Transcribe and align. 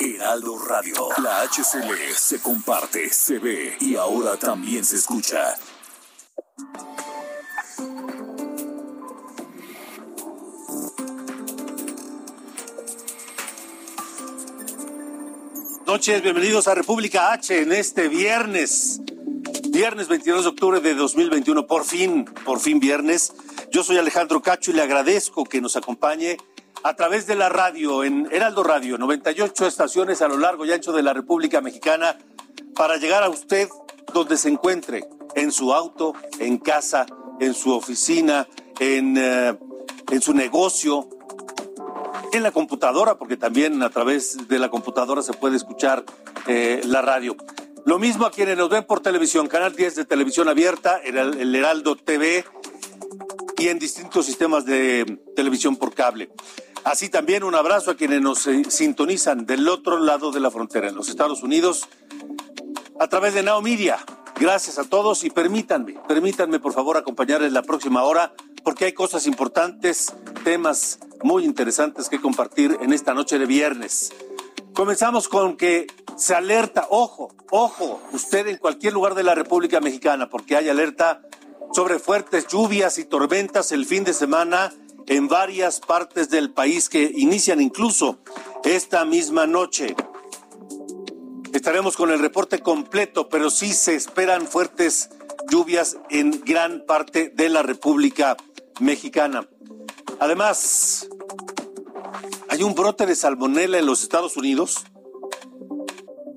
Heraldo 0.00 0.58
Radio. 0.58 1.08
La 1.22 1.42
HCL 1.42 2.14
se 2.16 2.40
comparte, 2.40 3.10
se 3.10 3.38
ve 3.38 3.76
y 3.80 3.96
ahora 3.96 4.36
también 4.36 4.84
se 4.84 4.96
escucha. 4.96 5.56
noches, 15.86 16.22
bienvenidos 16.22 16.68
a 16.68 16.74
República 16.74 17.32
H 17.32 17.62
en 17.62 17.72
este 17.72 18.08
viernes, 18.08 19.02
viernes 19.70 20.06
22 20.06 20.44
de 20.44 20.48
octubre 20.48 20.80
de 20.80 20.94
2021, 20.94 21.66
por 21.66 21.84
fin, 21.84 22.24
por 22.44 22.60
fin 22.60 22.78
viernes. 22.78 23.34
Yo 23.72 23.82
soy 23.82 23.98
Alejandro 23.98 24.40
Cacho 24.40 24.70
y 24.70 24.74
le 24.74 24.82
agradezco 24.82 25.44
que 25.44 25.60
nos 25.60 25.76
acompañe 25.76 26.38
a 26.82 26.94
través 26.94 27.26
de 27.26 27.34
la 27.34 27.48
radio, 27.48 28.04
en 28.04 28.28
Heraldo 28.30 28.62
Radio, 28.62 28.96
98 28.96 29.66
estaciones 29.66 30.22
a 30.22 30.28
lo 30.28 30.38
largo 30.38 30.64
y 30.64 30.72
ancho 30.72 30.92
de 30.92 31.02
la 31.02 31.12
República 31.12 31.60
Mexicana, 31.60 32.16
para 32.74 32.96
llegar 32.96 33.22
a 33.22 33.28
usted 33.28 33.68
donde 34.14 34.36
se 34.36 34.48
encuentre, 34.48 35.04
en 35.34 35.52
su 35.52 35.72
auto, 35.72 36.14
en 36.38 36.58
casa, 36.58 37.06
en 37.38 37.54
su 37.54 37.72
oficina, 37.72 38.48
en, 38.78 39.16
eh, 39.16 39.56
en 40.10 40.22
su 40.22 40.34
negocio, 40.34 41.08
en 42.32 42.42
la 42.42 42.50
computadora, 42.50 43.16
porque 43.16 43.36
también 43.36 43.82
a 43.82 43.90
través 43.90 44.48
de 44.48 44.58
la 44.58 44.70
computadora 44.70 45.22
se 45.22 45.32
puede 45.32 45.56
escuchar 45.56 46.04
eh, 46.46 46.80
la 46.84 47.02
radio. 47.02 47.36
Lo 47.84 47.98
mismo 47.98 48.26
a 48.26 48.30
quienes 48.30 48.56
nos 48.56 48.68
ven 48.68 48.84
por 48.84 49.00
televisión, 49.00 49.46
Canal 49.48 49.74
10 49.74 49.96
de 49.96 50.04
televisión 50.04 50.48
abierta, 50.48 50.98
el, 51.04 51.16
el 51.16 51.54
Heraldo 51.54 51.96
TV 51.96 52.44
y 53.58 53.68
en 53.68 53.78
distintos 53.78 54.26
sistemas 54.26 54.64
de 54.64 55.18
televisión 55.36 55.76
por 55.76 55.94
cable. 55.94 56.30
Así 56.84 57.10
también 57.10 57.44
un 57.44 57.54
abrazo 57.54 57.90
a 57.90 57.94
quienes 57.94 58.22
nos 58.22 58.46
eh, 58.46 58.62
sintonizan 58.68 59.44
del 59.44 59.68
otro 59.68 59.98
lado 59.98 60.32
de 60.32 60.40
la 60.40 60.50
frontera, 60.50 60.88
en 60.88 60.94
los 60.94 61.08
Estados 61.08 61.42
Unidos, 61.42 61.86
a 62.98 63.08
través 63.08 63.34
de 63.34 63.42
Now 63.42 63.60
Media. 63.60 63.98
Gracias 64.38 64.78
a 64.78 64.84
todos 64.84 65.22
y 65.24 65.30
permítanme, 65.30 65.98
permítanme 66.08 66.58
por 66.58 66.72
favor 66.72 66.96
acompañarles 66.96 67.52
la 67.52 67.62
próxima 67.62 68.04
hora 68.04 68.32
porque 68.64 68.86
hay 68.86 68.92
cosas 68.94 69.26
importantes, 69.26 70.14
temas 70.44 70.98
muy 71.22 71.44
interesantes 71.44 72.08
que 72.08 72.20
compartir 72.20 72.78
en 72.80 72.94
esta 72.94 73.12
noche 73.12 73.38
de 73.38 73.44
viernes. 73.44 74.12
Comenzamos 74.72 75.28
con 75.28 75.58
que 75.58 75.86
se 76.16 76.34
alerta, 76.34 76.86
ojo, 76.88 77.34
ojo, 77.50 78.00
usted 78.12 78.46
en 78.46 78.56
cualquier 78.56 78.94
lugar 78.94 79.14
de 79.14 79.24
la 79.24 79.34
República 79.34 79.80
Mexicana, 79.80 80.30
porque 80.30 80.56
hay 80.56 80.70
alerta 80.70 81.20
sobre 81.72 81.98
fuertes 81.98 82.46
lluvias 82.48 82.96
y 82.98 83.04
tormentas 83.04 83.72
el 83.72 83.84
fin 83.84 84.04
de 84.04 84.14
semana 84.14 84.72
en 85.10 85.26
varias 85.26 85.80
partes 85.80 86.30
del 86.30 86.52
país 86.52 86.88
que 86.88 87.02
inician 87.02 87.60
incluso 87.60 88.20
esta 88.62 89.04
misma 89.04 89.44
noche. 89.44 89.96
Estaremos 91.52 91.96
con 91.96 92.12
el 92.12 92.20
reporte 92.20 92.60
completo, 92.60 93.28
pero 93.28 93.50
sí 93.50 93.72
se 93.72 93.96
esperan 93.96 94.46
fuertes 94.46 95.10
lluvias 95.50 95.96
en 96.10 96.40
gran 96.44 96.86
parte 96.86 97.28
de 97.34 97.48
la 97.48 97.64
República 97.64 98.36
Mexicana. 98.78 99.48
Además, 100.20 101.08
hay 102.48 102.62
un 102.62 102.76
brote 102.76 103.04
de 103.04 103.16
salmonela 103.16 103.78
en 103.78 103.86
los 103.86 104.04
Estados 104.04 104.36
Unidos 104.36 104.84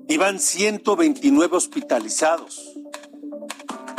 y 0.08 0.16
van 0.16 0.40
129 0.40 1.56
hospitalizados. 1.56 2.74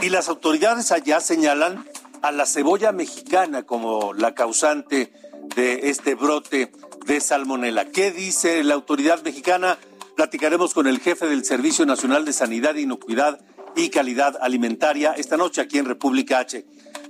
Y 0.01 0.09
las 0.09 0.27
autoridades 0.27 0.91
allá 0.91 1.21
señalan 1.21 1.85
a 2.21 2.31
la 2.31 2.45
cebolla 2.45 2.91
mexicana 2.91 3.63
como 3.63 4.13
la 4.13 4.33
causante 4.33 5.11
de 5.55 5.89
este 5.89 6.15
brote 6.15 6.71
de 7.05 7.19
salmonela. 7.21 7.85
¿Qué 7.85 8.11
dice 8.11 8.63
la 8.63 8.73
autoridad 8.73 9.23
mexicana? 9.23 9.77
Platicaremos 10.15 10.73
con 10.73 10.87
el 10.87 10.99
jefe 10.99 11.27
del 11.27 11.45
Servicio 11.45 11.85
Nacional 11.85 12.25
de 12.25 12.33
Sanidad, 12.33 12.75
Inocuidad 12.75 13.39
y 13.75 13.89
Calidad 13.89 14.37
Alimentaria 14.41 15.13
esta 15.13 15.37
noche 15.37 15.61
aquí 15.61 15.77
en 15.77 15.85
República 15.85 16.39
H. 16.39 16.65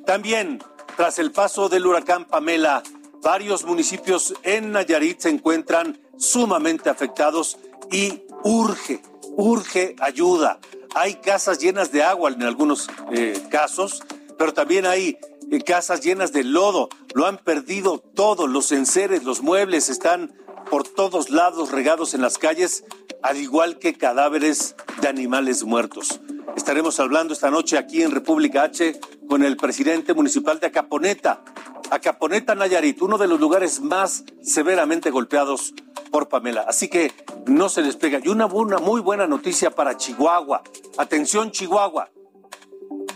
También, 0.05 0.59
tras 0.97 1.19
el 1.19 1.31
paso 1.31 1.69
del 1.69 1.85
huracán 1.85 2.25
Pamela, 2.25 2.83
varios 3.21 3.63
municipios 3.63 4.33
en 4.43 4.71
Nayarit 4.71 5.19
se 5.19 5.29
encuentran 5.29 5.99
sumamente 6.17 6.89
afectados 6.89 7.57
y 7.91 8.23
urge, 8.43 9.01
urge 9.35 9.95
ayuda. 9.99 10.59
Hay 10.95 11.15
casas 11.15 11.59
llenas 11.59 11.91
de 11.91 12.03
agua 12.03 12.31
en 12.31 12.43
algunos 12.43 12.87
eh, 13.11 13.41
casos 13.49 14.01
pero 14.37 14.53
también 14.53 14.85
hay 14.85 15.17
eh, 15.51 15.61
casas 15.61 16.01
llenas 16.01 16.31
de 16.31 16.43
lodo, 16.43 16.89
lo 17.13 17.25
han 17.25 17.37
perdido 17.37 17.99
todo, 17.99 18.47
los 18.47 18.71
enseres, 18.71 19.23
los 19.23 19.41
muebles 19.41 19.89
están 19.89 20.33
por 20.69 20.87
todos 20.87 21.29
lados 21.29 21.71
regados 21.71 22.13
en 22.13 22.21
las 22.21 22.37
calles, 22.37 22.83
al 23.21 23.37
igual 23.37 23.79
que 23.79 23.93
cadáveres 23.93 24.75
de 25.01 25.07
animales 25.07 25.63
muertos. 25.63 26.19
Estaremos 26.55 26.99
hablando 26.99 27.33
esta 27.33 27.51
noche 27.51 27.77
aquí 27.77 28.01
en 28.01 28.11
República 28.11 28.63
H 28.63 28.99
con 29.27 29.43
el 29.43 29.57
presidente 29.57 30.13
municipal 30.13 30.59
de 30.59 30.67
Acaponeta, 30.67 31.43
Acaponeta 31.91 32.55
Nayarit, 32.55 33.01
uno 33.01 33.17
de 33.17 33.27
los 33.27 33.39
lugares 33.39 33.81
más 33.81 34.23
severamente 34.41 35.11
golpeados 35.11 35.73
por 36.11 36.29
Pamela. 36.29 36.65
Así 36.67 36.87
que 36.87 37.11
no 37.45 37.67
se 37.69 37.83
despega. 37.83 38.19
Y 38.23 38.29
una, 38.29 38.45
una 38.45 38.77
muy 38.77 39.01
buena 39.01 39.27
noticia 39.27 39.71
para 39.71 39.97
Chihuahua. 39.97 40.63
Atención 40.97 41.51
Chihuahua, 41.51 42.09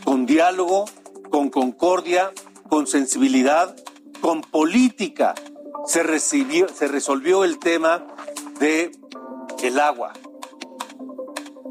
con 0.03 0.25
diálogo, 0.25 0.85
con 1.29 1.49
concordia, 1.49 2.31
con 2.69 2.87
sensibilidad, 2.87 3.75
con 4.21 4.41
política, 4.41 5.35
se, 5.85 6.03
recibió, 6.03 6.67
se 6.69 6.87
resolvió 6.87 7.43
el 7.43 7.59
tema 7.59 8.05
de 8.59 8.91
el 9.63 9.79
agua. 9.79 10.13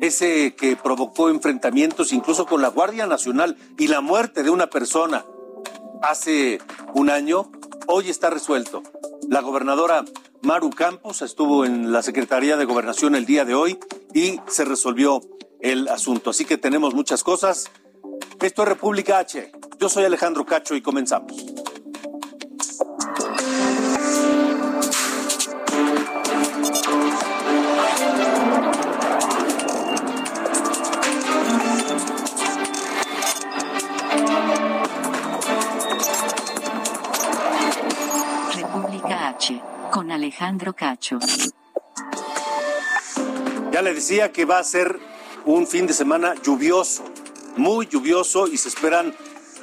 Ese 0.00 0.54
que 0.54 0.76
provocó 0.76 1.28
enfrentamientos 1.28 2.12
incluso 2.12 2.46
con 2.46 2.62
la 2.62 2.68
Guardia 2.68 3.06
Nacional 3.06 3.56
y 3.78 3.88
la 3.88 4.00
muerte 4.00 4.42
de 4.42 4.50
una 4.50 4.68
persona 4.68 5.24
hace 6.02 6.60
un 6.94 7.10
año, 7.10 7.50
hoy 7.86 8.08
está 8.08 8.30
resuelto. 8.30 8.82
La 9.28 9.40
gobernadora 9.40 10.04
Maru 10.42 10.70
Campos 10.70 11.22
estuvo 11.22 11.64
en 11.64 11.92
la 11.92 12.02
Secretaría 12.02 12.56
de 12.56 12.64
Gobernación 12.64 13.14
el 13.14 13.26
día 13.26 13.44
de 13.44 13.54
hoy 13.54 13.78
y 14.14 14.40
se 14.46 14.64
resolvió 14.64 15.20
el 15.60 15.88
asunto. 15.88 16.30
Así 16.30 16.44
que 16.44 16.58
tenemos 16.58 16.94
muchas 16.94 17.24
cosas 17.24 17.70
esto 18.46 18.62
es 18.62 18.68
República 18.68 19.18
H. 19.18 19.50
Yo 19.78 19.88
soy 19.88 20.04
Alejandro 20.04 20.44
Cacho 20.46 20.74
y 20.74 20.82
comenzamos. 20.82 21.32
República 38.54 39.28
H, 39.28 39.60
con 39.90 40.12
Alejandro 40.12 40.72
Cacho. 40.74 41.18
Ya 43.72 43.82
le 43.82 43.94
decía 43.94 44.32
que 44.32 44.44
va 44.44 44.58
a 44.58 44.64
ser 44.64 44.98
un 45.44 45.66
fin 45.66 45.86
de 45.86 45.92
semana 45.92 46.34
lluvioso 46.42 47.04
muy 47.58 47.86
lluvioso 47.86 48.46
y 48.46 48.56
se 48.56 48.68
esperan 48.68 49.14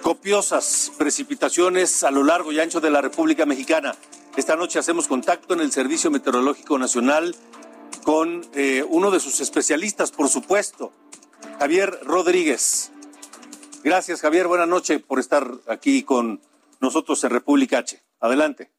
copiosas 0.01 0.91
precipitaciones 0.97 2.03
a 2.03 2.11
lo 2.11 2.23
largo 2.23 2.51
y 2.51 2.59
ancho 2.59 2.79
de 2.81 2.91
la 2.91 3.01
República 3.01 3.45
Mexicana. 3.45 3.95
Esta 4.35 4.55
noche 4.55 4.77
hacemos 4.77 5.07
contacto 5.07 5.53
en 5.53 5.61
el 5.61 5.71
Servicio 5.71 6.11
Meteorológico 6.11 6.77
Nacional 6.77 7.35
con 8.03 8.45
eh, 8.53 8.85
uno 8.87 9.09
de 9.09 9.19
sus 9.19 9.39
especialistas, 9.39 10.11
por 10.11 10.27
supuesto, 10.29 10.91
Javier 11.57 11.99
Rodríguez. 12.03 12.91
Gracias, 13.83 14.21
Javier. 14.21 14.47
Buenas 14.47 14.67
noches 14.67 15.01
por 15.01 15.19
estar 15.19 15.49
aquí 15.67 16.03
con 16.03 16.41
nosotros 16.81 17.23
en 17.23 17.29
República 17.31 17.79
H. 17.79 18.03
Adelante. 18.19 18.71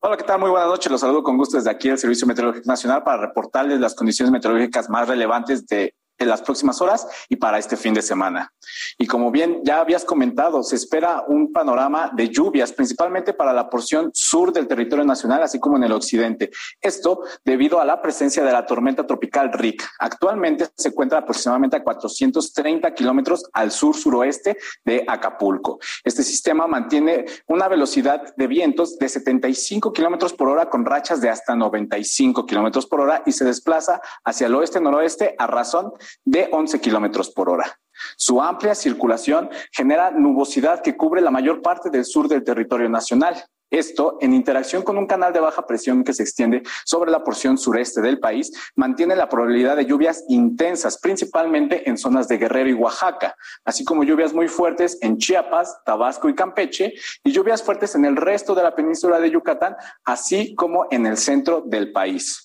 Hola, 0.00 0.18
¿qué 0.18 0.24
tal? 0.24 0.38
Muy 0.38 0.50
buenas 0.50 0.68
noches. 0.68 0.92
Los 0.92 1.00
saludo 1.00 1.22
con 1.22 1.38
gusto 1.38 1.56
desde 1.56 1.70
aquí 1.70 1.88
el 1.88 1.98
Servicio 1.98 2.26
Meteorológico 2.26 2.68
Nacional 2.68 3.02
para 3.02 3.26
reportarles 3.26 3.80
las 3.80 3.94
condiciones 3.94 4.30
meteorológicas 4.30 4.90
más 4.90 5.08
relevantes 5.08 5.66
de 5.66 5.94
en 6.18 6.28
las 6.28 6.42
próximas 6.42 6.80
horas 6.80 7.06
y 7.28 7.36
para 7.36 7.58
este 7.58 7.76
fin 7.76 7.94
de 7.94 8.02
semana. 8.02 8.52
Y 8.98 9.06
como 9.06 9.30
bien 9.30 9.60
ya 9.64 9.80
habías 9.80 10.04
comentado, 10.04 10.62
se 10.62 10.76
espera 10.76 11.24
un 11.26 11.52
panorama 11.52 12.10
de 12.14 12.28
lluvias, 12.28 12.72
principalmente 12.72 13.32
para 13.32 13.52
la 13.52 13.68
porción 13.68 14.10
sur 14.14 14.52
del 14.52 14.66
territorio 14.66 15.04
nacional, 15.04 15.42
así 15.42 15.58
como 15.58 15.76
en 15.76 15.84
el 15.84 15.92
occidente. 15.92 16.50
Esto 16.80 17.22
debido 17.44 17.80
a 17.80 17.84
la 17.84 18.00
presencia 18.00 18.44
de 18.44 18.52
la 18.52 18.66
tormenta 18.66 19.06
tropical 19.06 19.52
Rick. 19.52 19.84
Actualmente 19.98 20.68
se 20.76 20.88
encuentra 20.88 21.18
aproximadamente 21.18 21.76
a 21.76 21.82
430 21.82 22.94
kilómetros 22.94 23.44
al 23.52 23.70
sur-suroeste 23.70 24.56
de 24.84 25.04
Acapulco. 25.06 25.78
Este 26.04 26.22
sistema 26.22 26.66
mantiene 26.66 27.24
una 27.46 27.68
velocidad 27.68 28.34
de 28.36 28.46
vientos 28.46 28.98
de 28.98 29.08
75 29.08 29.92
kilómetros 29.92 30.32
por 30.32 30.48
hora 30.48 30.70
con 30.70 30.84
rachas 30.84 31.20
de 31.20 31.28
hasta 31.28 31.54
95 31.54 32.46
kilómetros 32.46 32.86
por 32.86 33.00
hora 33.00 33.22
y 33.26 33.32
se 33.32 33.44
desplaza 33.44 34.00
hacia 34.24 34.46
el 34.46 34.54
oeste-noroeste 34.54 35.34
a 35.38 35.46
razón 35.46 35.92
de 36.24 36.48
11 36.50 36.80
kilómetros 36.80 37.30
por 37.30 37.48
hora. 37.48 37.78
Su 38.16 38.42
amplia 38.42 38.74
circulación 38.74 39.50
genera 39.72 40.10
nubosidad 40.10 40.82
que 40.82 40.96
cubre 40.96 41.20
la 41.20 41.30
mayor 41.30 41.62
parte 41.62 41.90
del 41.90 42.04
sur 42.04 42.28
del 42.28 42.44
territorio 42.44 42.88
nacional. 42.88 43.44
Esto, 43.70 44.18
en 44.20 44.34
interacción 44.34 44.82
con 44.82 44.98
un 44.98 45.06
canal 45.06 45.32
de 45.32 45.40
baja 45.40 45.66
presión 45.66 46.04
que 46.04 46.12
se 46.12 46.22
extiende 46.22 46.62
sobre 46.84 47.10
la 47.10 47.24
porción 47.24 47.58
sureste 47.58 48.00
del 48.00 48.20
país, 48.20 48.52
mantiene 48.76 49.16
la 49.16 49.28
probabilidad 49.28 49.76
de 49.76 49.84
lluvias 49.84 50.24
intensas, 50.28 50.98
principalmente 51.00 51.88
en 51.88 51.98
zonas 51.98 52.28
de 52.28 52.38
Guerrero 52.38 52.70
y 52.70 52.74
Oaxaca, 52.74 53.34
así 53.64 53.84
como 53.84 54.04
lluvias 54.04 54.32
muy 54.32 54.46
fuertes 54.46 54.98
en 55.00 55.18
Chiapas, 55.18 55.82
Tabasco 55.84 56.28
y 56.28 56.36
Campeche, 56.36 56.94
y 57.24 57.32
lluvias 57.32 57.64
fuertes 57.64 57.96
en 57.96 58.04
el 58.04 58.16
resto 58.16 58.54
de 58.54 58.62
la 58.62 58.76
península 58.76 59.18
de 59.18 59.32
Yucatán, 59.32 59.74
así 60.04 60.54
como 60.54 60.86
en 60.92 61.06
el 61.06 61.16
centro 61.16 61.62
del 61.66 61.90
país. 61.90 62.43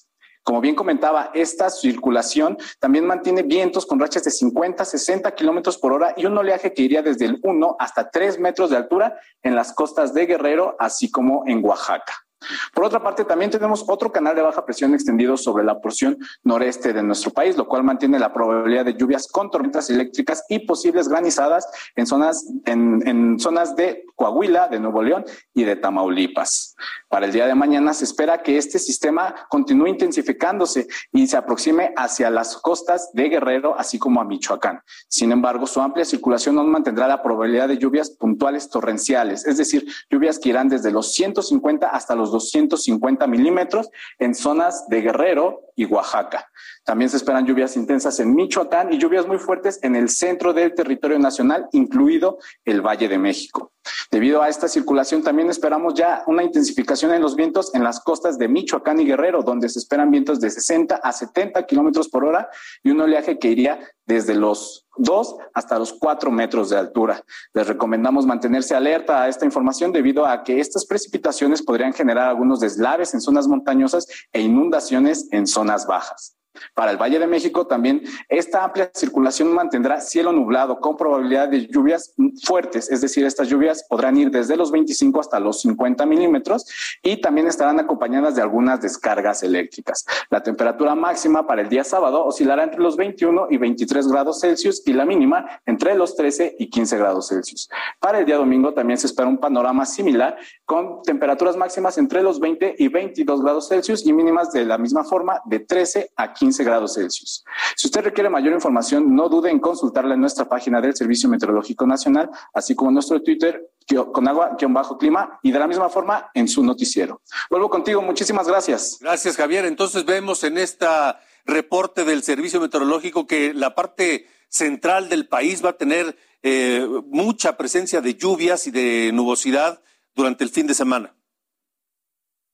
Como 0.50 0.62
bien 0.62 0.74
comentaba, 0.74 1.30
esta 1.36 1.69
circulación 1.69 2.57
también 2.80 3.06
mantiene 3.06 3.44
vientos 3.44 3.86
con 3.86 4.00
rachas 4.00 4.24
de 4.24 4.31
50, 4.31 4.84
60 4.84 5.36
kilómetros 5.36 5.78
por 5.78 5.94
hora 5.94 6.16
y 6.18 6.25
un 6.25 6.36
oleaje 6.36 6.74
que 6.74 6.81
iría 6.81 7.04
desde 7.04 7.25
el 7.25 7.40
1 7.44 7.75
hasta 7.78 8.10
3 8.10 8.40
metros 8.40 8.72
de 8.72 8.78
altura 8.78 9.19
en 9.44 9.54
las 9.54 9.74
costas 9.74 10.12
de 10.12 10.25
Guerrero, 10.25 10.75
así 10.80 11.12
como 11.12 11.44
en 11.46 11.63
Oaxaca. 11.63 12.25
Por 12.74 12.86
otra 12.86 13.01
parte, 13.01 13.25
también 13.25 13.51
tenemos 13.51 13.83
otro 13.88 14.12
canal 14.12 14.36
de 14.36 14.41
baja 14.41 14.65
presión 14.65 14.94
extendido 14.94 15.38
sobre 15.38 15.63
la 15.63 15.80
porción 15.80 16.18
noreste 16.44 16.94
de 16.94 17.03
nuestro 17.03 17.31
país, 17.31 17.57
lo 17.57 17.68
cual 17.68 17.83
mantiene 17.83 18.19
la 18.19 18.33
probabilidad 18.33 18.86
de 18.86 18.95
lluvias 18.95 19.27
con 19.27 19.51
tormentas 19.51 19.89
eléctricas 19.89 20.44
y 20.50 20.59
posibles 20.59 21.07
granizadas 21.07 21.68
en 21.95 22.07
zonas, 22.07 22.45
en, 22.65 23.06
en 23.07 23.39
zonas 23.39 23.75
de 23.75 24.06
Coahuila, 24.15 24.68
de 24.68 24.80
Nuevo 24.80 25.01
León 25.01 25.25
y 25.53 25.63
de 25.63 25.75
Tamaulipas. 25.75 26.75
Para 27.07 27.25
el 27.25 27.31
día 27.31 27.47
de 27.47 27.56
mañana 27.56 27.94
se 27.94 28.03
espera 28.03 28.44
que 28.44 28.57
este 28.57 28.80
sistema 28.80 29.33
continúe 29.50 29.88
intensificándose 29.88 30.88
y 31.12 31.27
se 31.27 31.38
aproxime 31.38 31.94
hacia 31.95 32.30
las 32.30 32.57
costas 32.57 33.12
de 33.13 33.30
Guerrero, 33.30 33.77
así 33.77 33.97
como 33.97 34.21
a 34.21 34.25
Michoacán. 34.25 34.81
Sin 35.07 35.31
embargo, 35.31 35.65
su 35.68 35.81
amplia 35.81 36.06
circulación 36.06 36.56
no 36.56 36.63
mantendrá 36.63 37.07
la 37.07 37.24
probabilidad 37.24 37.68
de 37.68 37.77
lluvias 37.77 38.09
puntuales 38.09 38.69
torrenciales, 38.69 39.45
es 39.45 39.57
decir, 39.57 39.86
lluvias 40.09 40.39
que 40.39 40.50
irán 40.50 40.69
desde 40.69 40.91
los 40.91 41.13
150 41.13 41.88
hasta 41.88 42.15
los 42.15 42.29
250 42.31 43.28
milímetros 43.28 43.90
en 44.20 44.36
zonas 44.36 44.88
de 44.88 45.02
Guerrero 45.02 45.69
y 45.80 45.86
Oaxaca. 45.86 46.46
También 46.84 47.10
se 47.10 47.16
esperan 47.16 47.46
lluvias 47.46 47.78
intensas 47.78 48.20
en 48.20 48.36
Michoacán 48.36 48.92
y 48.92 48.98
lluvias 48.98 49.26
muy 49.26 49.38
fuertes 49.38 49.80
en 49.81 49.96
el 49.96 50.10
centro 50.10 50.52
del 50.52 50.74
territorio 50.74 51.18
nacional, 51.18 51.70
incluido 51.72 52.38
el 52.66 52.81
Valle 52.81 53.08
de 53.08 53.18
México. 53.18 53.72
Debido 54.12 54.42
a 54.42 54.50
esta 54.50 54.68
circulación, 54.68 55.24
también 55.24 55.50
esperamos 55.50 55.94
ya 55.94 56.24
una 56.28 56.44
intensificación 56.44 57.14
en 57.14 57.22
los 57.22 57.38
vientos 57.38 57.74
en 57.74 57.84
las 57.84 58.02
costas 58.02 58.38
de 58.38 58.50
Michoacán 58.50 59.00
y 59.00 59.06
Guerrero, 59.06 59.42
donde 59.42 59.70
se 59.70 59.80
esperan 59.80 60.12
vientos 60.12 60.42
de 60.42 60.50
60 60.50 60.96
a 60.96 61.14
70 61.14 61.66
kilómetros 61.66 62.10
por 62.10 62.25
hora 62.25 62.50
y 62.84 62.92
un 62.92 63.00
oleaje 63.00 63.40
que 63.40 63.50
iría 63.50 63.80
desde 64.06 64.36
los 64.36 64.88
2 64.98 65.38
hasta 65.54 65.80
los 65.80 65.94
4 65.94 66.32
metros 66.32 66.70
de 66.70 66.78
altura. 66.78 67.24
Les 67.54 67.68
recomendamos 67.68 68.25
mantenerse 68.25 68.75
alerta 68.75 69.22
a 69.22 69.28
esta 69.28 69.46
información 69.46 69.92
debido 69.92 70.25
a 70.25 70.44
que 70.44 70.60
estas 70.60 70.86
precipitaciones 70.86 71.62
podrían 71.62 71.94
generar 71.94 72.28
algunos 72.28 72.60
deslaves 72.60 73.14
en 73.14 73.22
zonas 73.22 73.48
montañosas 73.48 74.08
e 74.34 74.42
inundaciones 74.42 75.28
en 75.32 75.48
zonas 75.48 75.69
bajas. 75.88 76.38
Para 76.74 76.92
el 76.92 76.98
Valle 76.98 77.20
de 77.20 77.28
México 77.28 77.68
también 77.68 78.04
esta 78.28 78.64
amplia 78.64 78.92
circulación 78.94 79.54
mantendrá 79.54 80.02
cielo 80.02 80.32
nublado 80.32 80.80
con 80.80 80.98
probabilidad 80.98 81.50
de 81.50 81.68
lluvias 81.68 82.14
fuertes, 82.44 82.90
es 82.90 83.02
decir, 83.02 83.26
estas 83.26 83.48
lluvias 83.48 83.86
podrán 83.88 84.18
ir 84.18 84.32
desde 84.32 84.56
los 84.56 84.72
25 84.72 85.20
hasta 85.20 85.40
los 85.40 85.62
50 85.62 86.06
milímetros 86.06 86.66
y 87.02 87.22
también 87.22 87.48
estarán 87.48 87.80
acompañadas 87.80 88.36
de 88.36 88.42
algunas 88.42 88.82
descargas 88.82 89.44
eléctricas. 89.44 90.06
La 90.30 90.42
temperatura 90.44 90.96
máxima 90.96 91.48
para 91.48 91.62
el 91.62 91.70
día 91.70 91.84
sábado 91.84 92.26
oscilará 92.26 92.64
entre 92.64 92.82
los 92.82 92.98
21 92.98 93.48
y 93.50 93.58
23 93.58 94.08
grados 94.08 94.42
Celsius 94.42 94.82
y 94.86 94.94
la 94.94 95.06
mínima 95.06 95.46
entre 95.66 95.96
los 95.96 96.16
13 96.16 96.56
y 96.60 96.70
15 96.70 96.98
grados 96.98 97.28
Celsius. 97.30 97.70
Para 98.00 98.20
el 98.20 98.26
día 98.26 98.38
domingo 98.38 98.74
también 98.74 98.98
se 98.98 99.08
espera 99.08 99.28
un 99.28 99.38
panorama 99.38 99.86
similar 99.86 100.38
con 100.66 101.02
temperaturas 101.04 101.56
máximas 101.56 101.98
entre 101.98 102.24
los 102.24 102.40
20 102.40 102.76
y 102.78 102.88
22 102.88 103.42
grados 103.42 103.68
Celsius 103.70 104.06
y 104.06 104.14
mínimas 104.14 104.52
de 104.52 104.66
la 104.66 104.78
misma 104.78 105.04
forma 105.04 105.42
de 105.46 105.60
13 105.60 106.12
a 106.16 106.34
15 106.34 106.49
grados 106.57 106.96
Celsius. 106.96 107.44
Si 107.75 107.88
usted 107.88 108.04
requiere 108.04 108.30
mayor 108.30 108.54
información, 108.54 109.16
no 109.16 109.30
dude 109.30 109.50
en 109.50 109.60
consultarla 109.60 110.16
en 110.16 110.22
nuestra 110.22 110.48
página 110.48 110.81
del 110.81 110.96
Servicio 110.96 111.30
Meteorológico 111.30 111.86
Nacional, 111.86 112.30
así 112.54 112.75
como 112.75 112.90
en 112.90 112.96
nuestro 112.96 113.22
Twitter 113.22 113.69
con 114.12 114.28
agua 114.28 114.56
bajo 114.69 114.98
clima 114.98 115.40
y 115.42 115.51
de 115.51 115.60
la 115.60 115.68
misma 115.68 115.90
forma 115.90 116.30
en 116.34 116.48
su 116.48 116.63
noticiero. 116.63 117.22
Vuelvo 117.50 117.69
contigo, 117.69 118.01
muchísimas 118.01 118.48
gracias. 118.48 118.98
Gracias, 119.01 119.36
Javier. 119.36 119.66
Entonces 119.66 120.06
vemos 120.06 120.44
en 120.44 120.57
esta 120.57 121.19
reporte 121.46 122.06
del 122.06 122.24
Servicio 122.24 122.62
Meteorológico 122.62 123.25
que 123.25 123.54
la 123.54 123.74
parte 123.74 124.28
central 124.48 125.10
del 125.10 125.28
país 125.28 125.63
va 125.63 125.72
a 125.72 125.78
tener 125.78 126.18
eh, 126.44 126.88
mucha 127.07 127.57
presencia 127.57 128.01
de 128.01 128.16
lluvias 128.16 128.68
y 128.68 128.72
de 128.72 129.12
nubosidad 129.13 129.81
durante 130.16 130.44
el 130.44 130.50
fin 130.50 130.68
de 130.68 130.74
semana. 130.74 131.16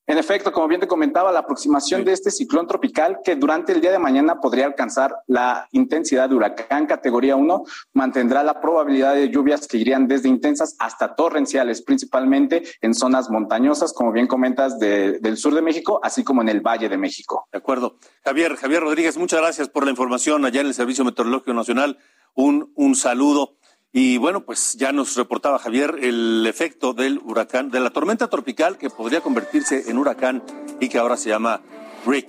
En 0.08 0.18
efecto, 0.18 0.52
como 0.52 0.68
bien 0.68 0.80
te 0.80 0.86
comentaba, 0.86 1.32
la 1.32 1.40
aproximación 1.40 2.04
de 2.04 2.12
este 2.12 2.30
ciclón 2.30 2.68
tropical 2.68 3.18
que 3.24 3.34
durante 3.34 3.72
el 3.72 3.80
día 3.80 3.90
de 3.90 3.98
mañana 3.98 4.40
podría 4.40 4.66
alcanzar 4.66 5.16
la 5.26 5.68
intensidad 5.72 6.28
de 6.28 6.36
huracán 6.36 6.86
categoría 6.86 7.34
1 7.34 7.64
mantendrá 7.92 8.44
la 8.44 8.60
probabilidad 8.60 9.14
de 9.14 9.28
lluvias 9.30 9.66
que 9.66 9.78
irían 9.78 10.06
desde 10.06 10.28
intensas 10.28 10.76
hasta 10.78 11.16
torrenciales, 11.16 11.82
principalmente 11.82 12.62
en 12.82 12.94
zonas 12.94 13.30
montañosas, 13.30 13.92
como 13.92 14.12
bien 14.12 14.28
comentas, 14.28 14.78
del 14.78 15.36
sur 15.36 15.54
de 15.54 15.62
México, 15.62 15.98
así 16.04 16.22
como 16.22 16.40
en 16.40 16.50
el 16.50 16.60
Valle 16.60 16.88
de 16.88 16.98
México. 16.98 17.48
De 17.50 17.58
acuerdo. 17.58 17.98
Javier, 18.24 18.54
Javier 18.54 18.82
Rodríguez, 18.82 19.16
muchas 19.16 19.40
gracias 19.40 19.68
por 19.68 19.84
la 19.84 19.90
información 19.90 20.44
allá 20.44 20.60
en 20.60 20.68
el 20.68 20.74
Servicio 20.74 21.04
Meteorológico 21.04 21.52
Nacional. 21.52 21.98
Un, 22.34 22.70
un 22.76 22.94
saludo. 22.94 23.56
Y 23.98 24.18
bueno, 24.18 24.42
pues 24.42 24.74
ya 24.74 24.92
nos 24.92 25.16
reportaba 25.16 25.58
Javier 25.58 25.96
el 26.02 26.46
efecto 26.46 26.92
del 26.92 27.18
huracán, 27.24 27.70
de 27.70 27.80
la 27.80 27.88
tormenta 27.88 28.28
tropical 28.28 28.76
que 28.76 28.90
podría 28.90 29.22
convertirse 29.22 29.90
en 29.90 29.96
huracán 29.96 30.42
y 30.80 30.90
que 30.90 30.98
ahora 30.98 31.16
se 31.16 31.30
llama 31.30 31.62
Rick. 32.04 32.28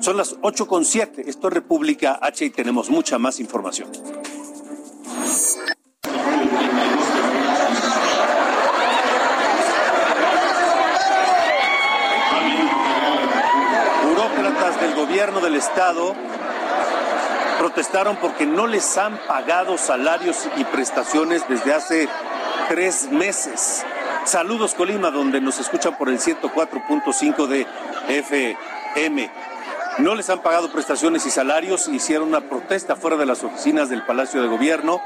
Son 0.00 0.16
las 0.16 0.40
8.7, 0.40 1.24
esto 1.26 1.48
es 1.48 1.52
República 1.52 2.18
H 2.22 2.46
y 2.46 2.48
tenemos 2.48 2.88
mucha 2.88 3.18
más 3.18 3.40
información. 3.40 3.90
Burócratas 14.02 14.80
del 14.80 14.94
gobierno 14.94 15.40
del 15.42 15.56
estado 15.56 16.14
protestaron 17.62 18.16
porque 18.16 18.44
no 18.44 18.66
les 18.66 18.98
han 18.98 19.16
pagado 19.28 19.78
salarios 19.78 20.48
y 20.56 20.64
prestaciones 20.64 21.48
desde 21.48 21.72
hace 21.72 22.08
tres 22.68 23.08
meses. 23.08 23.84
Saludos 24.24 24.74
Colima, 24.74 25.12
donde 25.12 25.40
nos 25.40 25.60
escuchan 25.60 25.96
por 25.96 26.08
el 26.08 26.18
104.5 26.18 27.46
de 27.46 27.64
FM. 28.08 29.30
No 29.98 30.16
les 30.16 30.28
han 30.28 30.40
pagado 30.40 30.72
prestaciones 30.72 31.24
y 31.24 31.30
salarios, 31.30 31.86
hicieron 31.86 32.26
una 32.26 32.40
protesta 32.40 32.96
fuera 32.96 33.16
de 33.16 33.26
las 33.26 33.44
oficinas 33.44 33.88
del 33.88 34.04
Palacio 34.04 34.42
de 34.42 34.48
Gobierno 34.48 35.00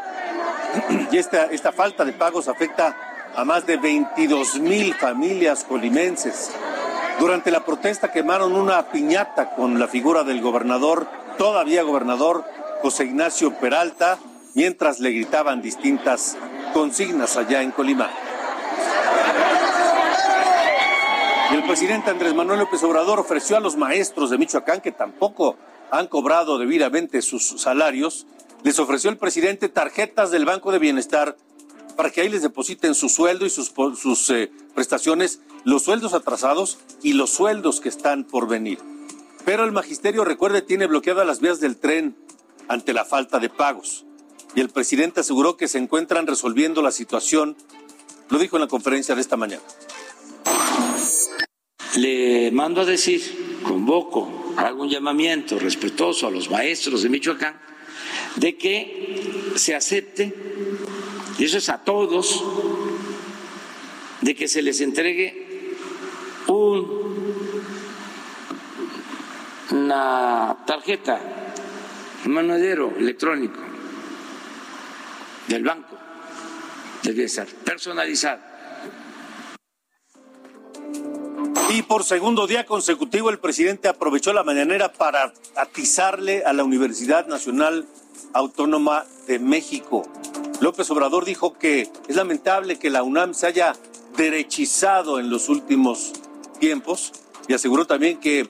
y 1.12 1.18
esta, 1.18 1.44
esta 1.44 1.72
falta 1.72 2.06
de 2.06 2.14
pagos 2.14 2.48
afecta 2.48 2.96
a 3.34 3.44
más 3.44 3.66
de 3.66 3.76
22 3.76 4.60
mil 4.60 4.94
familias 4.94 5.62
colimenses. 5.62 6.52
Durante 7.20 7.50
la 7.50 7.66
protesta 7.66 8.10
quemaron 8.10 8.54
una 8.54 8.82
piñata 8.86 9.50
con 9.50 9.78
la 9.78 9.88
figura 9.88 10.24
del 10.24 10.40
gobernador 10.40 11.25
todavía 11.36 11.82
gobernador 11.82 12.44
José 12.82 13.04
Ignacio 13.04 13.52
Peralta, 13.58 14.18
mientras 14.54 15.00
le 15.00 15.10
gritaban 15.10 15.62
distintas 15.62 16.36
consignas 16.72 17.36
allá 17.36 17.62
en 17.62 17.70
Colima. 17.70 18.10
Y 21.52 21.54
el 21.54 21.62
presidente 21.62 22.10
Andrés 22.10 22.34
Manuel 22.34 22.60
López 22.60 22.82
Obrador 22.82 23.20
ofreció 23.20 23.56
a 23.56 23.60
los 23.60 23.76
maestros 23.76 24.30
de 24.30 24.38
Michoacán, 24.38 24.80
que 24.80 24.92
tampoco 24.92 25.56
han 25.90 26.08
cobrado 26.08 26.58
debidamente 26.58 27.22
sus 27.22 27.60
salarios, 27.60 28.26
les 28.64 28.78
ofreció 28.78 29.10
el 29.10 29.16
presidente 29.16 29.68
tarjetas 29.68 30.30
del 30.30 30.44
Banco 30.44 30.72
de 30.72 30.78
Bienestar 30.78 31.36
para 31.96 32.10
que 32.10 32.20
ahí 32.20 32.28
les 32.28 32.42
depositen 32.42 32.94
su 32.94 33.08
sueldo 33.08 33.46
y 33.46 33.50
sus, 33.50 33.72
sus 33.96 34.30
eh, 34.30 34.50
prestaciones, 34.74 35.40
los 35.64 35.84
sueldos 35.84 36.14
atrasados 36.14 36.78
y 37.02 37.12
los 37.14 37.30
sueldos 37.30 37.80
que 37.80 37.88
están 37.88 38.24
por 38.24 38.48
venir. 38.48 38.78
Pero 39.46 39.64
el 39.64 39.72
magisterio, 39.72 40.24
recuerde, 40.24 40.60
tiene 40.60 40.86
bloqueadas 40.86 41.26
las 41.26 41.40
vías 41.40 41.60
del 41.60 41.76
tren. 41.76 42.16
ante 42.68 42.92
la 42.92 43.04
falta 43.04 43.38
de 43.38 43.48
pagos. 43.48 44.04
Y 44.56 44.60
el 44.60 44.70
presidente 44.70 45.20
aseguró 45.20 45.56
que 45.56 45.68
se 45.68 45.78
encuentran 45.78 46.26
resolviendo 46.26 46.82
la 46.82 46.90
situación. 46.90 47.56
Lo 48.28 48.40
dijo 48.40 48.56
en 48.56 48.62
la 48.62 48.68
conferencia 48.68 49.14
de 49.14 49.20
esta 49.20 49.36
mañana. 49.36 49.62
Le 51.94 52.50
mando 52.50 52.80
a 52.80 52.84
decir, 52.84 53.60
convoco, 53.62 54.52
hago 54.56 54.82
un 54.82 54.90
llamamiento 54.90 55.60
respetuoso 55.60 56.26
a 56.26 56.30
los 56.32 56.50
maestros 56.50 57.04
de 57.04 57.08
Michoacán 57.08 57.60
de 58.36 58.56
que 58.56 59.52
se 59.54 59.74
acepte, 59.74 60.34
y 61.38 61.44
eso 61.44 61.58
es 61.58 61.68
a 61.68 61.84
todos, 61.84 62.44
de 64.20 64.34
que 64.34 64.48
se 64.48 64.62
les 64.62 64.80
entregue 64.80 65.74
un, 66.48 67.05
una 69.70 70.56
tarjeta, 70.66 71.20
monedero 72.26 72.92
electrónico 72.96 73.60
del 75.48 75.64
banco 75.64 75.96
del 77.02 77.14
bienestar, 77.14 77.46
personalizado. 77.64 78.40
Y 81.70 81.82
por 81.82 82.04
segundo 82.04 82.46
día 82.46 82.64
consecutivo 82.64 83.30
el 83.30 83.38
presidente 83.38 83.88
aprovechó 83.88 84.32
la 84.32 84.44
mañanera 84.44 84.92
para 84.92 85.32
atizarle 85.56 86.42
a 86.44 86.52
la 86.52 86.64
Universidad 86.64 87.26
Nacional 87.26 87.86
Autónoma 88.32 89.04
de 89.26 89.38
México. 89.38 90.08
López 90.60 90.90
Obrador 90.90 91.24
dijo 91.24 91.58
que 91.58 91.90
es 92.08 92.16
lamentable 92.16 92.78
que 92.78 92.90
la 92.90 93.02
UNAM 93.02 93.34
se 93.34 93.46
haya 93.46 93.74
derechizado 94.16 95.20
en 95.20 95.28
los 95.28 95.48
últimos 95.48 96.12
tiempos 96.58 97.12
y 97.48 97.52
aseguró 97.54 97.86
también 97.86 98.18
que 98.18 98.48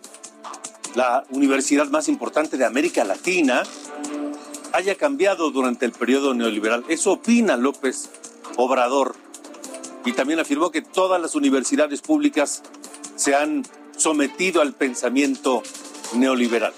la 0.96 1.24
universidad 1.28 1.88
más 1.88 2.08
importante 2.08 2.56
de 2.56 2.64
América 2.64 3.04
Latina 3.04 3.62
haya 4.72 4.94
cambiado 4.94 5.50
durante 5.50 5.84
el 5.84 5.92
periodo 5.92 6.32
neoliberal. 6.32 6.84
Eso 6.88 7.12
opina 7.12 7.56
López 7.56 8.10
Obrador. 8.56 9.14
Y 10.06 10.12
también 10.12 10.40
afirmó 10.40 10.70
que 10.70 10.80
todas 10.80 11.20
las 11.20 11.34
universidades 11.34 12.00
públicas 12.00 12.62
se 13.14 13.34
han 13.34 13.64
sometido 13.96 14.62
al 14.62 14.72
pensamiento 14.72 15.62
neoliberal 16.14 16.72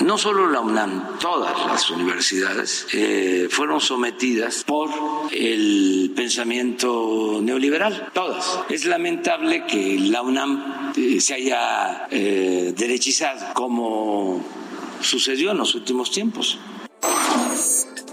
no 0.00 0.16
solo 0.16 0.48
la 0.48 0.60
UNAM, 0.60 1.18
todas 1.18 1.66
las 1.66 1.90
universidades 1.90 2.86
eh, 2.92 3.48
fueron 3.50 3.80
sometidas 3.80 4.62
por 4.64 4.90
el 5.32 6.12
pensamiento 6.14 7.40
neoliberal, 7.42 8.10
todas. 8.12 8.60
Es 8.68 8.84
lamentable 8.84 9.66
que 9.66 9.98
la 9.98 10.22
UNAM 10.22 10.92
eh, 10.96 11.20
se 11.20 11.34
haya 11.34 12.06
eh, 12.10 12.72
derechizado 12.76 13.54
como 13.54 14.44
sucedió 15.00 15.50
en 15.50 15.58
los 15.58 15.74
últimos 15.74 16.10
tiempos. 16.10 16.58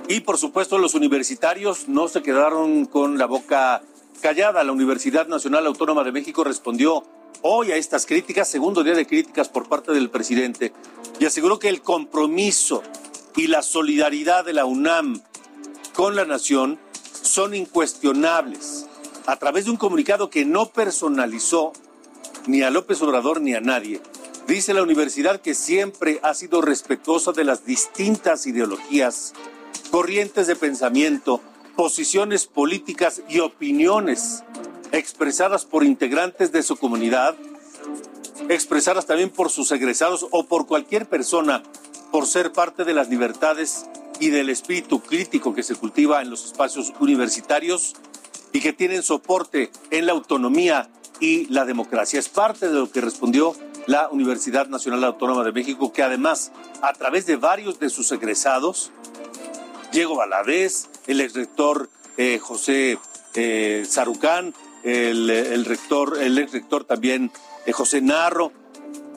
Y 0.07 0.21
por 0.21 0.37
supuesto 0.37 0.77
los 0.77 0.93
universitarios 0.93 1.87
no 1.87 2.07
se 2.07 2.21
quedaron 2.21 2.85
con 2.85 3.17
la 3.17 3.25
boca 3.25 3.81
callada. 4.21 4.63
La 4.63 4.71
Universidad 4.71 5.27
Nacional 5.27 5.65
Autónoma 5.67 6.03
de 6.03 6.11
México 6.11 6.43
respondió 6.43 7.05
hoy 7.41 7.71
a 7.71 7.75
estas 7.75 8.05
críticas, 8.05 8.47
segundo 8.47 8.83
día 8.83 8.93
de 8.93 9.07
críticas 9.07 9.49
por 9.49 9.67
parte 9.67 9.91
del 9.91 10.09
presidente, 10.09 10.73
y 11.19 11.25
aseguró 11.25 11.59
que 11.59 11.69
el 11.69 11.81
compromiso 11.81 12.83
y 13.35 13.47
la 13.47 13.61
solidaridad 13.61 14.45
de 14.45 14.53
la 14.53 14.65
UNAM 14.65 15.21
con 15.93 16.15
la 16.15 16.25
nación 16.25 16.79
son 17.21 17.53
incuestionables. 17.53 18.87
A 19.25 19.37
través 19.37 19.65
de 19.65 19.71
un 19.71 19.77
comunicado 19.77 20.29
que 20.29 20.45
no 20.45 20.67
personalizó 20.67 21.73
ni 22.47 22.61
a 22.61 22.69
López 22.69 23.01
Obrador 23.01 23.41
ni 23.41 23.55
a 23.55 23.61
nadie, 23.61 24.01
dice 24.47 24.73
la 24.73 24.83
universidad 24.83 25.41
que 25.41 25.55
siempre 25.55 26.19
ha 26.21 26.33
sido 26.33 26.61
respetuosa 26.61 27.31
de 27.31 27.43
las 27.43 27.65
distintas 27.65 28.45
ideologías, 28.45 29.33
corrientes 29.89 30.47
de 30.47 30.55
pensamiento, 30.55 31.41
posiciones 31.75 32.45
políticas 32.45 33.21
y 33.27 33.39
opiniones 33.39 34.43
expresadas 34.91 35.65
por 35.65 35.83
integrantes 35.83 36.51
de 36.51 36.63
su 36.63 36.77
comunidad, 36.77 37.35
expresadas 38.49 39.05
también 39.05 39.29
por 39.29 39.49
sus 39.49 39.71
egresados 39.71 40.27
o 40.31 40.45
por 40.45 40.67
cualquier 40.67 41.07
persona 41.07 41.63
por 42.11 42.27
ser 42.27 42.51
parte 42.51 42.83
de 42.85 42.93
las 42.93 43.09
libertades 43.09 43.85
y 44.19 44.29
del 44.29 44.49
espíritu 44.49 45.01
crítico 45.01 45.53
que 45.53 45.63
se 45.63 45.75
cultiva 45.75 46.21
en 46.21 46.29
los 46.29 46.45
espacios 46.45 46.93
universitarios 46.99 47.93
y 48.53 48.61
que 48.61 48.73
tienen 48.73 49.03
soporte 49.03 49.69
en 49.91 50.05
la 50.05 50.13
autonomía 50.13 50.89
y 51.19 51.45
la 51.47 51.65
democracia. 51.65 52.19
Es 52.19 52.29
parte 52.29 52.67
de 52.67 52.73
lo 52.73 52.89
que 52.89 53.01
respondió 53.01 53.55
la 53.87 54.09
Universidad 54.09 54.67
Nacional 54.67 55.03
Autónoma 55.03 55.43
de 55.43 55.51
México, 55.51 55.91
que 55.91 56.03
además, 56.03 56.51
a 56.81 56.93
través 56.93 57.25
de 57.25 57.35
varios 57.35 57.79
de 57.79 57.89
sus 57.89 58.11
egresados, 58.11 58.91
Diego 59.91 60.15
Valadez, 60.15 60.87
el 61.07 61.21
exrector 61.21 61.89
eh, 62.17 62.39
José 62.41 62.97
eh, 63.35 63.83
el, 64.85 65.65
rector, 65.65 66.21
el 66.21 66.37
ex 66.37 66.51
rector 66.51 66.83
también 66.83 67.31
eh, 67.65 67.71
José 67.71 68.01
Narro, 68.01 68.51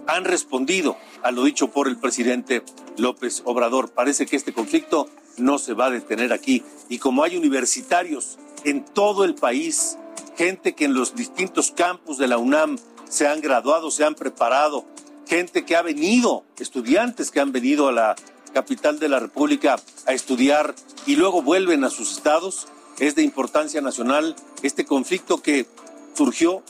han 0.06 0.24
respondido 0.24 0.96
a 1.22 1.30
lo 1.30 1.44
dicho 1.44 1.70
por 1.70 1.88
el 1.88 1.98
presidente 1.98 2.62
López 2.96 3.42
Obrador. 3.44 3.90
Parece 3.90 4.26
que 4.26 4.36
este 4.36 4.54
conflicto 4.54 5.08
no 5.36 5.58
se 5.58 5.74
va 5.74 5.86
a 5.86 5.90
detener 5.90 6.32
aquí. 6.32 6.64
Y 6.88 6.98
como 6.98 7.22
hay 7.22 7.36
universitarios 7.36 8.38
en 8.64 8.84
todo 8.84 9.24
el 9.24 9.34
país, 9.34 9.98
gente 10.36 10.74
que 10.74 10.86
en 10.86 10.94
los 10.94 11.14
distintos 11.14 11.72
campus 11.72 12.16
de 12.16 12.28
la 12.28 12.38
UNAM 12.38 12.78
se 13.08 13.28
han 13.28 13.40
graduado, 13.40 13.90
se 13.90 14.04
han 14.04 14.14
preparado, 14.14 14.86
gente 15.26 15.64
que 15.64 15.76
ha 15.76 15.82
venido, 15.82 16.44
estudiantes 16.58 17.30
que 17.30 17.40
han 17.40 17.52
venido 17.52 17.88
a 17.88 17.92
la 17.92 18.16
capital 18.54 18.98
de 18.98 19.08
la 19.08 19.18
República 19.18 19.76
a 20.06 20.12
estudiar 20.14 20.74
y 21.06 21.16
luego 21.16 21.42
vuelven 21.42 21.84
a 21.84 21.90
sus 21.90 22.12
estados, 22.12 22.66
es 22.98 23.14
de 23.14 23.22
importancia 23.22 23.80
nacional 23.80 24.34
este 24.62 24.84
conflicto 24.84 25.40
que 25.40 25.66
surgió 26.14 26.62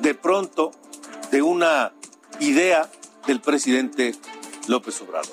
de 0.00 0.14
pronto 0.14 0.72
de 1.30 1.42
una 1.42 1.92
idea 2.40 2.90
del 3.26 3.40
presidente 3.40 4.14
López 4.68 5.00
Obrador. 5.00 5.30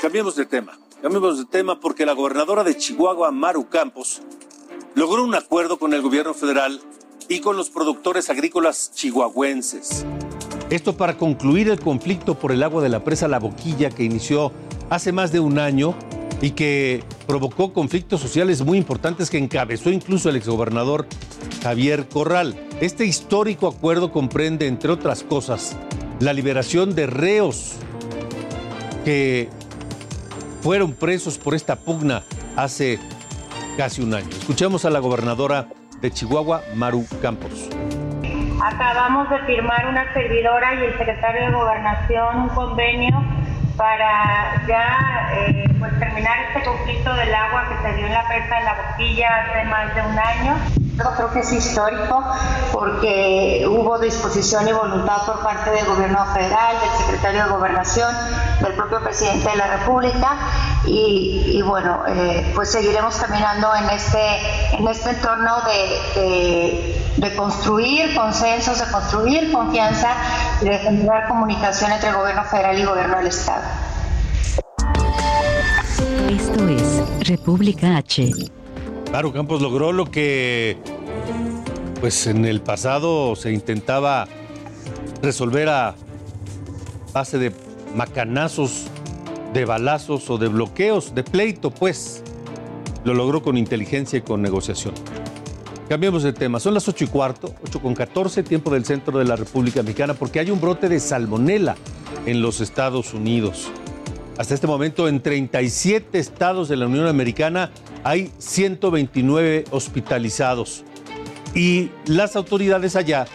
Cambiemos 0.00 0.34
de 0.36 0.46
tema, 0.46 0.78
cambiemos 1.02 1.38
de 1.38 1.44
tema 1.44 1.78
porque 1.78 2.06
la 2.06 2.12
gobernadora 2.12 2.64
de 2.64 2.76
Chihuahua, 2.76 3.30
Maru 3.30 3.68
Campos, 3.68 4.22
logró 4.94 5.24
un 5.24 5.34
acuerdo 5.34 5.78
con 5.78 5.92
el 5.92 6.02
gobierno 6.02 6.34
federal 6.34 6.80
y 7.28 7.40
con 7.40 7.56
los 7.56 7.70
productores 7.70 8.30
agrícolas 8.30 8.92
chihuahuenses. 8.94 10.04
Esto 10.70 10.96
para 10.96 11.18
concluir 11.18 11.68
el 11.68 11.80
conflicto 11.80 12.38
por 12.38 12.50
el 12.50 12.62
agua 12.62 12.82
de 12.82 12.88
la 12.88 13.04
presa 13.04 13.28
La 13.28 13.38
Boquilla 13.38 13.90
que 13.90 14.04
inició 14.04 14.52
hace 14.88 15.12
más 15.12 15.30
de 15.30 15.40
un 15.40 15.58
año 15.58 15.94
y 16.42 16.50
que 16.50 17.04
provocó 17.26 17.72
conflictos 17.72 18.20
sociales 18.20 18.62
muy 18.62 18.76
importantes 18.76 19.30
que 19.30 19.38
encabezó 19.38 19.90
incluso 19.90 20.28
el 20.28 20.36
exgobernador 20.36 21.06
Javier 21.62 22.08
Corral. 22.08 22.56
Este 22.80 23.06
histórico 23.06 23.68
acuerdo 23.68 24.10
comprende, 24.10 24.66
entre 24.66 24.90
otras 24.90 25.22
cosas, 25.22 25.76
la 26.18 26.32
liberación 26.32 26.94
de 26.96 27.06
reos 27.06 27.76
que 29.04 29.48
fueron 30.62 30.92
presos 30.92 31.38
por 31.38 31.54
esta 31.54 31.76
pugna 31.76 32.24
hace 32.56 32.98
casi 33.76 34.02
un 34.02 34.12
año. 34.12 34.28
Escuchemos 34.30 34.84
a 34.84 34.90
la 34.90 34.98
gobernadora 34.98 35.68
de 36.00 36.10
Chihuahua, 36.10 36.62
Maru 36.74 37.06
Campos. 37.22 37.68
Acabamos 38.60 39.30
de 39.30 39.38
firmar 39.46 39.86
una 39.88 40.12
servidora 40.12 40.74
y 40.74 40.84
el 40.86 40.98
secretario 40.98 41.46
de 41.46 41.52
Gobernación 41.52 42.40
un 42.42 42.48
convenio 42.48 43.24
para 43.76 44.66
ya 44.66 45.30
eh, 45.34 45.71
pues 45.82 45.98
terminar 45.98 46.38
este 46.46 46.62
conflicto 46.62 47.12
del 47.12 47.34
agua 47.34 47.64
que 47.68 47.88
se 47.88 47.96
dio 47.96 48.06
en 48.06 48.12
la 48.12 48.28
presa 48.28 48.54
de 48.54 48.64
la 48.64 48.74
boquilla 48.74 49.28
hace 49.34 49.64
más 49.64 49.92
de 49.92 50.00
un 50.02 50.16
año. 50.16 50.56
Yo 50.96 51.10
creo 51.16 51.32
que 51.32 51.40
es 51.40 51.52
histórico 51.52 52.22
porque 52.70 53.66
hubo 53.66 53.98
disposición 53.98 54.68
y 54.68 54.72
voluntad 54.72 55.22
por 55.26 55.42
parte 55.42 55.70
del 55.70 55.84
gobierno 55.86 56.24
federal, 56.26 56.76
del 56.80 56.90
secretario 57.04 57.42
de 57.44 57.50
gobernación, 57.50 58.14
del 58.60 58.74
propio 58.74 59.02
presidente 59.02 59.50
de 59.50 59.56
la 59.56 59.78
República 59.78 60.36
y, 60.84 61.60
bueno, 61.62 62.04
eh, 62.06 62.52
pues 62.54 62.70
seguiremos 62.70 63.16
caminando 63.16 63.74
en 63.74 63.90
este, 63.90 64.76
en 64.76 64.86
este 64.86 65.10
entorno 65.10 65.62
de, 66.14 67.02
de 67.16 67.34
construir 67.34 68.14
consensos, 68.14 68.78
de 68.78 68.92
construir 68.92 69.50
confianza 69.50 70.10
y 70.60 70.66
de 70.66 70.78
generar 70.78 71.26
comunicación 71.26 71.90
entre 71.90 72.10
el 72.10 72.14
gobierno 72.14 72.44
federal 72.44 72.78
y 72.78 72.82
el 72.82 72.86
gobierno 72.86 73.16
del 73.16 73.26
Estado. 73.26 73.62
Esto 76.32 76.66
es 76.66 77.28
República 77.28 77.98
H. 77.98 78.32
Claro, 79.04 79.34
Campos 79.34 79.60
logró 79.60 79.92
lo 79.92 80.10
que 80.10 80.78
pues 82.00 82.26
en 82.26 82.46
el 82.46 82.62
pasado 82.62 83.36
se 83.36 83.52
intentaba 83.52 84.26
resolver 85.20 85.68
a 85.68 85.94
base 87.12 87.36
de 87.36 87.52
macanazos, 87.94 88.86
de 89.52 89.66
balazos 89.66 90.30
o 90.30 90.38
de 90.38 90.48
bloqueos, 90.48 91.14
de 91.14 91.22
pleito, 91.22 91.70
pues. 91.70 92.22
Lo 93.04 93.12
logró 93.12 93.42
con 93.42 93.58
inteligencia 93.58 94.18
y 94.18 94.22
con 94.22 94.40
negociación. 94.40 94.94
Cambiemos 95.90 96.22
de 96.22 96.32
tema. 96.32 96.60
Son 96.60 96.72
las 96.72 96.88
8 96.88 97.04
y 97.04 97.08
cuarto, 97.08 97.54
8 97.62 97.82
con 97.82 97.94
14, 97.94 98.42
tiempo 98.42 98.70
del 98.70 98.86
centro 98.86 99.18
de 99.18 99.26
la 99.26 99.36
República 99.36 99.82
Mexicana, 99.82 100.14
porque 100.14 100.40
hay 100.40 100.50
un 100.50 100.62
brote 100.62 100.88
de 100.88 100.98
salmonela 100.98 101.76
en 102.24 102.40
los 102.40 102.62
Estados 102.62 103.12
Unidos. 103.12 103.70
Hasta 104.38 104.54
este 104.54 104.66
momento, 104.66 105.08
en 105.08 105.20
37 105.20 106.18
estados 106.18 106.68
de 106.68 106.76
la 106.76 106.86
Unión 106.86 107.06
Americana 107.06 107.70
hay 108.02 108.32
129 108.38 109.64
hospitalizados. 109.70 110.84
Y 111.54 111.90
las 112.06 112.34
autoridades 112.34 112.96
allá 112.96 113.26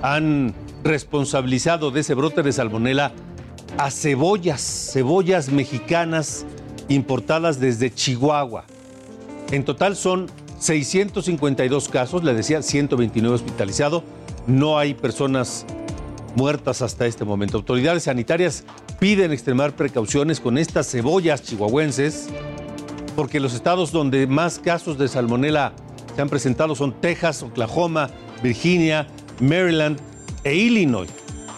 han 0.00 0.54
responsabilizado 0.84 1.90
de 1.90 2.00
ese 2.00 2.14
brote 2.14 2.42
de 2.42 2.52
salmonela 2.52 3.12
a 3.78 3.90
cebollas, 3.90 4.90
cebollas 4.92 5.48
mexicanas 5.48 6.46
importadas 6.88 7.58
desde 7.58 7.92
Chihuahua. 7.92 8.64
En 9.50 9.64
total 9.64 9.96
son 9.96 10.30
652 10.60 11.88
casos, 11.88 12.22
le 12.22 12.32
decía 12.32 12.62
129 12.62 13.34
hospitalizados. 13.34 14.02
No 14.46 14.78
hay 14.78 14.94
personas 14.94 15.66
muertas 16.34 16.82
hasta 16.82 17.06
este 17.06 17.24
momento. 17.24 17.58
Autoridades 17.58 18.04
sanitarias 18.04 18.64
piden 18.98 19.32
extremar 19.32 19.74
precauciones 19.74 20.40
con 20.40 20.58
estas 20.58 20.90
cebollas 20.90 21.42
chihuahuenses 21.42 22.28
porque 23.16 23.40
los 23.40 23.54
estados 23.54 23.92
donde 23.92 24.26
más 24.26 24.58
casos 24.58 24.98
de 24.98 25.08
salmonela 25.08 25.72
se 26.14 26.22
han 26.22 26.28
presentado 26.28 26.74
son 26.74 26.92
Texas, 27.00 27.42
Oklahoma, 27.42 28.10
Virginia, 28.42 29.06
Maryland 29.40 29.98
e 30.42 30.54
Illinois. 30.54 31.10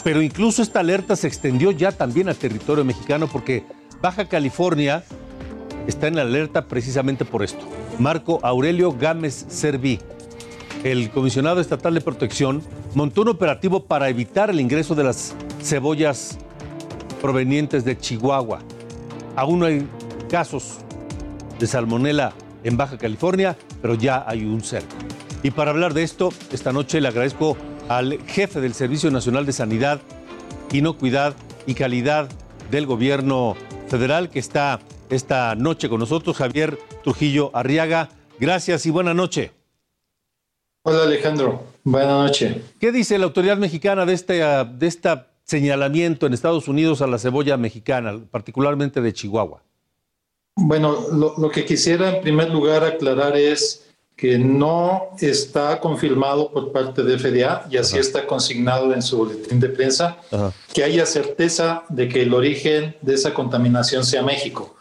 Pero 0.05 0.23
incluso 0.23 0.63
esta 0.63 0.81
alerta 0.81 1.17
se 1.17 1.27
extendió 1.27 1.73
ya 1.73 1.93
también 1.93 2.29
al 2.29 2.37
territorio 2.37 2.85
mexicano 2.85 3.27
porque 3.27 3.65
Baja 4.01 4.27
California 4.29 5.03
está 5.87 6.09
en 6.09 6.19
alerta 6.19 6.67
precisamente 6.67 7.25
por 7.25 7.43
esto. 7.43 7.65
Marco 7.99 8.39
Aurelio 8.43 8.93
Gámez 8.93 9.47
Serví, 9.49 9.99
el 10.85 11.11
comisionado 11.11 11.61
estatal 11.61 11.95
de 11.95 12.01
protección, 12.01 12.63
montó 12.97 13.21
un 13.21 13.29
operativo 13.29 13.85
para 13.85 14.09
evitar 14.09 14.49
el 14.49 14.59
ingreso 14.59 14.95
de 14.95 15.05
las 15.05 15.35
cebollas 15.63 16.39
provenientes 17.21 17.85
de 17.85 17.99
Chihuahua. 17.99 18.61
Aún 19.37 19.59
no 19.59 19.67
hay 19.67 19.87
casos 20.31 20.79
de 21.59 21.67
salmonela 21.67 22.33
en 22.65 22.79
Baja 22.79 22.97
California, 22.97 23.55
pero 23.83 23.97
ya 23.97 24.25
hay 24.27 24.47
un 24.47 24.63
cerco. 24.63 24.97
Y 25.43 25.51
para 25.51 25.73
hablar 25.73 25.93
de 25.93 26.05
esto, 26.05 26.31
esta 26.51 26.73
noche 26.73 27.03
le 27.03 27.09
agradezco 27.09 27.59
al 27.91 28.19
jefe 28.29 28.63
del 28.63 28.73
Servicio 28.73 29.11
Nacional 29.11 29.45
de 29.45 29.53
Sanidad, 29.53 30.01
Inocuidad 30.73 31.35
y 31.67 31.75
Calidad 31.75 32.31
del 32.71 32.87
Gobierno 32.87 33.57
Federal, 33.89 34.31
que 34.31 34.39
está 34.39 34.81
esta 35.11 35.55
noche 35.55 35.91
con 35.91 36.01
nosotros, 36.01 36.39
Javier 36.39 36.79
Trujillo 37.05 37.51
Arriaga. 37.53 38.09
Gracias 38.41 38.87
y 38.87 38.91
buena 38.91 39.13
noche. 39.13 39.53
Hola 40.89 41.03
Alejandro, 41.03 41.65
buena 41.83 42.23
noche. 42.23 42.63
¿Qué 42.79 42.93
dice 42.93 43.19
la 43.19 43.25
autoridad 43.25 43.57
mexicana 43.57 44.07
de 44.07 44.13
este, 44.13 44.35
de 44.35 44.87
este 44.87 45.09
señalamiento 45.43 46.29
en 46.29 46.33
Estados 46.33 46.69
Unidos 46.69 47.03
a 47.03 47.09
la 47.09 47.19
cebolla 47.19 47.57
mexicana, 47.57 48.21
particularmente 48.31 49.01
de 49.01 49.13
Chihuahua? 49.13 49.65
Bueno, 50.55 50.97
lo, 51.11 51.51
que 51.51 51.65
quisiera 51.65 52.15
en 52.15 52.23
primer 52.23 52.51
lugar 52.51 52.85
aclarar 52.85 53.37
es 53.37 53.85
que 54.15 54.39
no 54.39 55.09
está 55.19 55.81
confirmado 55.81 56.53
por 56.53 56.71
parte 56.71 57.03
de 57.03 57.19
FDA 57.19 57.67
y 57.69 57.79
así 57.79 57.99
está 57.99 58.25
consignado 58.25 58.95
en 58.95 59.03
su 59.03 59.17
boletín 59.19 59.59
de 59.59 59.71
prensa 59.71 60.19
que 60.73 60.85
haya 60.85 61.05
certeza 61.05 61.83
de 61.89 62.09
que 62.09 62.23
el 62.23 62.33
origen 62.33 62.95
de 63.03 63.15
esa 63.15 63.35
contaminación 63.35 64.05
sea 64.05 64.23
México. 64.23 64.77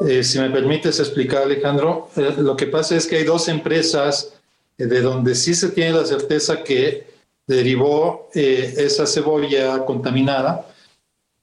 Eh, 0.00 0.24
si 0.24 0.40
me 0.40 0.50
permites 0.50 0.98
explicar, 0.98 1.44
Alejandro, 1.44 2.08
eh, 2.16 2.34
lo 2.38 2.56
que 2.56 2.66
pasa 2.66 2.96
es 2.96 3.06
que 3.06 3.18
hay 3.18 3.24
dos 3.24 3.46
empresas 3.46 4.39
de 4.86 5.00
donde 5.02 5.34
sí 5.34 5.54
se 5.54 5.70
tiene 5.70 5.92
la 5.92 6.06
certeza 6.06 6.62
que 6.62 7.06
derivó 7.46 8.28
esa 8.32 9.06
cebolla 9.06 9.84
contaminada 9.84 10.66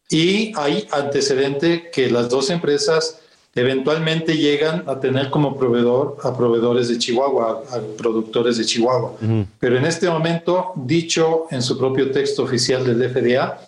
y 0.09 0.53
hay 0.55 0.87
antecedente 0.91 1.89
que 1.91 2.09
las 2.09 2.29
dos 2.29 2.49
empresas 2.49 3.19
eventualmente 3.55 4.37
llegan 4.37 4.83
a 4.87 4.99
tener 4.99 5.29
como 5.29 5.57
proveedor 5.57 6.17
a 6.23 6.35
proveedores 6.37 6.87
de 6.87 6.97
Chihuahua, 6.97 7.63
a, 7.71 7.79
productores 7.97 8.57
de 8.57 8.65
Chihuahua. 8.65 9.17
Pero 9.59 9.77
en 9.77 9.85
este 9.85 10.09
momento, 10.09 10.73
dicho 10.75 11.47
en 11.49 11.61
su 11.61 11.77
propio 11.77 12.11
texto 12.11 12.43
oficial 12.43 12.85
del 12.85 13.09
FDA, 13.09 13.59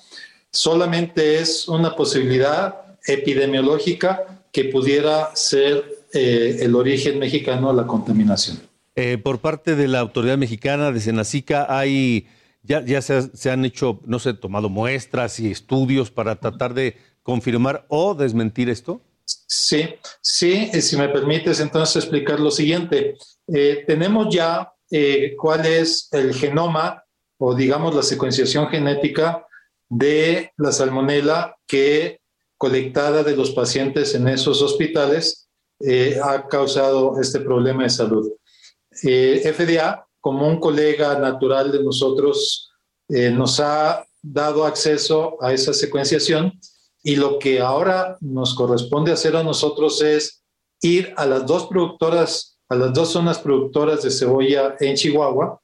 solamente 0.51 1.39
es 1.39 1.67
una 1.67 1.95
posibilidad 1.95 2.75
epidemiológica 3.05 4.25
que 4.51 4.65
pudiera 4.65 5.35
ser 5.35 5.83
eh, 6.13 6.59
el 6.61 6.75
origen 6.75 7.19
mexicano 7.19 7.69
de 7.69 7.81
la 7.81 7.87
contaminación. 7.87 8.68
Eh, 9.01 9.17
por 9.17 9.39
parte 9.39 9.77
de 9.77 9.87
la 9.87 9.99
autoridad 9.99 10.37
mexicana 10.37 10.91
de 10.91 10.99
Senacica 10.99 11.65
hay 11.69 12.27
ya, 12.63 12.83
ya 12.83 13.01
se, 13.01 13.33
se, 13.33 13.49
han 13.49 13.63
hecho, 13.63 14.01
no 14.05 14.19
sé, 14.19 14.33
tomado 14.33 14.67
muestras 14.67 15.39
y 15.39 15.49
estudios 15.49 16.11
para 16.11 16.35
tratar 16.35 16.73
de 16.73 16.97
confirmar 17.23 17.85
o 17.87 18.13
desmentir 18.13 18.69
esto. 18.69 19.01
Sí, 19.23 19.95
sí, 20.21 20.69
si 20.81 20.97
me 20.97 21.07
permites 21.07 21.61
entonces 21.61 21.95
explicar 21.95 22.41
lo 22.41 22.51
siguiente. 22.51 23.15
Eh, 23.47 23.85
tenemos 23.87 24.35
ya 24.35 24.73
eh, 24.91 25.33
cuál 25.37 25.65
es 25.65 26.09
el 26.11 26.33
genoma 26.33 27.03
o 27.37 27.55
digamos 27.55 27.95
la 27.95 28.03
secuenciación 28.03 28.67
genética 28.67 29.47
de 29.87 30.51
la 30.57 30.73
salmonela 30.73 31.55
que 31.65 32.19
colectada 32.57 33.23
de 33.23 33.37
los 33.37 33.51
pacientes 33.51 34.13
en 34.13 34.27
esos 34.27 34.61
hospitales 34.61 35.47
eh, 35.79 36.19
ha 36.21 36.47
causado 36.49 37.17
este 37.21 37.39
problema 37.39 37.83
de 37.83 37.89
salud. 37.89 38.29
FDA, 39.01 40.05
como 40.19 40.47
un 40.47 40.59
colega 40.59 41.17
natural 41.17 41.71
de 41.71 41.83
nosotros, 41.83 42.71
nos 43.07 43.59
ha 43.59 44.05
dado 44.21 44.65
acceso 44.65 45.37
a 45.41 45.53
esa 45.53 45.73
secuenciación 45.73 46.59
y 47.03 47.15
lo 47.15 47.39
que 47.39 47.59
ahora 47.61 48.17
nos 48.21 48.53
corresponde 48.53 49.11
hacer 49.11 49.35
a 49.35 49.43
nosotros 49.43 50.01
es 50.01 50.43
ir 50.81 51.13
a 51.17 51.25
las 51.25 51.45
dos 51.45 51.67
productoras, 51.67 52.57
a 52.67 52.75
las 52.75 52.93
dos 52.93 53.11
zonas 53.11 53.39
productoras 53.39 54.03
de 54.03 54.11
cebolla 54.11 54.75
en 54.79 54.95
Chihuahua 54.95 55.59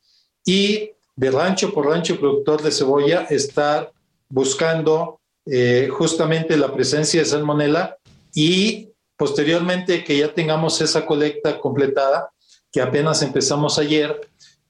y 0.46 0.92
de 1.16 1.32
rancho 1.32 1.74
por 1.74 1.88
rancho 1.88 2.20
productor 2.20 2.62
de 2.62 2.72
cebolla 2.72 3.26
estar 3.30 3.92
buscando 4.30 5.20
eh, 5.46 5.90
justamente 5.92 6.58
la 6.58 6.74
presencia 6.74 7.22
de 7.22 7.26
salmonela 7.26 7.98
y 8.34 8.90
posteriormente 9.18 10.04
que 10.04 10.18
ya 10.18 10.34
tengamos 10.34 10.82
esa 10.82 11.06
colecta 11.06 11.60
completada, 11.60 12.30
que 12.76 12.82
apenas 12.82 13.22
empezamos 13.22 13.80
ayer, 13.80 14.20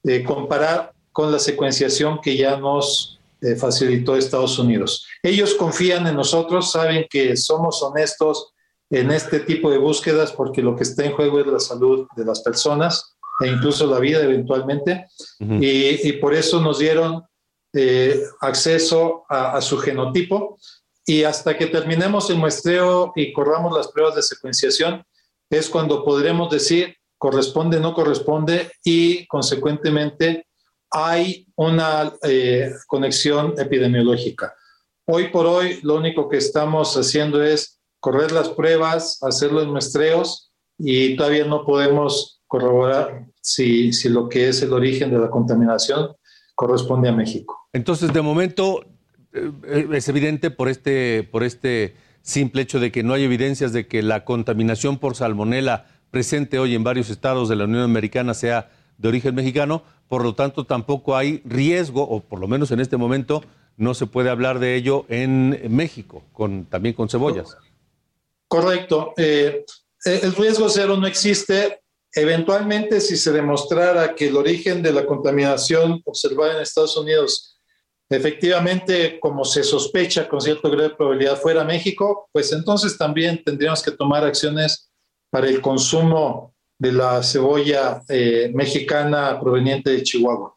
eh, 0.04 0.22
comparar 0.22 0.92
con 1.10 1.32
la 1.32 1.40
secuenciación 1.40 2.20
que 2.20 2.36
ya 2.36 2.56
nos 2.56 3.18
eh, 3.40 3.56
facilitó 3.56 4.14
Estados 4.14 4.60
Unidos. 4.60 5.04
Ellos 5.24 5.54
confían 5.54 6.06
en 6.06 6.14
nosotros, 6.14 6.70
saben 6.70 7.06
que 7.10 7.36
somos 7.36 7.82
honestos 7.82 8.52
en 8.90 9.10
este 9.10 9.40
tipo 9.40 9.72
de 9.72 9.78
búsquedas 9.78 10.30
porque 10.30 10.62
lo 10.62 10.76
que 10.76 10.84
está 10.84 11.04
en 11.04 11.14
juego 11.14 11.40
es 11.40 11.48
la 11.48 11.58
salud 11.58 12.06
de 12.16 12.24
las 12.24 12.42
personas 12.42 13.16
e 13.40 13.48
incluso 13.48 13.88
la 13.88 13.98
vida 13.98 14.22
eventualmente. 14.22 15.08
y, 15.40 16.12
por 16.20 16.32
eso 16.32 16.60
nos 16.60 16.78
dieron 16.78 17.24
eh, 17.74 18.22
acceso 18.40 19.24
a, 19.28 19.60
su 19.60 19.78
genotipo 19.78 20.60
y 21.04 21.24
hasta 21.24 21.58
que 21.58 21.66
terminemos 21.66 22.30
el 22.30 22.36
muestreo 22.36 23.12
y 23.16 23.32
corramos 23.32 23.76
las 23.76 23.88
pruebas 23.88 24.14
de 24.14 24.22
secuenciación 24.22 25.02
es 25.50 25.68
cuando 25.68 26.04
podremos 26.04 26.50
decir 26.50 26.95
corresponde, 27.18 27.80
no 27.80 27.94
corresponde 27.94 28.70
y 28.84 29.26
consecuentemente 29.26 30.46
hay 30.90 31.46
una 31.56 32.12
eh, 32.22 32.72
conexión 32.86 33.54
epidemiológica. 33.58 34.54
Hoy 35.06 35.28
por 35.28 35.46
hoy 35.46 35.80
lo 35.82 35.96
único 35.96 36.28
que 36.28 36.36
estamos 36.36 36.96
haciendo 36.96 37.42
es 37.42 37.80
correr 38.00 38.32
las 38.32 38.48
pruebas, 38.50 39.22
hacer 39.22 39.52
los 39.52 39.66
muestreos 39.66 40.52
y 40.78 41.16
todavía 41.16 41.44
no 41.44 41.64
podemos 41.64 42.42
corroborar 42.46 43.26
si, 43.40 43.92
si 43.92 44.08
lo 44.08 44.28
que 44.28 44.48
es 44.48 44.62
el 44.62 44.72
origen 44.72 45.10
de 45.10 45.18
la 45.18 45.30
contaminación 45.30 46.12
corresponde 46.54 47.08
a 47.08 47.12
México. 47.12 47.68
Entonces, 47.72 48.12
de 48.12 48.22
momento, 48.22 48.84
eh, 49.32 49.88
es 49.92 50.08
evidente 50.08 50.50
por 50.50 50.68
este, 50.68 51.28
por 51.30 51.44
este 51.44 51.96
simple 52.22 52.62
hecho 52.62 52.80
de 52.80 52.90
que 52.90 53.02
no 53.02 53.14
hay 53.14 53.24
evidencias 53.24 53.72
de 53.72 53.86
que 53.86 54.02
la 54.02 54.24
contaminación 54.24 54.98
por 54.98 55.14
salmonela 55.14 55.86
presente 56.10 56.58
hoy 56.58 56.74
en 56.74 56.84
varios 56.84 57.10
estados 57.10 57.48
de 57.48 57.56
la 57.56 57.64
Unión 57.64 57.82
Americana 57.82 58.34
sea 58.34 58.70
de 58.98 59.08
origen 59.08 59.34
mexicano, 59.34 59.82
por 60.08 60.22
lo 60.22 60.34
tanto 60.34 60.64
tampoco 60.64 61.16
hay 61.16 61.42
riesgo, 61.44 62.02
o 62.02 62.20
por 62.20 62.40
lo 62.40 62.48
menos 62.48 62.70
en 62.70 62.80
este 62.80 62.96
momento 62.96 63.42
no 63.76 63.94
se 63.94 64.06
puede 64.06 64.30
hablar 64.30 64.58
de 64.58 64.74
ello 64.74 65.04
en 65.08 65.58
México, 65.68 66.22
con, 66.32 66.64
también 66.64 66.94
con 66.94 67.08
cebollas. 67.08 67.56
Correcto. 68.48 69.12
Eh, 69.16 69.64
el 70.04 70.34
riesgo 70.34 70.68
cero 70.68 70.96
no 70.96 71.06
existe. 71.06 71.80
Eventualmente, 72.14 73.00
si 73.00 73.16
se 73.16 73.32
demostrara 73.32 74.14
que 74.14 74.28
el 74.28 74.36
origen 74.36 74.82
de 74.82 74.92
la 74.92 75.04
contaminación 75.04 76.00
observada 76.06 76.56
en 76.56 76.62
Estados 76.62 76.96
Unidos 76.96 77.56
efectivamente, 78.08 79.18
como 79.20 79.44
se 79.44 79.64
sospecha 79.64 80.28
con 80.28 80.40
cierto 80.40 80.70
grado 80.70 80.90
de 80.90 80.94
probabilidad, 80.94 81.40
fuera 81.40 81.64
México, 81.64 82.28
pues 82.32 82.52
entonces 82.52 82.96
también 82.96 83.42
tendríamos 83.42 83.82
que 83.82 83.90
tomar 83.90 84.24
acciones 84.24 84.90
para 85.36 85.50
el 85.50 85.60
consumo 85.60 86.54
de 86.78 86.92
la 86.92 87.22
cebolla 87.22 88.00
eh, 88.08 88.50
mexicana 88.54 89.38
proveniente 89.38 89.90
de 89.90 90.02
Chihuahua. 90.02 90.54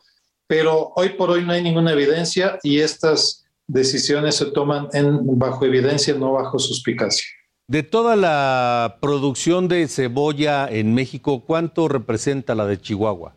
Pero 0.48 0.94
hoy 0.96 1.10
por 1.10 1.32
hoy 1.32 1.44
no 1.44 1.52
hay 1.52 1.62
ninguna 1.62 1.92
evidencia 1.92 2.58
y 2.63 2.80
estas 2.80 3.44
decisiones 3.68 4.36
se 4.36 4.46
toman 4.46 4.88
en, 4.94 5.38
bajo 5.38 5.65
evidencia, 5.65 6.13
no 6.13 6.32
bajo 6.32 6.58
suspicacia. 6.60 7.26
De 7.68 7.84
toda 7.84 8.15
la 8.15 9.00
producción 9.02 9.68
de 9.68 9.86
cebolla 9.89 10.70
en 10.70 10.94
México, 10.94 11.44
¿cuánto 11.46 11.89
representa 11.89 12.56
la 12.56 12.65
de 12.65 12.80
Chihuahua? 12.80 13.36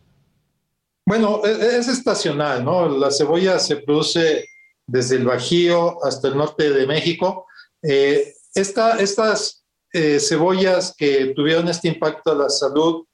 Bueno, 1.05 1.45
e, 1.45 1.77
es, 1.77 1.89
estacional, 1.89 2.65
¿no? 2.65 2.89
La 2.89 3.11
cebolla 3.11 3.59
se 3.59 3.79
produce 3.79 4.45
desde 4.87 5.17
el 5.17 5.25
Bajío 5.25 6.05
hasta 6.05 6.29
el 6.29 6.37
norte 6.37 6.71
de 6.71 6.87
México. 6.87 7.47
Eh, 7.83 8.33
estas 8.55 9.62
eh, 9.93 10.19
cebollas 10.21 10.95
que 10.97 11.33
tuvieron 11.35 11.69
este 11.69 11.89
impacto 11.89 12.33
a 12.33 12.35
la 12.35 12.49
salud, 12.49 13.05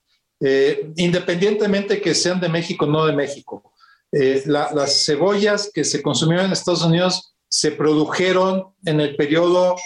eh, 0.40 0.90
independientemente 0.96 2.00
que 2.00 2.14
sean 2.14 2.40
de 2.40 2.48
México 2.48 2.84
o 2.84 2.88
no 2.88 3.06
de 3.06 3.12
México, 3.12 3.72
las 4.10 5.04
cebollas 5.04 5.70
que 5.74 5.84
se 5.84 6.00
consumieron 6.00 6.46
en 6.46 6.52
Estados 6.52 6.82
Unidos 6.82 7.34
se 7.46 7.72
produjeron 7.72 8.68
en 8.86 9.00
el 9.00 9.14
periodo 9.16 9.76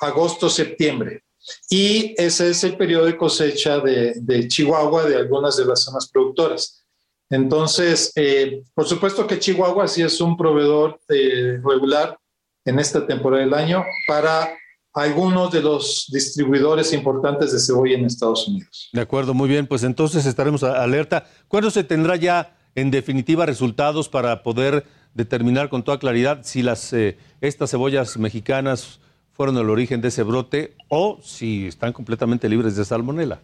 agosto-septiembre. 0.00 1.22
Y 1.70 2.14
ese 2.16 2.50
es 2.50 2.64
el 2.64 2.76
periodo 2.76 3.06
de 3.06 3.16
cosecha 3.16 3.78
de, 3.78 4.14
de 4.16 4.48
Chihuahua, 4.48 5.04
de 5.04 5.16
algunas 5.16 5.56
de 5.56 5.64
las 5.64 5.84
zonas 5.84 6.08
productoras. 6.08 6.84
Entonces, 7.30 8.12
eh, 8.16 8.62
por 8.74 8.86
supuesto 8.86 9.26
que 9.26 9.38
Chihuahua 9.38 9.86
sí 9.86 10.02
es 10.02 10.20
un 10.20 10.36
proveedor 10.36 10.98
eh, 11.08 11.60
regular 11.62 12.18
en 12.64 12.78
esta 12.78 13.06
temporada 13.06 13.44
del 13.44 13.54
año 13.54 13.84
para 14.06 14.56
algunos 14.94 15.52
de 15.52 15.62
los 15.62 16.06
distribuidores 16.12 16.92
importantes 16.92 17.52
de 17.52 17.60
cebolla 17.60 17.96
en 17.96 18.04
Estados 18.04 18.48
Unidos. 18.48 18.90
De 18.92 19.00
acuerdo, 19.00 19.34
muy 19.34 19.48
bien, 19.48 19.66
pues 19.66 19.82
entonces 19.84 20.26
estaremos 20.26 20.62
alerta. 20.62 21.26
¿Cuándo 21.46 21.70
se 21.70 21.84
tendrá 21.84 22.16
ya 22.16 22.56
en 22.74 22.90
definitiva 22.90 23.46
resultados 23.46 24.08
para 24.08 24.42
poder 24.42 24.84
determinar 25.14 25.68
con 25.68 25.82
toda 25.82 25.98
claridad 25.98 26.40
si 26.42 26.62
las 26.62 26.92
eh, 26.92 27.18
estas 27.40 27.70
cebollas 27.70 28.16
mexicanas 28.18 29.00
fueron 29.32 29.56
el 29.56 29.70
origen 29.70 30.00
de 30.00 30.08
ese 30.08 30.22
brote 30.22 30.76
o 30.88 31.18
si 31.22 31.66
están 31.66 31.92
completamente 31.92 32.48
libres 32.48 32.76
de 32.76 32.84
salmonela? 32.84 33.40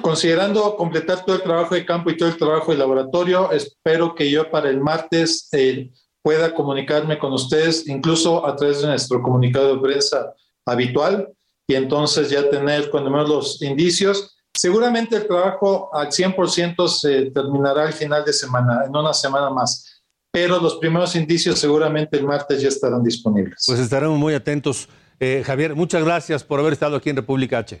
considerando 0.00 0.76
completar 0.76 1.24
todo 1.24 1.36
el 1.36 1.42
trabajo 1.42 1.74
de 1.74 1.84
campo 1.84 2.10
y 2.10 2.16
todo 2.16 2.28
el 2.28 2.36
trabajo 2.36 2.72
de 2.72 2.78
laboratorio, 2.78 3.50
espero 3.52 4.14
que 4.14 4.30
yo 4.30 4.50
para 4.50 4.70
el 4.70 4.80
martes 4.80 5.48
eh, 5.52 5.90
pueda 6.28 6.54
comunicarme 6.54 7.18
con 7.18 7.32
ustedes, 7.32 7.88
incluso 7.88 8.46
a 8.46 8.54
través 8.54 8.82
de 8.82 8.88
nuestro 8.88 9.22
comunicado 9.22 9.74
de 9.74 9.80
prensa 9.80 10.34
habitual, 10.66 11.32
y 11.66 11.74
entonces 11.74 12.28
ya 12.28 12.50
tener 12.50 12.90
cuando 12.90 13.08
menos 13.08 13.30
los 13.30 13.62
indicios. 13.62 14.36
Seguramente 14.54 15.16
el 15.16 15.26
trabajo 15.26 15.88
al 15.90 16.08
100% 16.08 16.86
se 16.86 17.30
terminará 17.30 17.86
al 17.86 17.94
final 17.94 18.26
de 18.26 18.34
semana, 18.34 18.82
en 18.84 18.94
una 18.94 19.14
semana 19.14 19.48
más, 19.48 20.02
pero 20.30 20.60
los 20.60 20.76
primeros 20.76 21.16
indicios 21.16 21.58
seguramente 21.58 22.18
el 22.18 22.26
martes 22.26 22.60
ya 22.60 22.68
estarán 22.68 23.02
disponibles. 23.02 23.64
Pues 23.66 23.80
estaremos 23.80 24.18
muy 24.18 24.34
atentos. 24.34 24.86
Eh, 25.18 25.42
Javier, 25.46 25.74
muchas 25.74 26.04
gracias 26.04 26.44
por 26.44 26.60
haber 26.60 26.74
estado 26.74 26.96
aquí 26.96 27.08
en 27.08 27.16
República 27.16 27.56
H. 27.56 27.80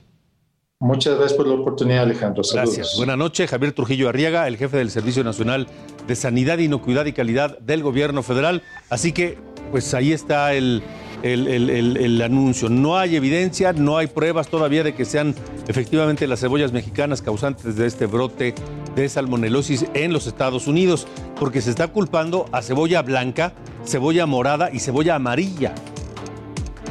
Muchas 0.80 1.16
gracias 1.16 1.36
por 1.36 1.48
la 1.48 1.54
oportunidad, 1.54 2.04
Alejandro. 2.04 2.44
Gracias. 2.52 2.94
Buenas 2.96 3.18
noches, 3.18 3.50
Javier 3.50 3.72
Trujillo 3.72 4.08
Arriaga, 4.08 4.46
el 4.46 4.56
jefe 4.56 4.76
del 4.76 4.92
Servicio 4.92 5.24
Nacional 5.24 5.66
de 6.06 6.14
Sanidad, 6.14 6.58
Inocuidad 6.58 7.04
y 7.06 7.12
Calidad 7.12 7.58
del 7.58 7.82
Gobierno 7.82 8.22
Federal. 8.22 8.62
Así 8.88 9.10
que, 9.10 9.38
pues 9.72 9.92
ahí 9.94 10.12
está 10.12 10.54
el, 10.54 10.84
el, 11.24 12.22
anuncio. 12.22 12.68
No 12.68 12.96
hay 12.96 13.16
evidencia, 13.16 13.72
no 13.72 13.98
hay 13.98 14.06
pruebas 14.06 14.46
todavía 14.46 14.84
de 14.84 14.94
que 14.94 15.04
sean 15.04 15.34
efectivamente 15.66 16.28
las 16.28 16.38
cebollas 16.38 16.72
mexicanas 16.72 17.22
causantes 17.22 17.74
de 17.74 17.84
este 17.84 18.06
brote 18.06 18.54
de 18.94 19.08
salmonelosis 19.08 19.86
en 19.94 20.12
los 20.12 20.28
Estados 20.28 20.68
Unidos, 20.68 21.08
porque 21.40 21.60
se 21.60 21.70
está 21.70 21.88
culpando 21.88 22.44
a 22.52 22.62
cebolla 22.62 23.02
blanca, 23.02 23.52
cebolla 23.84 24.26
morada 24.26 24.70
y 24.72 24.78
cebolla 24.78 25.16
amarilla. 25.16 25.74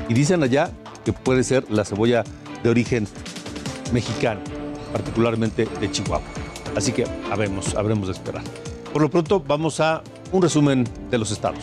Y 0.10 0.13
dicen 0.13 0.43
allá 0.43 0.71
que 1.06 1.13
puede 1.13 1.45
ser 1.45 1.71
la 1.71 1.86
cebolla 1.86 2.26
de 2.63 2.69
origen 2.69 3.08
mexicano, 3.91 4.41
particularmente 4.91 5.67
de 5.80 5.91
Chihuahua. 5.91 6.26
Así 6.76 6.91
que 6.91 7.06
habremos, 7.32 7.76
habremos 7.76 8.08
de 8.08 8.13
esperar. 8.13 8.43
Por 8.93 9.02
lo 9.02 9.10
pronto, 9.10 9.39
vamos 9.45 9.80
a 9.80 10.04
un 10.32 10.41
resumen 10.41 10.88
de 11.10 11.17
los 11.17 11.32
estados. 11.32 11.60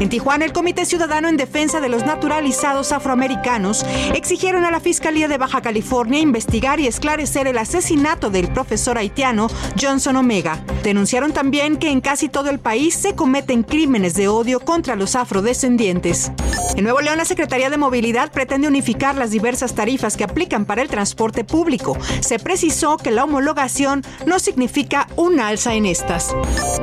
En 0.00 0.08
Tijuana, 0.08 0.44
el 0.44 0.52
Comité 0.52 0.84
Ciudadano 0.84 1.28
en 1.28 1.36
Defensa 1.36 1.80
de 1.80 1.88
los 1.88 2.04
Naturalizados 2.04 2.92
Afroamericanos 2.92 3.84
exigieron 4.14 4.64
a 4.64 4.70
la 4.70 4.80
Fiscalía 4.80 5.28
de 5.28 5.38
Baja 5.38 5.62
California 5.62 6.20
investigar 6.20 6.80
y 6.80 6.86
esclarecer 6.86 7.46
el 7.46 7.58
asesinato 7.58 8.30
del 8.30 8.48
profesor 8.48 8.98
haitiano 8.98 9.48
Johnson 9.80 10.16
Omega. 10.16 10.62
Denunciaron 10.82 11.32
también 11.32 11.76
que 11.76 11.90
en 11.90 12.00
casi 12.00 12.28
todo 12.28 12.50
el 12.50 12.58
país 12.58 12.94
se 12.94 13.14
cometen 13.14 13.62
crímenes 13.62 14.14
de 14.14 14.28
odio 14.28 14.60
contra 14.60 14.96
los 14.96 15.16
afrodescendientes. 15.16 16.30
En 16.76 16.84
Nuevo 16.84 17.00
León, 17.00 17.18
la 17.18 17.24
Secretaría 17.24 17.70
de 17.70 17.78
Movilidad 17.78 18.30
pretende 18.30 18.68
unificar 18.68 19.16
las 19.16 19.30
diversas 19.30 19.74
tarifas 19.74 20.16
que 20.16 20.24
aplican 20.24 20.66
para 20.66 20.82
el 20.82 20.88
transporte 20.88 21.44
público. 21.44 21.96
Se 22.20 22.38
precisó 22.38 22.96
que 22.98 23.10
la 23.10 23.24
homologación 23.24 24.02
no 24.26 24.38
significa 24.38 25.08
un 25.16 25.40
alza 25.40 25.74
en 25.74 25.86
estas. 25.86 26.34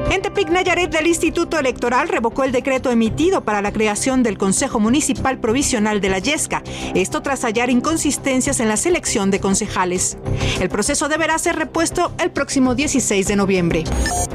En 0.09 0.21
Tepic 0.21 0.49
Nayarit, 0.49 0.89
del 0.89 1.07
Instituto 1.07 1.59
Electoral 1.59 2.07
revocó 2.07 2.43
el 2.43 2.51
decreto 2.51 2.91
emitido 2.93 3.43
para 3.43 3.61
la 3.61 3.73
creación 3.73 4.23
del 4.23 4.37
Consejo 4.37 4.79
Municipal 4.79 5.39
Provisional 5.39 5.99
de 5.99 6.09
la 6.09 6.19
Yesca, 6.19 6.63
esto 6.95 7.21
tras 7.21 7.43
hallar 7.43 7.69
inconsistencias 7.69 8.59
en 8.59 8.69
la 8.69 8.77
selección 8.77 9.31
de 9.31 9.39
concejales. 9.39 10.17
El 10.59 10.69
proceso 10.69 11.09
deberá 11.09 11.37
ser 11.37 11.57
repuesto 11.57 12.13
el 12.19 12.31
próximo 12.31 12.75
16 12.75 13.27
de 13.27 13.35
noviembre. 13.35 13.83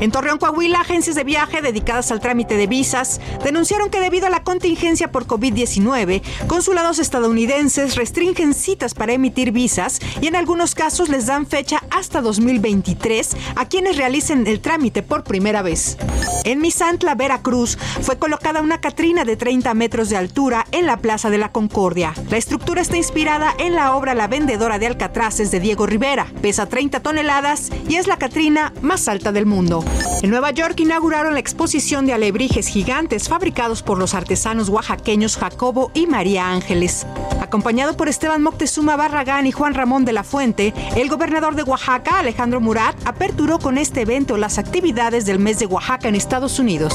En 0.01 0.11
Torreón, 0.11 0.38
Coahuila, 0.38 0.81
agencias 0.81 1.16
de 1.16 1.25
viaje 1.25 1.62
dedicadas 1.62 2.11
al 2.12 2.21
trámite 2.21 2.57
de 2.57 2.66
visas 2.66 3.21
denunciaron 3.42 3.90
que 3.90 4.01
debido 4.01 4.27
a 4.27 4.31
la 4.31 4.44
contingencia 4.44 5.11
por 5.11 5.27
COVID-19, 5.27 6.23
consulados 6.47 6.99
estadounidenses 6.99 7.97
restringen 7.97 8.55
citas 8.55 8.94
para 8.94 9.12
emitir 9.12 9.53
visas 9.53 10.01
y 10.21 10.27
en 10.27 10.37
algunos 10.37 10.75
casos 10.75 11.09
les 11.09 11.27
dan 11.27 11.47
fecha 11.47 11.83
hasta 11.90 12.21
2023 12.21 13.37
a 13.57 13.66
quienes 13.66 13.97
realicen 13.97 14.47
el 14.47 14.61
trámite 14.61 15.03
por 15.03 15.25
primera 15.25 15.62
vez. 15.62 15.97
En 16.44 16.61
Misantla, 16.61 17.14
Veracruz, 17.14 17.79
fue 18.03 18.18
colocada 18.18 18.48
una 18.57 18.81
Catrina 18.81 19.25
de 19.25 19.37
30 19.37 19.75
metros 19.75 20.09
de 20.09 20.17
altura 20.17 20.67
en 20.73 20.87
la 20.87 20.97
Plaza 20.97 21.29
de 21.29 21.37
la 21.37 21.53
Concordia. 21.53 22.15
La 22.31 22.39
estructura 22.39 22.81
está 22.81 22.97
inspirada 22.97 23.55
en 23.59 23.75
la 23.75 23.95
obra 23.95 24.15
La 24.15 24.27
vendedora 24.27 24.79
de 24.79 24.87
Alcatraces 24.87 25.51
de 25.51 25.61
Diego 25.61 25.87
Rivera. 25.87 26.27
Pesa 26.41 26.67
30 26.67 27.01
toneladas 27.01 27.71
y 27.89 27.97
es 27.97 28.07
la 28.07 28.17
Catrina 28.17 28.73
más 28.81 29.07
alta 29.07 29.33
del 29.33 29.45
mundo. 29.45 29.85
En 30.23 30.31
Nueva 30.31 30.51
York 30.51 30.81
inauguraron 30.81 31.35
la 31.35 31.41
exposición 31.41 32.07
de 32.07 32.15
alebrijes 32.15 32.69
gigantes 32.69 33.29
fabricados 33.29 33.83
por 33.83 33.99
los 33.99 34.15
artesanos 34.15 34.71
oaxaqueños 34.71 35.37
Jacobo 35.37 35.91
y 35.93 36.07
María 36.07 36.51
Ángeles. 36.51 37.07
Acompañado 37.43 37.97
por 37.99 38.09
Esteban 38.09 38.43
Moctezuma 38.43 38.97
Barragán 38.97 39.47
y 39.47 39.53
Juan 39.53 39.75
Ramón 39.75 40.07
de 40.07 40.15
la 40.15 40.25
Fuente, 40.25 40.73
el 40.97 41.11
gobernador 41.11 41.55
de 41.55 41.65
Oaxaca, 41.65 42.19
Alejandro 42.19 42.61
Murat, 42.61 42.97
aperturó 43.05 43.59
con 43.59 43.77
este 43.77 44.01
evento 44.01 44.39
las 44.39 44.59
actividades 44.59 45.27
del 45.27 45.39
mes 45.39 45.59
de 45.59 45.67
Oaxaca 45.67 46.09
en 46.09 46.15
Estados 46.15 46.59
Unidos. 46.59 46.95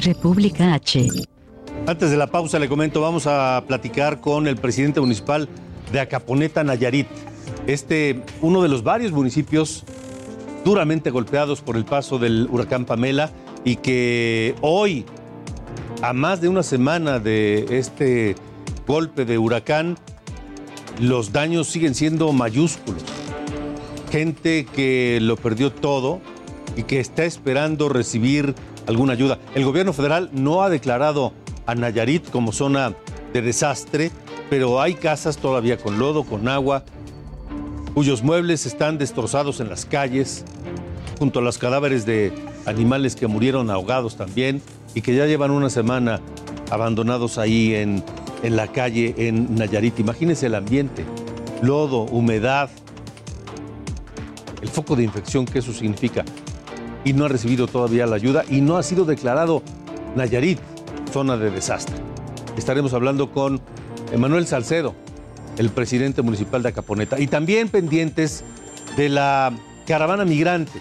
República 0.00 0.74
H. 0.74 1.08
Antes 1.86 2.10
de 2.10 2.16
la 2.16 2.26
pausa 2.26 2.58
le 2.58 2.68
comento, 2.68 3.00
vamos 3.00 3.26
a 3.26 3.64
platicar 3.66 4.20
con 4.20 4.46
el 4.46 4.56
presidente 4.56 5.00
municipal 5.00 5.48
de 5.92 6.00
Acaponeta, 6.00 6.62
Nayarit. 6.64 7.06
Este, 7.66 8.22
uno 8.40 8.62
de 8.62 8.68
los 8.68 8.82
varios 8.82 9.12
municipios 9.12 9.84
duramente 10.64 11.10
golpeados 11.10 11.60
por 11.60 11.76
el 11.76 11.84
paso 11.84 12.18
del 12.18 12.48
huracán 12.50 12.84
Pamela 12.84 13.30
y 13.64 13.76
que 13.76 14.54
hoy, 14.60 15.04
a 16.02 16.12
más 16.12 16.40
de 16.40 16.48
una 16.48 16.62
semana 16.62 17.18
de 17.18 17.78
este 17.78 18.36
golpe 18.86 19.24
de 19.24 19.38
huracán, 19.38 19.96
los 21.00 21.32
daños 21.32 21.68
siguen 21.68 21.94
siendo 21.94 22.32
mayúsculos. 22.32 23.02
Gente 24.10 24.66
que 24.66 25.18
lo 25.20 25.36
perdió 25.36 25.72
todo 25.72 26.20
y 26.76 26.82
que 26.82 27.00
está 27.00 27.24
esperando 27.24 27.88
recibir 27.88 28.54
alguna 28.86 29.12
ayuda. 29.12 29.38
El 29.54 29.64
gobierno 29.64 29.92
federal 29.92 30.30
no 30.32 30.62
ha 30.62 30.70
declarado 30.70 31.32
a 31.66 31.74
Nayarit 31.74 32.30
como 32.30 32.52
zona 32.52 32.94
de 33.32 33.42
desastre, 33.42 34.10
pero 34.48 34.80
hay 34.80 34.94
casas 34.94 35.38
todavía 35.38 35.76
con 35.78 35.98
lodo, 35.98 36.24
con 36.24 36.48
agua, 36.48 36.84
cuyos 37.94 38.22
muebles 38.22 38.66
están 38.66 38.98
destrozados 38.98 39.60
en 39.60 39.68
las 39.68 39.84
calles, 39.84 40.44
junto 41.18 41.38
a 41.40 41.42
los 41.42 41.58
cadáveres 41.58 42.06
de 42.06 42.32
animales 42.66 43.14
que 43.14 43.26
murieron 43.26 43.70
ahogados 43.70 44.16
también 44.16 44.62
y 44.94 45.02
que 45.02 45.14
ya 45.14 45.26
llevan 45.26 45.50
una 45.50 45.70
semana 45.70 46.20
abandonados 46.70 47.38
ahí 47.38 47.74
en, 47.74 48.02
en 48.42 48.56
la 48.56 48.68
calle 48.68 49.14
en 49.18 49.54
Nayarit. 49.54 49.98
Imagínense 50.00 50.46
el 50.46 50.54
ambiente, 50.54 51.04
lodo, 51.62 52.02
humedad, 52.02 52.70
el 54.62 54.68
foco 54.68 54.96
de 54.96 55.04
infección 55.04 55.46
que 55.46 55.58
eso 55.60 55.72
significa 55.72 56.24
y 57.04 57.12
no 57.12 57.24
ha 57.24 57.28
recibido 57.28 57.66
todavía 57.66 58.06
la 58.06 58.16
ayuda 58.16 58.44
y 58.48 58.60
no 58.60 58.76
ha 58.76 58.82
sido 58.82 59.04
declarado 59.04 59.62
Nayarit 60.16 60.58
zona 61.12 61.36
de 61.36 61.50
desastre. 61.50 61.96
estaremos 62.56 62.94
hablando 62.94 63.32
con 63.32 63.60
Emanuel 64.12 64.46
Salcedo, 64.46 64.94
el 65.58 65.70
presidente 65.70 66.22
municipal 66.22 66.62
de 66.62 66.68
Acaponeta, 66.68 67.18
y 67.18 67.26
también 67.26 67.68
pendientes 67.68 68.44
de 68.96 69.08
la 69.08 69.52
caravana 69.86 70.24
migrante, 70.24 70.80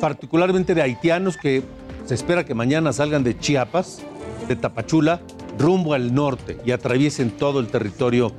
particularmente 0.00 0.74
de 0.74 0.82
haitianos 0.82 1.36
que 1.36 1.62
se 2.06 2.14
espera 2.14 2.44
que 2.44 2.54
mañana 2.54 2.92
salgan 2.92 3.22
de 3.22 3.38
Chiapas, 3.38 4.02
de 4.48 4.56
Tapachula, 4.56 5.20
rumbo 5.58 5.94
al 5.94 6.14
norte 6.14 6.58
y 6.64 6.72
atraviesen 6.72 7.30
todo 7.30 7.60
el 7.60 7.68
territorio 7.68 8.32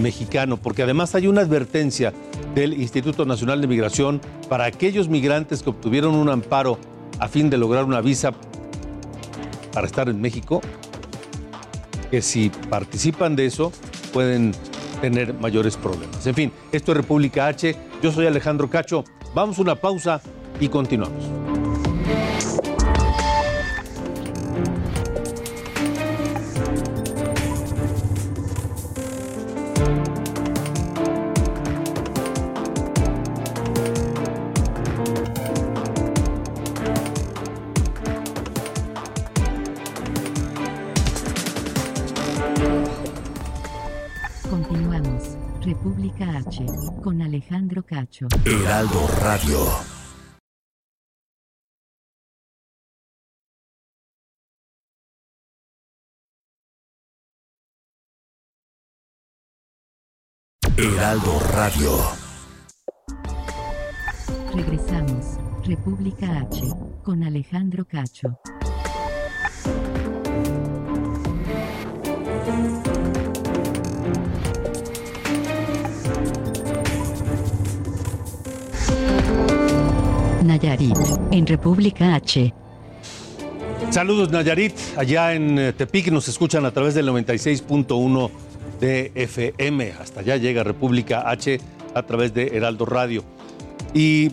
mexicano, 0.00 0.58
porque 0.58 0.82
además 0.82 1.14
hay 1.14 1.26
una 1.26 1.40
advertencia 1.40 2.12
del 2.56 2.72
Instituto 2.72 3.26
Nacional 3.26 3.60
de 3.60 3.66
Migración 3.66 4.20
para 4.48 4.64
aquellos 4.64 5.10
migrantes 5.10 5.62
que 5.62 5.68
obtuvieron 5.68 6.14
un 6.14 6.30
amparo 6.30 6.78
a 7.20 7.28
fin 7.28 7.50
de 7.50 7.58
lograr 7.58 7.84
una 7.84 8.00
visa 8.00 8.32
para 9.74 9.86
estar 9.86 10.08
en 10.08 10.22
México, 10.22 10.62
que 12.10 12.22
si 12.22 12.50
participan 12.70 13.36
de 13.36 13.44
eso 13.44 13.72
pueden 14.10 14.52
tener 15.02 15.34
mayores 15.34 15.76
problemas. 15.76 16.26
En 16.26 16.34
fin, 16.34 16.52
esto 16.72 16.92
es 16.92 16.96
República 16.96 17.46
H, 17.46 17.76
yo 18.02 18.10
soy 18.10 18.26
Alejandro 18.26 18.70
Cacho, 18.70 19.04
vamos 19.34 19.58
a 19.58 19.62
una 19.62 19.74
pausa 19.74 20.22
y 20.58 20.68
continuamos. 20.68 21.24
Con 47.06 47.22
Alejandro 47.22 47.86
Cacho. 47.86 48.26
Heraldo 48.44 49.06
Radio. 49.20 49.58
Heraldo 60.76 61.38
Radio. 61.52 61.90
Regresamos. 64.52 65.38
República 65.64 66.40
H. 66.40 66.60
Con 67.04 67.22
Alejandro 67.22 67.84
Cacho. 67.84 68.40
Nayarit. 80.56 80.96
En 81.32 81.46
República 81.46 82.14
H. 82.14 82.52
Saludos 83.90 84.30
Nayarit, 84.30 84.72
allá 84.96 85.34
en 85.34 85.58
eh, 85.58 85.72
Tepic 85.72 86.10
nos 86.10 86.28
escuchan 86.28 86.64
a 86.64 86.70
través 86.70 86.94
del 86.94 87.08
96.1 87.08 88.30
de 88.80 89.12
FM. 89.14 89.92
Hasta 90.00 90.20
allá 90.20 90.36
llega 90.36 90.64
República 90.64 91.28
H 91.28 91.60
a 91.94 92.02
través 92.02 92.32
de 92.32 92.56
Heraldo 92.56 92.86
Radio. 92.86 93.22
Y 93.92 94.32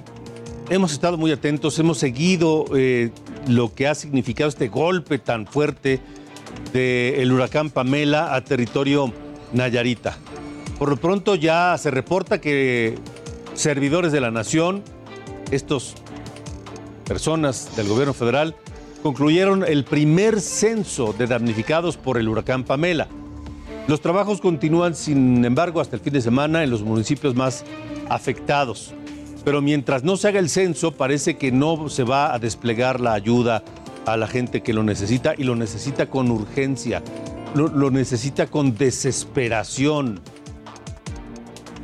hemos 0.69 0.93
estado 0.93 1.17
muy 1.17 1.31
atentos, 1.31 1.77
hemos 1.79 1.97
seguido 1.97 2.65
eh, 2.73 3.11
lo 3.47 3.73
que 3.73 3.87
ha 3.87 3.95
significado 3.95 4.49
este 4.49 4.69
golpe 4.69 5.19
tan 5.19 5.45
fuerte 5.45 5.99
del 6.71 7.31
huracán 7.31 7.69
Pamela 7.69 8.33
a 8.33 8.41
territorio 8.41 9.11
Nayarita. 9.51 10.17
Por 10.79 10.89
lo 10.89 10.97
pronto 10.97 11.35
ya 11.35 11.77
se 11.77 11.91
reporta 11.91 12.39
que 12.39 12.95
servidores 13.55 14.11
de 14.11 14.21
la 14.21 14.31
nación, 14.31 14.83
estos 15.51 15.95
personas 17.03 17.75
del 17.75 17.87
gobierno 17.87 18.13
federal, 18.13 18.55
concluyeron 19.01 19.63
el 19.63 19.83
primer 19.83 20.39
censo 20.39 21.13
de 21.13 21.27
damnificados 21.27 21.97
por 21.97 22.17
el 22.17 22.29
huracán 22.29 22.63
Pamela. 22.63 23.07
Los 23.87 23.99
trabajos 23.99 24.39
continúan, 24.39 24.95
sin 24.95 25.43
embargo, 25.43 25.81
hasta 25.81 25.97
el 25.97 26.01
fin 26.01 26.13
de 26.13 26.21
semana 26.21 26.63
en 26.63 26.69
los 26.69 26.83
municipios 26.83 27.35
más 27.35 27.65
afectados. 28.09 28.93
Pero 29.43 29.61
mientras 29.61 30.03
no 30.03 30.15
se 30.15 30.29
haga 30.29 30.39
el 30.39 30.49
censo, 30.49 30.93
parece 30.93 31.35
que 31.35 31.51
no 31.51 31.89
se 31.89 32.03
va 32.03 32.33
a 32.33 32.39
desplegar 32.39 33.01
la 33.01 33.13
ayuda 33.13 33.61
a 34.05 34.15
la 34.15 34.27
gente 34.27 34.61
que 34.61 34.73
lo 34.73 34.83
necesita 34.83 35.33
y 35.37 35.43
lo 35.43 35.55
necesita 35.55 36.09
con 36.09 36.31
urgencia, 36.31 37.03
lo, 37.53 37.91
necesita 37.91 38.47
con 38.47 38.75
desesperación. 38.75 40.21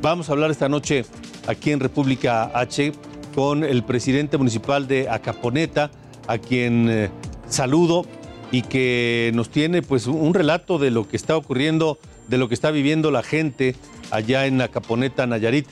Vamos 0.00 0.30
a 0.30 0.32
hablar 0.32 0.50
esta 0.50 0.70
noche 0.70 1.04
aquí 1.46 1.70
en 1.72 1.80
República 1.80 2.50
H 2.54 2.92
con 3.34 3.64
el 3.64 3.82
presidente 3.84 4.38
municipal 4.38 4.88
de 4.88 5.08
Acaponeta, 5.08 5.90
a 6.26 6.38
quien 6.38 6.88
eh, 6.88 7.10
saludo 7.48 8.04
y 8.52 8.62
que 8.62 9.30
nos 9.34 9.50
tiene 9.50 9.82
pues 9.82 10.06
un 10.06 10.34
relato 10.34 10.78
de 10.78 10.90
lo 10.90 11.08
que 11.08 11.16
está 11.16 11.36
ocurriendo, 11.36 11.98
de 12.28 12.38
lo 12.38 12.48
que 12.48 12.54
está 12.54 12.70
viviendo 12.70 13.10
la 13.10 13.22
gente 13.22 13.76
allá 14.10 14.46
en 14.46 14.60
Acaponeta, 14.60 15.26
Nayarit. 15.26 15.66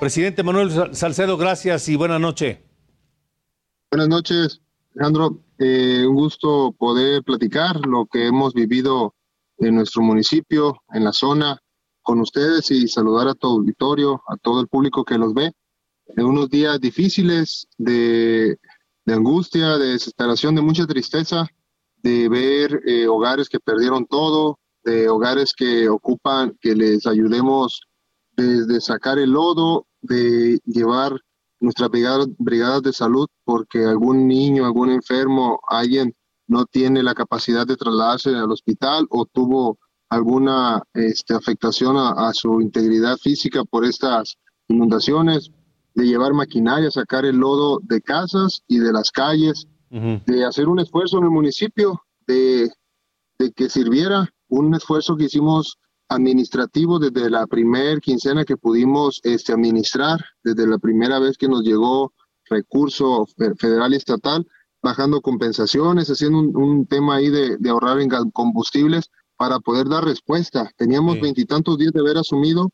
Presidente 0.00 0.42
Manuel 0.42 0.94
Salcedo, 0.94 1.36
gracias 1.36 1.88
y 1.88 1.96
buena 1.96 2.18
noche. 2.18 2.62
Buenas 3.90 4.08
noches, 4.08 4.60
Alejandro. 4.94 5.38
Eh, 5.58 6.04
un 6.06 6.14
gusto 6.14 6.74
poder 6.76 7.22
platicar 7.22 7.86
lo 7.86 8.06
que 8.06 8.26
hemos 8.26 8.52
vivido 8.54 9.14
en 9.58 9.76
nuestro 9.76 10.02
municipio, 10.02 10.82
en 10.92 11.04
la 11.04 11.12
zona, 11.12 11.58
con 12.02 12.20
ustedes 12.20 12.70
y 12.70 12.88
saludar 12.88 13.28
a 13.28 13.34
todo 13.34 13.58
auditorio, 13.58 14.22
a 14.26 14.36
todo 14.36 14.60
el 14.60 14.68
público 14.68 15.04
que 15.04 15.18
los 15.18 15.34
ve. 15.34 15.52
En 16.16 16.26
unos 16.26 16.50
días 16.50 16.80
difíciles 16.80 17.66
de, 17.78 18.58
de 19.04 19.14
angustia, 19.14 19.78
de 19.78 19.92
desesperación, 19.92 20.54
de 20.54 20.62
mucha 20.62 20.86
tristeza, 20.86 21.46
de 22.02 22.28
ver 22.28 22.80
eh, 22.86 23.06
hogares 23.06 23.48
que 23.48 23.60
perdieron 23.60 24.06
todo, 24.06 24.58
de 24.84 25.08
hogares 25.08 25.52
que 25.54 25.88
ocupan, 25.88 26.56
que 26.60 26.74
les 26.74 27.06
ayudemos 27.06 27.80
desde 28.36 28.80
sacar 28.80 29.18
el 29.18 29.30
lodo, 29.30 29.86
de 30.00 30.58
llevar 30.64 31.18
nuestras 31.60 31.90
brigadas, 31.90 32.26
brigadas 32.38 32.82
de 32.82 32.92
salud, 32.92 33.28
porque 33.44 33.84
algún 33.84 34.26
niño, 34.26 34.66
algún 34.66 34.90
enfermo, 34.90 35.60
alguien 35.68 36.14
no 36.48 36.66
tiene 36.66 37.02
la 37.02 37.14
capacidad 37.14 37.66
de 37.66 37.76
trasladarse 37.76 38.30
al 38.30 38.50
hospital 38.50 39.06
o 39.10 39.24
tuvo 39.26 39.78
alguna 40.10 40.82
este, 40.92 41.34
afectación 41.34 41.96
a, 41.96 42.28
a 42.28 42.34
su 42.34 42.60
integridad 42.60 43.16
física 43.16 43.64
por 43.64 43.84
estas 43.84 44.36
inundaciones, 44.68 45.50
de 45.94 46.04
llevar 46.04 46.32
maquinaria, 46.32 46.90
sacar 46.90 47.24
el 47.24 47.36
lodo 47.36 47.80
de 47.82 48.00
casas 48.00 48.62
y 48.66 48.78
de 48.78 48.92
las 48.92 49.10
calles, 49.10 49.66
de 49.90 50.44
hacer 50.46 50.68
un 50.68 50.78
esfuerzo 50.78 51.18
en 51.18 51.24
el 51.24 51.30
municipio, 51.30 52.00
de, 52.26 52.70
de, 53.38 53.52
que 53.52 53.68
sirviera, 53.68 54.26
un 54.48 54.74
esfuerzo 54.74 55.16
que 55.16 55.24
hicimos 55.24 55.76
administrativo 56.08 56.98
desde 56.98 57.28
la 57.28 57.46
primer 57.46 58.00
quincena 58.00 58.44
que 58.44 58.56
pudimos 58.56 59.20
este, 59.22 59.52
administrar, 59.52 60.18
desde 60.42 60.66
la 60.66 60.78
primera 60.78 61.18
vez 61.18 61.36
que 61.36 61.48
nos 61.48 61.62
llegó 61.62 62.12
recurso 62.48 63.26
federal 63.58 63.92
y 63.92 63.96
estatal, 63.96 64.46
bajando 64.82 65.20
compensaciones, 65.20 66.08
haciendo 66.08 66.38
un, 66.38 66.56
un 66.56 66.86
tema 66.86 67.16
ahí 67.16 67.28
de, 67.28 67.56
de, 67.58 67.70
ahorrar 67.70 68.00
en 68.00 68.08
combustibles 68.30 69.10
para 69.36 69.60
poder 69.60 69.88
dar 69.88 70.04
respuesta. 70.04 70.70
Teníamos 70.76 71.20
veintitantos 71.20 71.78
días 71.78 71.92
de 71.92 72.00
haber 72.00 72.18
asumido 72.18 72.70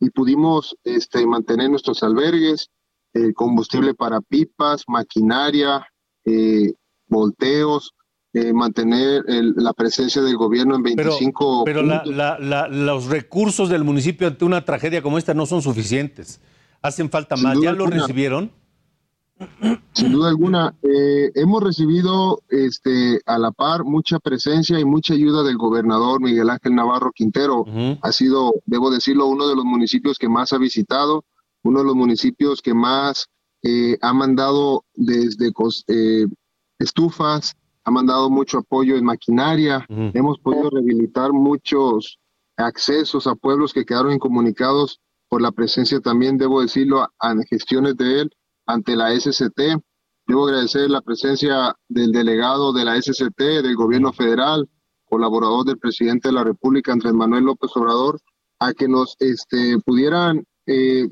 y 0.00 0.10
pudimos 0.10 0.76
este, 0.84 1.26
mantener 1.26 1.70
nuestros 1.70 2.02
albergues, 2.02 2.70
eh, 3.14 3.32
combustible 3.32 3.94
para 3.94 4.20
pipas, 4.20 4.84
maquinaria, 4.88 5.86
eh, 6.24 6.72
volteos, 7.06 7.94
eh, 8.32 8.52
mantener 8.52 9.24
el, 9.28 9.54
la 9.56 9.72
presencia 9.72 10.20
del 10.20 10.36
gobierno 10.36 10.76
en 10.76 10.82
25 10.82 11.64
Pero, 11.64 11.80
pero 11.80 12.02
la, 12.04 12.38
la, 12.38 12.68
los 12.68 13.06
recursos 13.06 13.70
del 13.70 13.84
municipio 13.84 14.26
ante 14.26 14.44
una 14.44 14.64
tragedia 14.64 15.00
como 15.00 15.16
esta 15.16 15.32
no 15.32 15.46
son 15.46 15.62
suficientes. 15.62 16.40
Hacen 16.82 17.08
falta 17.08 17.36
más. 17.36 17.58
¿Ya 17.60 17.72
lo 17.72 17.86
recibieron? 17.86 18.52
Sin 19.92 20.12
duda 20.12 20.28
alguna, 20.28 20.74
eh, 20.82 21.30
hemos 21.34 21.62
recibido 21.62 22.42
este, 22.48 23.20
a 23.26 23.38
la 23.38 23.50
par 23.50 23.84
mucha 23.84 24.18
presencia 24.18 24.78
y 24.78 24.84
mucha 24.84 25.14
ayuda 25.14 25.42
del 25.42 25.58
gobernador 25.58 26.20
Miguel 26.20 26.50
Ángel 26.50 26.74
Navarro 26.74 27.12
Quintero. 27.12 27.60
Uh 27.60 27.66
-huh. 27.66 27.98
Ha 28.02 28.12
sido, 28.12 28.52
debo 28.64 28.90
decirlo, 28.90 29.26
uno 29.26 29.46
de 29.46 29.56
los 29.56 29.64
municipios 29.64 30.18
que 30.18 30.28
más 30.28 30.52
ha 30.52 30.58
visitado, 30.58 31.24
uno 31.62 31.80
de 31.80 31.84
los 31.86 31.94
municipios 31.94 32.62
que 32.62 32.72
más 32.74 33.26
eh, 33.62 33.98
ha 34.00 34.12
mandado 34.12 34.84
desde 34.94 35.52
eh, 35.88 36.26
estufas, 36.78 37.54
ha 37.84 37.90
mandado 37.90 38.30
mucho 38.30 38.58
apoyo 38.58 38.96
en 38.96 39.04
maquinaria. 39.04 39.86
Uh 39.88 39.94
-huh. 39.94 40.10
Hemos 40.14 40.38
podido 40.38 40.70
rehabilitar 40.70 41.32
muchos 41.32 42.18
accesos 42.56 43.26
a 43.26 43.34
pueblos 43.34 43.72
que 43.72 43.84
quedaron 43.84 44.12
incomunicados 44.12 45.00
por 45.28 45.42
la 45.42 45.52
presencia 45.52 46.00
también, 46.00 46.38
debo 46.38 46.62
decirlo, 46.62 47.02
a, 47.02 47.10
a 47.18 47.34
gestiones 47.50 47.96
de 47.96 48.20
él 48.20 48.30
ante 48.66 48.96
la 48.96 49.18
SCT. 49.18 49.80
Debo 50.26 50.46
agradecer 50.46 50.90
la 50.90 51.00
presencia 51.00 51.74
del 51.88 52.12
delegado 52.12 52.72
de 52.72 52.84
la 52.84 53.00
SCT, 53.00 53.38
del 53.38 53.76
gobierno 53.76 54.12
federal, 54.12 54.68
colaborador 55.04 55.64
del 55.64 55.78
presidente 55.78 56.28
de 56.28 56.34
la 56.34 56.44
República, 56.44 56.92
Andrés 56.92 57.14
Manuel 57.14 57.44
López 57.44 57.70
Obrador, 57.76 58.20
a 58.58 58.72
que 58.72 58.88
nos 58.88 59.16
este, 59.20 59.78
pudieran 59.84 60.44
eh, 60.66 61.08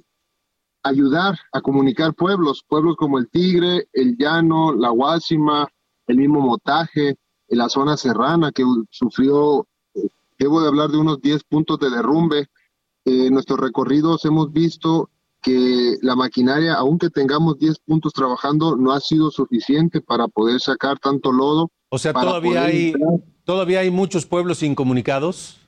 ayudar 0.83 1.39
a 1.53 1.61
comunicar 1.61 2.15
pueblos, 2.15 2.65
pueblos 2.67 2.97
como 2.97 3.19
el 3.19 3.29
Tigre, 3.31 3.87
el 3.93 4.17
Llano, 4.17 4.73
la 4.75 4.91
Guásima, 4.91 5.69
el 6.09 6.17
mismo 6.17 6.41
Motaje, 6.41 7.17
la 7.49 7.69
zona 7.69 7.97
serrana 7.97 8.53
que 8.53 8.65
sufrió, 8.91 9.67
eh, 9.95 10.09
debo 10.39 10.61
de 10.61 10.69
hablar 10.69 10.91
de 10.91 10.99
unos 10.99 11.21
10 11.21 11.45
puntos 11.45 11.79
de 11.79 11.91
derrumbe. 11.91 12.49
en 13.07 13.35
nuestros 13.35 13.61
recorridos 13.61 14.25
hemos 14.25 14.51
visto 14.51 15.11
que 15.45 15.99
la 16.01 16.17
maquinaria, 16.17 16.75
aunque 16.75 17.11
tengamos 17.11 17.59
10 17.59 17.79
puntos 17.81 18.15
trabajando, 18.15 18.77
no 18.77 18.93
ha 18.93 19.01
sido 19.01 19.31
suficiente 19.31 20.01
para 20.01 20.27
poder 20.27 20.59
sacar 20.59 20.99
tanto 20.99 21.31
lodo. 21.33 21.71
O 21.91 21.99
sea, 21.99 22.15
todavía 22.15 22.65
hay, 22.65 22.95
todavía 23.45 23.81
hay 23.81 23.91
muchos 23.91 24.25
pueblos 24.25 24.63
incomunicados. 24.63 25.61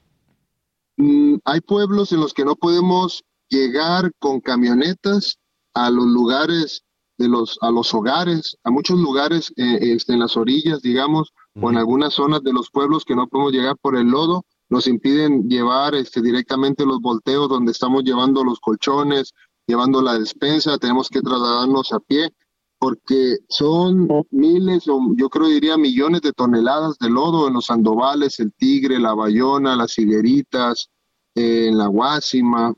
Mm, 0.97 1.37
hay 1.45 1.61
pueblos 1.61 2.11
en 2.13 2.21
los 2.21 2.33
que 2.33 2.47
no 2.47 2.57
podemos 2.57 3.23
llegar 3.51 4.11
con 4.19 4.41
camionetas 4.41 5.39
a 5.75 5.91
los 5.91 6.07
lugares 6.07 6.83
de 7.19 7.29
los 7.29 7.59
a 7.61 7.71
los 7.71 7.93
hogares, 7.93 8.57
a 8.65 8.71
muchos 8.71 8.99
lugares 8.99 9.53
eh, 9.57 9.79
este, 9.81 10.15
en 10.15 10.21
las 10.21 10.39
orillas, 10.39 10.81
digamos, 10.81 11.35
o 11.61 11.71
en 11.71 11.77
algunas 11.77 12.15
zonas 12.15 12.43
de 12.43 12.53
los 12.53 12.71
pueblos 12.71 13.05
que 13.05 13.15
no 13.15 13.27
podemos 13.29 13.53
llegar 13.53 13.77
por 13.77 13.97
el 13.97 14.07
lodo, 14.07 14.45
nos 14.69 14.87
impiden 14.87 15.49
llevar 15.49 15.95
este, 15.95 16.21
directamente 16.21 16.85
los 16.85 17.01
volteos 17.01 17.49
donde 17.49 17.73
estamos 17.73 18.05
llevando 18.05 18.43
los 18.43 18.59
colchones, 18.61 19.33
llevando 19.67 20.03
la 20.03 20.19
despensa, 20.19 20.79
tenemos 20.79 21.09
que 21.09 21.21
trasladarnos 21.21 21.93
a 21.93 22.01
pie, 22.01 22.33
porque 22.79 23.39
son 23.49 24.09
miles 24.31 24.87
o 24.89 25.01
yo 25.17 25.29
creo 25.29 25.49
diría 25.49 25.77
millones 25.77 26.21
de 26.21 26.33
toneladas 26.33 26.99
de 26.99 27.09
lodo 27.09 27.49
en 27.49 27.55
los 27.55 27.67
Sandovales, 27.67 28.39
el 28.39 28.53
Tigre, 28.53 28.99
la 28.99 29.15
Bayona, 29.15 29.77
las 29.77 29.99
Higueritas, 29.99 30.91
en 31.35 31.79
la 31.79 31.87
Guásima, 31.87 32.75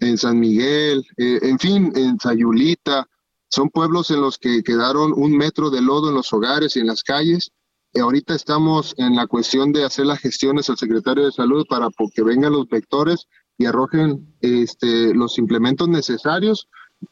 en 0.00 0.18
San 0.18 0.38
Miguel, 0.38 1.04
eh, 1.16 1.38
en 1.42 1.58
fin, 1.58 1.92
en 1.94 2.18
Sayulita. 2.18 3.06
Son 3.48 3.70
pueblos 3.70 4.10
en 4.10 4.20
los 4.20 4.38
que 4.38 4.62
quedaron 4.62 5.12
un 5.14 5.36
metro 5.36 5.70
de 5.70 5.80
lodo 5.80 6.08
en 6.08 6.16
los 6.16 6.32
hogares 6.32 6.76
y 6.76 6.80
en 6.80 6.88
las 6.88 7.02
calles. 7.02 7.52
Y 7.92 8.00
ahorita 8.00 8.34
estamos 8.34 8.94
en 8.98 9.14
la 9.14 9.26
cuestión 9.26 9.72
de 9.72 9.84
hacer 9.84 10.06
las 10.06 10.18
gestiones 10.18 10.68
al 10.68 10.76
secretario 10.76 11.24
de 11.24 11.32
salud 11.32 11.64
para 11.68 11.88
que 12.14 12.22
vengan 12.22 12.52
los 12.52 12.68
vectores 12.68 13.26
y 13.58 13.66
arrojen 13.66 14.34
este, 14.40 15.14
los 15.14 15.38
implementos 15.38 15.88
necesarios 15.88 16.68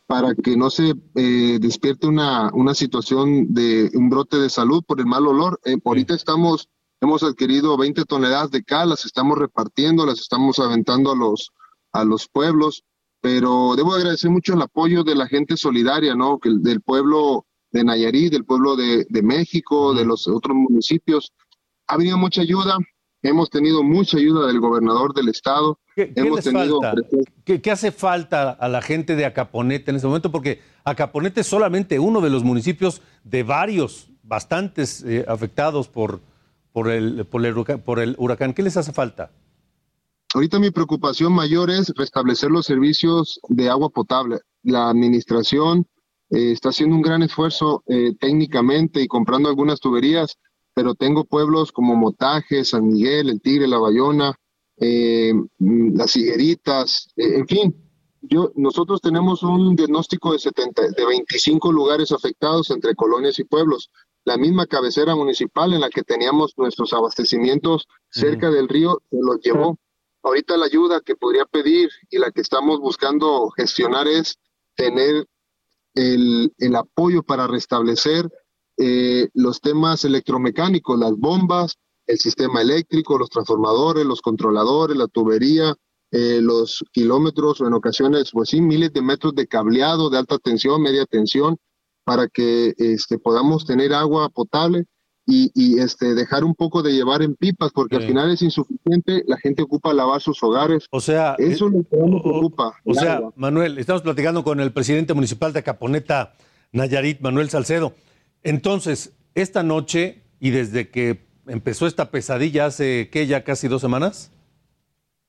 para 0.07 0.35
que 0.35 0.57
no 0.57 0.70
se 0.70 0.94
eh, 1.14 1.59
despierte 1.61 2.07
una, 2.07 2.50
una 2.52 2.74
situación 2.74 3.52
de 3.52 3.90
un 3.94 4.11
brote 4.11 4.38
de 4.38 4.50
salud 4.50 4.83
por 4.87 5.00
el 5.00 5.07
mal 5.07 5.26
olor. 5.26 5.61
Eh, 5.64 5.76
ahorita 5.85 6.14
estamos, 6.14 6.68
hemos 7.00 7.22
adquirido 7.22 7.76
20 7.76 8.04
toneladas 8.04 8.50
de 8.50 8.62
cal, 8.62 8.90
las 8.90 9.04
estamos 9.04 9.38
repartiendo, 9.38 10.07
las 10.07 10.20
estamos 10.20 10.59
aventando 10.59 11.12
a 11.12 11.16
los, 11.16 11.52
a 11.92 12.04
los 12.04 12.28
pueblos, 12.28 12.85
pero 13.20 13.74
debo 13.76 13.94
agradecer 13.94 14.30
mucho 14.30 14.54
el 14.54 14.62
apoyo 14.62 15.04
de 15.04 15.14
la 15.14 15.26
gente 15.26 15.57
solidaria, 15.57 16.14
¿no? 16.14 16.38
Que, 16.38 16.50
del 16.50 16.80
pueblo 16.80 17.46
de 17.70 17.85
Nayarit, 17.85 18.33
del 18.33 18.44
pueblo 18.44 18.76
de, 18.76 19.07
de 19.09 19.22
México, 19.22 19.94
de 19.94 20.04
los 20.04 20.28
otros 20.28 20.57
municipios. 20.57 21.33
Ha 21.87 21.96
venido 21.96 22.16
mucha 22.18 22.42
ayuda, 22.42 22.78
hemos 23.24 23.50
tenido 23.50 23.82
mucha 23.82 24.18
ayuda 24.18 24.46
del 24.46 24.60
gobernador 24.60 25.14
del 25.14 25.28
estado. 25.28 25.78
¿Qué, 25.96 26.12
hemos 26.14 26.44
tenido 26.44 26.80
¿Qué, 27.44 27.70
hace 27.70 27.90
falta 27.90 28.50
a 28.50 28.68
la 28.68 28.82
gente 28.82 29.16
de 29.16 29.24
Acaponete 29.24 29.90
en 29.90 29.96
este 29.96 30.06
momento? 30.06 30.30
Porque 30.30 30.60
Acaponete 30.84 31.40
es 31.40 31.46
solamente 31.46 31.98
uno 31.98 32.20
de 32.20 32.30
los 32.30 32.44
municipios 32.44 33.00
de 33.24 33.42
varios, 33.42 34.10
bastantes 34.22 35.02
eh, 35.04 35.24
afectados 35.26 35.88
por, 35.88 36.20
por, 36.72 36.90
el, 36.90 37.24
por, 37.24 37.44
el, 37.44 37.54
por 37.80 37.98
el 37.98 38.14
huracán. 38.18 38.52
¿Qué 38.52 38.62
les 38.62 38.76
hace 38.76 38.92
falta? 38.92 39.30
Ahorita 40.34 40.58
mi 40.58 40.70
preocupación 40.70 41.32
mayor 41.32 41.70
es 41.70 41.92
restablecer 41.96 42.50
los 42.50 42.66
servicios 42.66 43.40
de 43.48 43.70
agua 43.70 43.88
potable. 43.88 44.40
La 44.62 44.90
administración 44.90 45.87
eh, 46.30 46.52
está 46.52 46.70
haciendo 46.70 46.96
un 46.96 47.02
gran 47.02 47.22
esfuerzo 47.22 47.84
eh, 47.87 48.14
técnicamente 48.18 49.00
y 49.00 49.06
comprando 49.06 49.48
algunas 49.48 49.80
tuberías, 49.80 50.37
pero 50.74 50.94
tengo 50.94 51.24
pueblos 51.24 51.72
como 51.72 51.94
Motaje, 51.96 52.64
San 52.64 52.88
Miguel, 52.88 53.30
El 53.30 53.40
Tigre, 53.40 53.68
La 53.68 53.78
Bayona, 53.78 54.34
eh, 54.76 55.32
Las 55.58 56.16
Higueritas, 56.16 57.08
en 57.16 57.46
fin. 57.46 57.74
Yo, 58.20 58.52
nosotros 58.56 59.00
tenemos 59.00 59.42
un 59.42 59.76
diagnóstico 59.76 60.32
de, 60.32 60.38
70, 60.38 60.82
de 60.96 61.06
25 61.06 61.70
lugares 61.70 62.10
afectados 62.10 62.70
entre 62.70 62.94
colonias 62.94 63.38
y 63.38 63.44
pueblos. 63.44 63.90
La 64.24 64.38
misma 64.38 64.66
cabecera 64.66 65.14
municipal 65.14 65.74
en 65.74 65.80
la 65.82 65.90
que 65.90 66.02
teníamos 66.02 66.54
nuestros 66.56 66.94
abastecimientos 66.94 67.87
cerca 68.10 68.50
del 68.50 68.68
río 68.68 69.02
se 69.10 69.18
los 69.20 69.40
llevó 69.40 69.78
Ahorita 70.24 70.56
la 70.56 70.64
ayuda 70.64 71.02
que 71.02 71.16
podría 71.16 71.44
pedir 71.44 71.90
y 72.08 72.16
la 72.16 72.30
que 72.30 72.40
estamos 72.40 72.80
buscando 72.80 73.50
gestionar 73.50 74.08
es 74.08 74.38
tener 74.74 75.28
el, 75.94 76.50
el 76.56 76.76
apoyo 76.76 77.22
para 77.22 77.46
restablecer 77.46 78.30
eh, 78.76 79.28
los 79.34 79.60
temas 79.60 80.04
electromecánicos, 80.04 80.98
las 80.98 81.16
bombas, 81.16 81.76
el 82.06 82.18
sistema 82.18 82.60
eléctrico, 82.60 83.18
los 83.18 83.30
transformadores, 83.30 84.04
los 84.04 84.20
controladores, 84.20 84.96
la 84.96 85.08
tubería, 85.08 85.74
eh, 86.10 86.40
los 86.40 86.84
kilómetros 86.92 87.60
o 87.60 87.66
en 87.66 87.72
ocasiones, 87.74 88.30
pues 88.32 88.50
sí, 88.50 88.60
miles 88.60 88.92
de 88.92 89.02
metros 89.02 89.34
de 89.34 89.46
cableado 89.46 90.10
de 90.10 90.18
alta 90.18 90.38
tensión, 90.38 90.82
media 90.82 91.06
tensión, 91.06 91.56
para 92.04 92.28
que 92.28 92.74
este, 92.76 93.18
podamos 93.18 93.64
tener 93.64 93.94
agua 93.94 94.28
potable 94.28 94.84
y, 95.26 95.78
este, 95.80 96.14
dejar 96.14 96.44
un 96.44 96.54
poco 96.54 96.82
de 96.82 96.92
llevar 96.92 97.22
en 97.22 97.34
pipas, 97.34 97.72
porque 97.72 97.96
al 97.96 98.02
final 98.02 98.30
es 98.30 98.42
insuficiente, 98.42 99.24
la 99.26 99.38
gente 99.38 99.62
ocupa 99.62 99.94
lavar 99.94 100.20
sus 100.20 100.42
hogares. 100.42 100.87
O 100.90 101.00
sea, 101.00 101.34
eso 101.38 101.66
es 101.66 101.72
lo 101.72 101.82
que 101.82 101.96
nos 101.96 102.22
preocupa. 102.22 102.74
O, 102.84 102.92
sea, 102.94 103.22
Manuel, 103.34 103.78
estamos 103.78 104.02
platicando 104.02 104.44
con 104.44 104.60
el 104.60 104.72
presidente 104.72 105.14
municipal 105.14 105.54
de 105.54 105.62
Caponeta, 105.62 106.34
Nayarit, 106.72 107.20
Manuel 107.20 107.48
Salcedo. 107.48 107.94
Entonces, 108.44 109.12
esta 109.35 109.62
noche 109.62 110.22
y 110.38 110.50
desde 110.50 110.90
que 110.90 111.26
empezó 111.46 111.87
esta 111.87 112.11
pesadilla 112.11 112.66
hace, 112.66 113.09
¿qué? 113.11 113.26
¿Ya 113.26 113.42
casi 113.42 113.66
dos 113.66 113.80
semanas? 113.80 114.30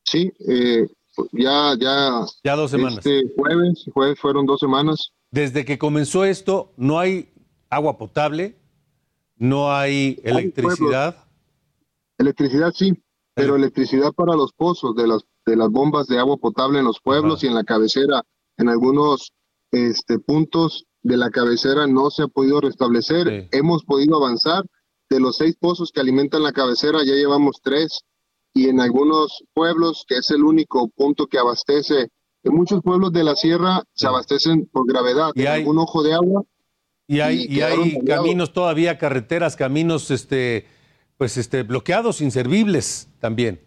Sí, 0.03 0.31
eh, 0.47 0.87
ya, 1.31 1.75
ya. 1.79 2.25
Ya 2.43 2.55
dos 2.55 2.71
semanas. 2.71 2.97
Este 2.97 3.23
jueves, 3.35 3.85
jueves 3.93 4.19
fueron 4.19 4.45
dos 4.45 4.59
semanas. 4.59 5.11
Desde 5.31 5.65
que 5.65 5.77
comenzó 5.77 6.25
esto, 6.25 6.73
no 6.77 6.99
hay 6.99 7.29
agua 7.69 7.97
potable, 7.97 8.55
no 9.37 9.73
hay 9.73 10.19
electricidad. 10.23 11.15
Electricidad 12.17 12.71
sí, 12.73 12.93
pero 13.33 13.55
electricidad 13.55 14.13
para 14.13 14.35
los 14.35 14.53
pozos 14.53 14.95
de 14.95 15.07
las, 15.07 15.23
de 15.45 15.55
las 15.55 15.69
bombas 15.69 16.07
de 16.07 16.19
agua 16.19 16.37
potable 16.37 16.79
en 16.79 16.85
los 16.85 16.99
pueblos 17.01 17.43
y 17.43 17.47
en 17.47 17.55
la 17.55 17.63
cabecera. 17.63 18.23
En 18.57 18.69
algunos 18.69 19.33
este, 19.71 20.19
puntos 20.19 20.85
de 21.05 21.17
la 21.17 21.29
cabecera 21.29 21.85
no 21.85 22.09
se 22.09 22.23
ha 22.23 22.27
podido 22.27 22.59
restablecer. 22.59 23.47
Hemos 23.51 23.83
podido 23.83 24.17
avanzar. 24.17 24.63
De 25.07 25.19
los 25.19 25.37
seis 25.37 25.55
pozos 25.55 25.91
que 25.91 26.01
alimentan 26.01 26.41
la 26.41 26.51
cabecera 26.51 27.03
ya 27.05 27.13
llevamos 27.13 27.61
tres. 27.61 28.01
Y 28.55 28.69
en 28.69 28.79
algunos 28.79 29.43
pueblos, 29.53 30.03
que 30.07 30.17
es 30.17 30.31
el 30.31 30.43
único 30.43 30.89
punto 30.89 31.27
que 31.27 31.37
abastece, 31.37 32.09
en 32.43 32.55
muchos 32.55 32.81
pueblos 32.81 33.13
de 33.13 33.23
la 33.23 33.35
sierra 33.35 33.83
se 33.93 34.07
abastecen 34.07 34.65
por 34.65 34.87
gravedad. 34.87 35.29
¿Y 35.35 35.45
hay... 35.45 35.63
un 35.63 35.77
ojo 35.77 36.01
de 36.01 36.15
agua 36.15 36.41
y 37.07 37.19
hay, 37.19 37.45
y 37.47 37.61
hay 37.61 38.03
caminos 38.03 38.51
todavía, 38.51 38.97
carreteras, 38.97 39.55
caminos 39.55 40.09
este, 40.09 40.65
pues 41.17 41.37
este, 41.37 41.61
bloqueados, 41.61 42.19
inservibles 42.19 43.09
también. 43.19 43.61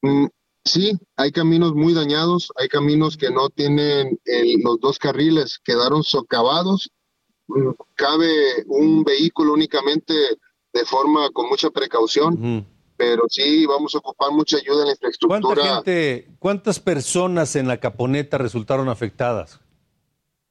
Mm, 0.00 0.28
sí, 0.64 0.98
hay 1.16 1.32
caminos 1.32 1.74
muy 1.74 1.94
dañados, 1.94 2.52
hay 2.56 2.68
caminos 2.68 3.16
que 3.16 3.30
no 3.30 3.48
tienen 3.50 4.18
los 4.62 4.80
dos 4.80 4.98
carriles, 4.98 5.60
quedaron 5.64 6.02
socavados. 6.02 6.90
Mm, 7.48 7.70
cabe 7.94 8.64
un 8.66 9.04
vehículo 9.04 9.52
únicamente 9.52 10.14
de 10.72 10.84
forma 10.84 11.30
con 11.30 11.48
mucha 11.48 11.70
precaución. 11.70 12.66
Pero 12.96 13.24
sí, 13.28 13.66
vamos 13.66 13.94
a 13.94 13.98
ocupar 13.98 14.30
mucha 14.30 14.58
ayuda 14.58 14.82
en 14.82 14.86
la 14.86 14.92
infraestructura. 14.92 15.40
¿Cuánta 15.40 15.74
gente, 15.74 16.28
¿Cuántas 16.38 16.78
personas 16.78 17.56
en 17.56 17.66
la 17.66 17.80
Caponeta 17.80 18.38
resultaron 18.38 18.88
afectadas? 18.88 19.60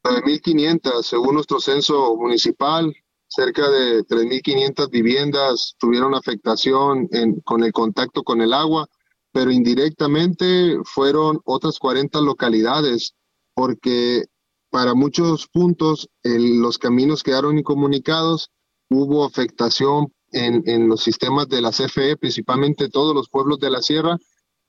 9.500, 0.03 1.03
según 1.03 1.35
nuestro 1.35 1.59
censo 1.59 2.15
municipal, 2.17 2.93
cerca 3.27 3.69
de 3.69 4.03
3.500 4.03 4.89
viviendas 4.89 5.75
tuvieron 5.79 6.15
afectación 6.15 7.07
en, 7.11 7.39
con 7.41 7.63
el 7.63 7.71
contacto 7.71 8.23
con 8.23 8.41
el 8.41 8.51
agua, 8.51 8.87
pero 9.31 9.51
indirectamente 9.51 10.77
fueron 10.83 11.39
otras 11.45 11.79
40 11.79 12.21
localidades, 12.21 13.15
porque 13.53 14.25
para 14.69 14.93
muchos 14.93 15.47
puntos 15.47 16.09
los 16.23 16.77
caminos 16.77 17.23
quedaron 17.23 17.57
incomunicados, 17.57 18.49
hubo 18.89 19.25
afectación 19.25 20.13
en, 20.31 20.63
en 20.65 20.87
los 20.87 21.03
sistemas 21.03 21.47
de 21.49 21.61
la 21.61 21.71
CFE, 21.71 22.17
principalmente 22.17 22.89
todos 22.89 23.13
los 23.13 23.29
pueblos 23.29 23.59
de 23.59 23.69
la 23.69 23.81
sierra, 23.81 24.17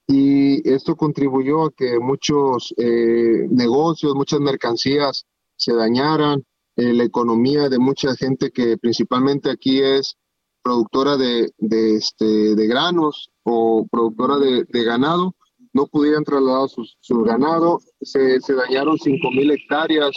y 0.06 0.68
esto 0.68 0.96
contribuyó 0.96 1.66
a 1.66 1.70
que 1.70 1.98
muchos 1.98 2.74
eh, 2.76 3.46
negocios, 3.50 4.14
muchas 4.14 4.40
mercancías 4.40 5.24
se 5.56 5.74
dañaran, 5.74 6.44
eh, 6.76 6.92
la 6.92 7.04
economía 7.04 7.68
de 7.68 7.78
mucha 7.78 8.14
gente 8.16 8.50
que 8.50 8.78
principalmente 8.78 9.50
aquí 9.50 9.80
es 9.80 10.16
productora 10.62 11.16
de, 11.16 11.50
de, 11.58 11.96
este, 11.96 12.54
de 12.54 12.66
granos 12.66 13.30
o 13.42 13.86
productora 13.90 14.38
de, 14.38 14.64
de 14.68 14.84
ganado, 14.84 15.34
no 15.72 15.86
pudieran 15.86 16.24
trasladar 16.24 16.68
su, 16.68 16.84
su 17.00 17.22
ganado, 17.22 17.78
se, 18.00 18.40
se 18.40 18.54
dañaron 18.54 18.96
5.000 18.98 19.52
hectáreas 19.52 20.10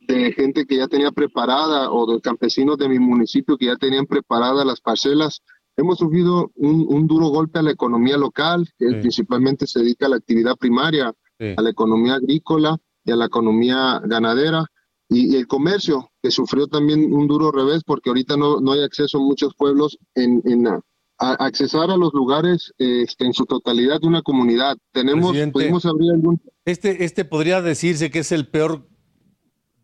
de 0.00 0.32
gente 0.32 0.64
que 0.66 0.76
ya 0.78 0.88
tenía 0.88 1.12
preparada 1.12 1.90
o 1.92 2.06
de 2.12 2.20
campesinos 2.20 2.76
de 2.78 2.88
mi 2.88 2.98
municipio 2.98 3.56
que 3.56 3.66
ya 3.66 3.76
tenían 3.76 4.06
preparadas 4.06 4.66
las 4.66 4.80
parcelas. 4.80 5.40
Hemos 5.76 5.98
sufrido 5.98 6.50
un, 6.56 6.86
un 6.88 7.06
duro 7.06 7.28
golpe 7.28 7.58
a 7.58 7.62
la 7.62 7.70
economía 7.70 8.16
local, 8.16 8.68
que 8.78 8.88
Sí. 8.88 8.94
principalmente 9.00 9.66
se 9.66 9.80
dedica 9.80 10.06
a 10.06 10.08
la 10.08 10.16
actividad 10.16 10.56
primaria, 10.56 11.12
Sí. 11.38 11.54
a 11.56 11.62
la 11.62 11.70
economía 11.70 12.14
agrícola 12.14 12.78
y 13.04 13.12
a 13.12 13.16
la 13.16 13.26
economía 13.26 14.00
ganadera. 14.04 14.64
Y, 15.12 15.32
y 15.32 15.36
el 15.36 15.46
comercio, 15.46 16.10
que 16.22 16.30
sufrió 16.30 16.66
también 16.66 17.12
un 17.12 17.26
duro 17.26 17.50
revés 17.52 17.82
porque 17.84 18.10
ahorita 18.10 18.36
no, 18.36 18.60
no 18.60 18.72
hay 18.72 18.82
acceso 18.82 19.18
en 19.18 19.24
muchos 19.24 19.54
pueblos 19.54 19.98
en, 20.14 20.40
en 20.44 20.66
a, 20.66 20.80
a 21.18 21.32
accesar 21.44 21.90
a 21.90 21.96
los 21.96 22.12
lugares 22.14 22.72
este, 22.78 23.26
en 23.26 23.32
su 23.34 23.44
totalidad 23.44 24.00
de 24.00 24.08
una 24.08 24.22
comunidad. 24.22 24.76
Tenemos, 24.92 25.36
pudimos 25.52 25.84
abrir 25.86 26.12
algún, 26.12 26.40
Este, 26.64 27.04
este 27.04 27.24
podría 27.24 27.60
decirse 27.60 28.10
que 28.10 28.20
es 28.20 28.32
el 28.32 28.48
peor 28.48 28.88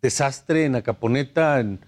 desastre 0.01 0.65
en 0.65 0.77
Acaponeta 0.77 1.61
en, 1.61 1.81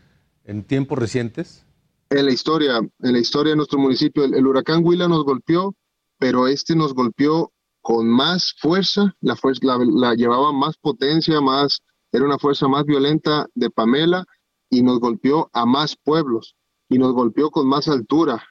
en 0.44 0.64
tiempos 0.64 0.98
recientes. 0.98 1.64
en 2.10 2.26
la 2.26 2.32
historia, 2.32 2.78
en 2.78 3.12
la 3.12 3.18
historia 3.18 3.52
de 3.52 3.56
nuestro 3.56 3.78
municipio. 3.78 4.24
El, 4.24 4.34
el 4.34 4.46
huracán 4.46 4.84
Huila 4.84 5.08
nos 5.08 5.24
golpeó, 5.24 5.74
pero 6.18 6.48
este 6.48 6.74
nos 6.76 6.92
golpeó 6.92 7.52
con 7.80 8.08
más 8.08 8.54
fuerza, 8.58 9.14
la 9.20 9.36
fuerza 9.36 9.60
la, 9.64 9.78
la 9.78 10.14
llevaba 10.14 10.52
más 10.52 10.76
potencia, 10.76 11.40
más 11.40 11.80
era 12.12 12.24
una 12.24 12.38
fuerza 12.38 12.68
más 12.68 12.84
violenta 12.84 13.46
de 13.54 13.70
Pamela 13.70 14.24
y 14.68 14.82
nos 14.82 15.00
golpeó 15.00 15.50
a 15.52 15.66
más 15.66 15.96
pueblos 15.96 16.56
y 16.88 16.98
nos 16.98 17.12
golpeó 17.12 17.50
con 17.50 17.68
más 17.68 17.88
altura. 17.88 18.44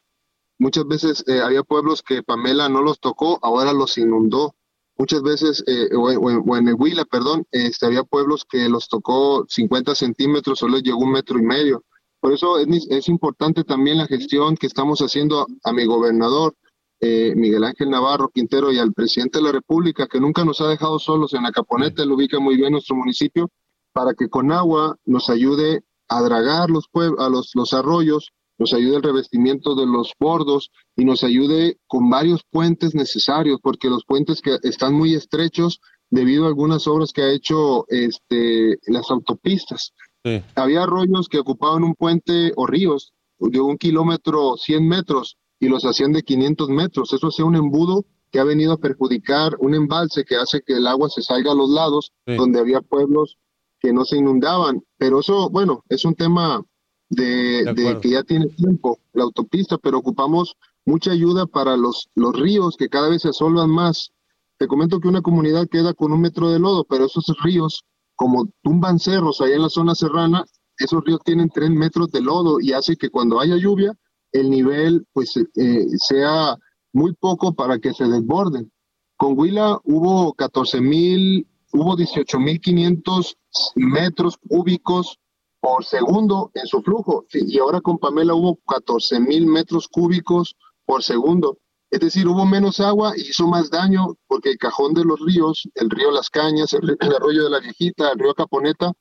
Muchas 0.57 0.85
veces 0.85 1.23
eh, 1.27 1.41
había 1.41 1.63
pueblos 1.63 2.01
que 2.01 2.23
Pamela 2.23 2.67
no 2.69 2.81
los 2.81 2.99
tocó, 2.99 3.39
ahora 3.41 3.71
los 3.73 3.97
inundó. 3.97 4.55
Muchas 4.97 5.21
veces, 5.23 5.63
eh, 5.67 5.87
o, 5.95 6.11
en- 6.11 6.75
Huila, 6.77 7.05
perdón, 7.05 7.45
este, 7.51 7.85
había 7.85 8.03
pueblos 8.03 8.45
que 8.49 8.67
los 8.67 8.89
tocó 8.89 9.45
50 9.47 9.95
centímetros, 9.95 10.59
solo 10.59 10.79
llegó 10.79 10.99
un 10.99 11.11
metro 11.13 11.39
y 11.39 11.43
medio. 11.43 11.85
Por 12.19 12.33
eso 12.33 12.57
es 12.59 13.07
importante 13.07 13.63
también 13.63 13.97
la 13.97 14.07
gestión 14.07 14.57
que 14.57 14.67
estamos 14.67 14.99
haciendo 14.99 15.47
a 15.63 15.71
mi 15.71 15.85
gobernador, 15.85 16.53
eh, 17.01 17.33
Miguel 17.35 17.63
Ángel 17.63 17.89
Navarro 17.89 18.29
Quintero, 18.29 18.71
y 18.71 18.77
al 18.79 18.93
presidente 18.93 19.39
de 19.39 19.45
la 19.45 19.51
República, 19.51 20.07
que 20.07 20.19
nunca 20.19 20.43
nos 20.45 20.61
ha 20.61 20.67
dejado 20.67 20.99
solos 20.99 21.33
en 21.33 21.45
Acaponeta, 21.45 22.03
él 22.03 22.11
ubica 22.11 22.39
muy 22.39 22.55
bien 22.55 22.71
nuestro 22.73 22.95
municipio, 22.95 23.49
para 23.93 24.13
que 24.13 24.29
con 24.29 24.51
agua 24.51 24.97
nos 25.05 25.29
ayude 25.29 25.81
a 26.07 26.21
dragar 26.21 26.69
los, 26.69 26.85
a 27.17 27.29
los, 27.29 27.51
los 27.55 27.73
arroyos, 27.73 28.31
nos 28.57 28.73
ayude 28.73 28.97
el 28.97 29.03
revestimiento 29.03 29.73
de 29.75 29.85
los 29.85 30.13
bordos 30.19 30.69
y 30.95 31.05
nos 31.05 31.23
ayude 31.23 31.77
con 31.87 32.09
varios 32.09 32.41
puentes 32.49 32.93
necesarios, 32.93 33.59
porque 33.61 33.89
los 33.89 34.03
puentes 34.05 34.41
que 34.41 34.57
están 34.63 34.93
muy 34.93 35.13
estrechos 35.15 35.79
debido 36.09 36.45
a 36.45 36.47
algunas 36.47 36.87
obras 36.87 37.13
que 37.13 37.21
ha 37.21 37.31
hecho 37.31 37.85
este, 37.87 38.79
las 38.87 39.09
autopistas 39.11 39.93
Sí. 40.25 40.43
había 40.55 40.83
arroyos 40.83 41.29
que 41.29 41.39
ocupaban 41.39 41.83
un 41.83 41.95
puente 41.95 42.51
o 42.57 42.67
ríos 42.67 43.13
de 43.39 43.61
un 43.61 43.77
kilómetro, 43.77 44.57
100 44.57 44.85
metros, 44.85 45.37
y 45.59 45.67
los 45.67 45.83
hacían 45.85 46.11
de 46.13 46.23
500 46.23 46.69
metros. 46.69 47.11
Eso 47.13 47.27
hacía 47.27 47.45
un 47.45 47.55
embudo 47.55 48.05
que 48.31 48.39
ha 48.39 48.43
venido 48.43 48.73
a 48.73 48.77
perjudicar 48.77 49.55
un 49.59 49.73
embalse 49.75 50.23
que 50.23 50.35
hace 50.35 50.61
que 50.61 50.73
el 50.73 50.87
agua 50.87 51.09
se 51.09 51.21
salga 51.21 51.51
a 51.51 51.55
los 51.55 51.69
lados, 51.69 52.11
Sí. 52.27 52.35
donde 52.35 52.59
había 52.59 52.81
pueblos 52.81 53.37
que 53.79 53.91
no 53.93 54.05
se 54.05 54.17
inundaban. 54.17 54.83
Pero 54.97 55.19
eso, 55.21 55.49
bueno, 55.49 55.83
es 55.89 56.05
un 56.05 56.13
tema 56.15 56.63
de, 57.09 57.63
De 57.65 57.73
de 57.73 57.99
que 57.99 58.09
ya 58.09 58.23
tiene 58.23 58.47
tiempo 58.47 58.99
la 59.13 59.23
autopista, 59.23 59.77
pero 59.77 59.97
ocupamos 59.97 60.55
mucha 60.85 61.11
ayuda 61.11 61.45
para 61.47 61.75
los, 61.75 62.09
los 62.15 62.33
ríos 62.39 62.77
que 62.77 62.87
cada 62.89 63.09
vez 63.09 63.23
se 63.23 63.29
asolvan 63.29 63.69
más. 63.69 64.11
Te 64.57 64.67
comento 64.67 64.99
que 64.99 65.07
una 65.07 65.21
comunidad 65.21 65.67
queda 65.67 65.93
con 65.93 66.11
un 66.11 66.21
metro 66.21 66.49
de 66.49 66.59
lodo, 66.59 66.83
pero 66.83 67.05
esos 67.05 67.25
ríos, 67.43 67.83
como 68.15 68.47
tumban 68.61 68.99
cerros 68.99 69.41
allá 69.41 69.55
en 69.55 69.61
la 69.63 69.69
zona 69.69 69.95
serrana, 69.95 70.43
esos 70.77 71.03
ríos 71.03 71.21
tienen 71.23 71.49
tres 71.49 71.69
metros 71.71 72.11
de 72.11 72.21
lodo 72.21 72.59
y 72.59 72.73
hace 72.73 72.95
que 72.95 73.09
cuando 73.09 73.39
haya 73.39 73.55
lluvia, 73.57 73.93
el 74.31 74.49
nivel 74.49 75.05
pues 75.13 75.35
eh, 75.37 75.85
sea 75.97 76.57
muy 76.93 77.13
poco 77.13 77.53
para 77.53 77.79
que 77.79 77.93
se 77.93 78.05
desborden. 78.05 78.71
Con 79.17 79.37
Huila 79.37 79.79
hubo 79.83 80.33
14 80.33 80.81
mil, 80.81 81.47
hubo 81.73 81.95
18 81.95 82.39
mil 82.39 82.59
500 82.59 83.37
metros 83.75 84.37
cúbicos 84.37 85.19
por 85.59 85.83
segundo 85.83 86.51
en 86.53 86.65
su 86.67 86.81
flujo. 86.81 87.25
Y 87.33 87.59
ahora 87.59 87.81
con 87.81 87.97
Pamela 87.97 88.33
hubo 88.33 88.57
14 88.67 89.19
mil 89.19 89.45
metros 89.45 89.87
cúbicos 89.87 90.55
por 90.85 91.03
segundo. 91.03 91.57
Es 91.91 91.99
decir, 91.99 92.27
hubo 92.27 92.45
menos 92.45 92.79
agua 92.79 93.13
y 93.17 93.21
hizo 93.21 93.47
más 93.47 93.69
daño 93.69 94.15
porque 94.27 94.51
el 94.51 94.57
cajón 94.57 94.93
de 94.93 95.03
los 95.03 95.19
ríos, 95.19 95.67
el 95.75 95.89
río 95.89 96.11
Las 96.11 96.29
Cañas, 96.29 96.73
el, 96.73 96.95
el 96.99 97.15
arroyo 97.15 97.43
de 97.43 97.49
la 97.49 97.59
Viejita, 97.59 98.11
el 98.11 98.19
río 98.19 98.33
Caponeta, 98.33 98.93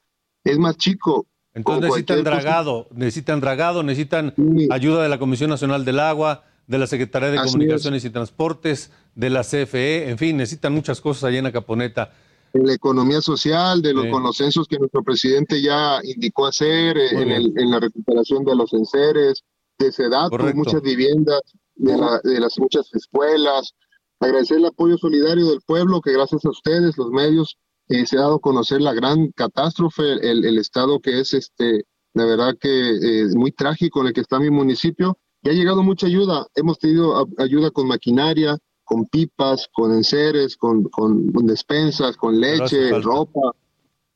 es 0.44 0.58
más 0.58 0.76
chico. 0.76 1.26
Entonces 1.58 1.84
necesitan 1.90 2.24
dragado, 2.24 2.86
necesitan 2.94 3.40
dragado, 3.40 3.82
necesitan 3.82 4.34
ayuda 4.70 5.02
de 5.02 5.08
la 5.08 5.18
Comisión 5.18 5.50
Nacional 5.50 5.84
del 5.84 5.98
Agua, 6.00 6.44
de 6.66 6.78
la 6.78 6.86
Secretaría 6.86 7.30
de 7.30 7.38
Así 7.38 7.52
Comunicaciones 7.52 8.04
y 8.04 8.10
Transportes, 8.10 8.90
de 9.14 9.30
la 9.30 9.42
CFE, 9.42 10.08
en 10.10 10.18
fin, 10.18 10.36
necesitan 10.36 10.72
muchas 10.72 11.00
cosas 11.00 11.24
allá 11.24 11.38
en 11.38 11.46
Acaponeta. 11.46 12.12
en 12.54 12.66
la 12.66 12.72
economía 12.72 13.20
social, 13.20 13.82
de 13.82 13.92
los 13.92 14.04
Sí. 14.04 14.10
con 14.10 14.22
los 14.22 14.36
censos 14.38 14.66
que 14.66 14.78
nuestro 14.78 15.02
presidente 15.02 15.60
ya 15.60 16.00
indicó 16.02 16.46
hacer, 16.46 16.96
eh, 16.96 17.08
en, 17.12 17.30
el- 17.30 17.52
en 17.58 17.70
la 17.70 17.78
recuperación 17.78 18.42
de 18.42 18.56
los 18.56 18.72
enseres, 18.72 19.44
de 19.78 19.92
SEDATU, 19.92 20.38
muchas 20.54 20.80
viviendas, 20.80 21.42
de, 21.76 21.96
la- 21.98 22.20
de 22.24 22.40
las 22.40 22.58
muchas 22.58 22.88
escuelas. 22.94 23.74
Agradecer 24.18 24.56
el 24.58 24.64
apoyo 24.64 24.96
solidario 24.96 25.46
del 25.50 25.60
pueblo, 25.60 26.00
que 26.00 26.12
gracias 26.12 26.42
a 26.46 26.48
ustedes, 26.50 26.96
los 26.96 27.10
medios, 27.10 27.58
eh, 27.88 28.06
se 28.06 28.16
ha 28.16 28.20
dado 28.20 28.34
a 28.36 28.40
conocer 28.40 28.80
la 28.80 28.92
gran 28.94 29.28
catástrofe, 29.32 30.02
el, 30.22 30.44
el 30.44 30.58
estado 30.58 31.00
que 31.00 31.20
es, 31.20 31.34
este, 31.34 31.84
la 32.14 32.24
verdad 32.26 32.54
que 32.60 32.68
eh, 32.70 33.26
muy 33.34 33.52
trágico 33.52 34.00
en 34.00 34.08
el 34.08 34.12
que 34.12 34.20
está 34.20 34.38
mi 34.38 34.50
municipio. 34.50 35.18
Y 35.42 35.50
ha 35.50 35.52
llegado 35.52 35.82
mucha 35.84 36.06
ayuda. 36.08 36.46
Hemos 36.56 36.78
tenido 36.78 37.16
a- 37.16 37.26
ayuda 37.38 37.70
con 37.70 37.86
maquinaria, 37.86 38.58
con 38.84 39.06
pipas, 39.06 39.68
con 39.72 39.92
enseres, 39.92 40.56
con, 40.56 40.84
con, 40.84 41.30
con 41.32 41.46
despensas, 41.46 42.16
con 42.16 42.40
leche, 42.40 42.90
ropa. 43.00 43.52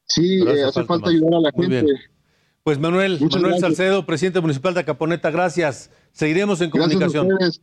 Sí, 0.05 0.43
eh, 0.43 0.65
hace 0.65 0.85
falta 0.85 1.11
ayudar 1.11 1.35
a 1.35 1.41
la 1.41 1.51
Muy 1.55 1.67
gente. 1.69 1.83
bien. 1.85 1.97
Pues 2.65 2.79
Manuel, 2.79 3.19
Muchas 3.21 3.41
Manuel 3.41 3.61
gracias. 3.61 3.77
Salcedo, 3.79 4.05
presidente 4.07 4.41
municipal 4.41 4.75
de 4.75 4.81
Acaponeta, 4.81 5.31
gracias. 5.31 5.91
Seguiremos 6.13 6.61
en 6.61 6.71
Gracias 6.71 6.97
a 6.97 6.99
comunicación. 7.07 7.33
ustedes. 7.33 7.61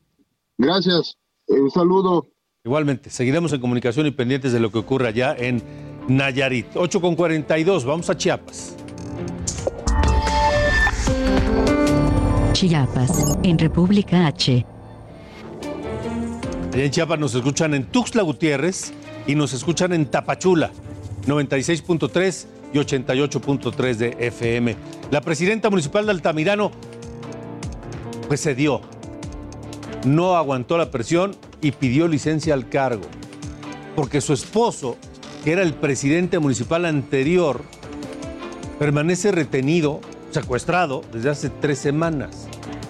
Gracias. 0.58 1.18
Eh, 1.48 1.60
un 1.60 1.72
saludo. 1.72 2.28
Igualmente, 2.66 3.10
seguiremos 3.10 3.54
en 3.54 3.62
comunicación 3.62 4.06
y 4.08 4.12
pendientes 4.12 4.52
de 4.52 4.60
lo 4.60 4.72
que 4.72 4.80
ocurre 4.80 5.08
allá 5.08 5.36
en 5.38 5.62
Nayarit. 6.10 6.68
8 6.76 7.02
con 7.02 7.16
42, 7.16 7.86
vamos 7.86 8.10
a 8.10 8.18
Chiapas. 8.18 8.76
Chiapas, 12.54 13.38
en 13.44 13.58
República 13.58 14.28
H. 14.28 14.66
Allá 16.74 16.84
en 16.84 16.92
Chiapas 16.92 17.20
nos 17.20 17.34
escuchan 17.34 17.74
en 17.74 17.86
Tuxtla 17.86 18.22
Gutiérrez 18.24 18.92
y 19.28 19.36
nos 19.36 19.54
escuchan 19.54 19.94
en 19.94 20.06
Tapachula, 20.08 20.72
96.3 21.26 22.46
y 22.74 22.78
88.3 22.78 23.96
de 23.96 24.18
FM. 24.20 24.76
La 25.12 25.22
presidenta 25.22 25.70
municipal 25.70 26.06
de 26.06 26.12
Altamirano 26.12 26.72
pues 28.28 28.44
cedió, 28.44 28.82
no 30.06 30.36
aguantó 30.36 30.78
la 30.78 30.92
presión 30.92 31.36
y 31.62 31.72
pidió 31.72 32.08
licencia 32.08 32.54
al 32.54 32.70
cargo, 32.70 33.04
porque 33.96 34.22
su 34.22 34.34
esposo, 34.34 34.98
que 35.50 35.54
era 35.54 35.64
el 35.64 35.74
presidente 35.74 36.38
municipal 36.38 36.86
anterior, 36.86 37.62
permanece 38.78 39.32
retenido, 39.32 40.00
secuestrado 40.30 41.02
desde 41.12 41.32
hace 41.32 41.50
tres 41.50 41.80
semanas. 41.80 42.48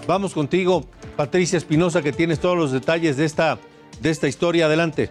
Vamos 0.07 0.33
contigo, 0.33 0.83
Patricia 1.15 1.55
Espinosa, 1.55 2.01
que 2.01 2.11
tienes 2.11 2.41
todos 2.41 2.57
los 2.57 2.73
detalles 2.73 3.15
de 3.15 3.23
esta, 3.23 3.59
de 4.01 4.09
esta 4.09 4.27
historia. 4.27 4.65
Adelante. 4.65 5.09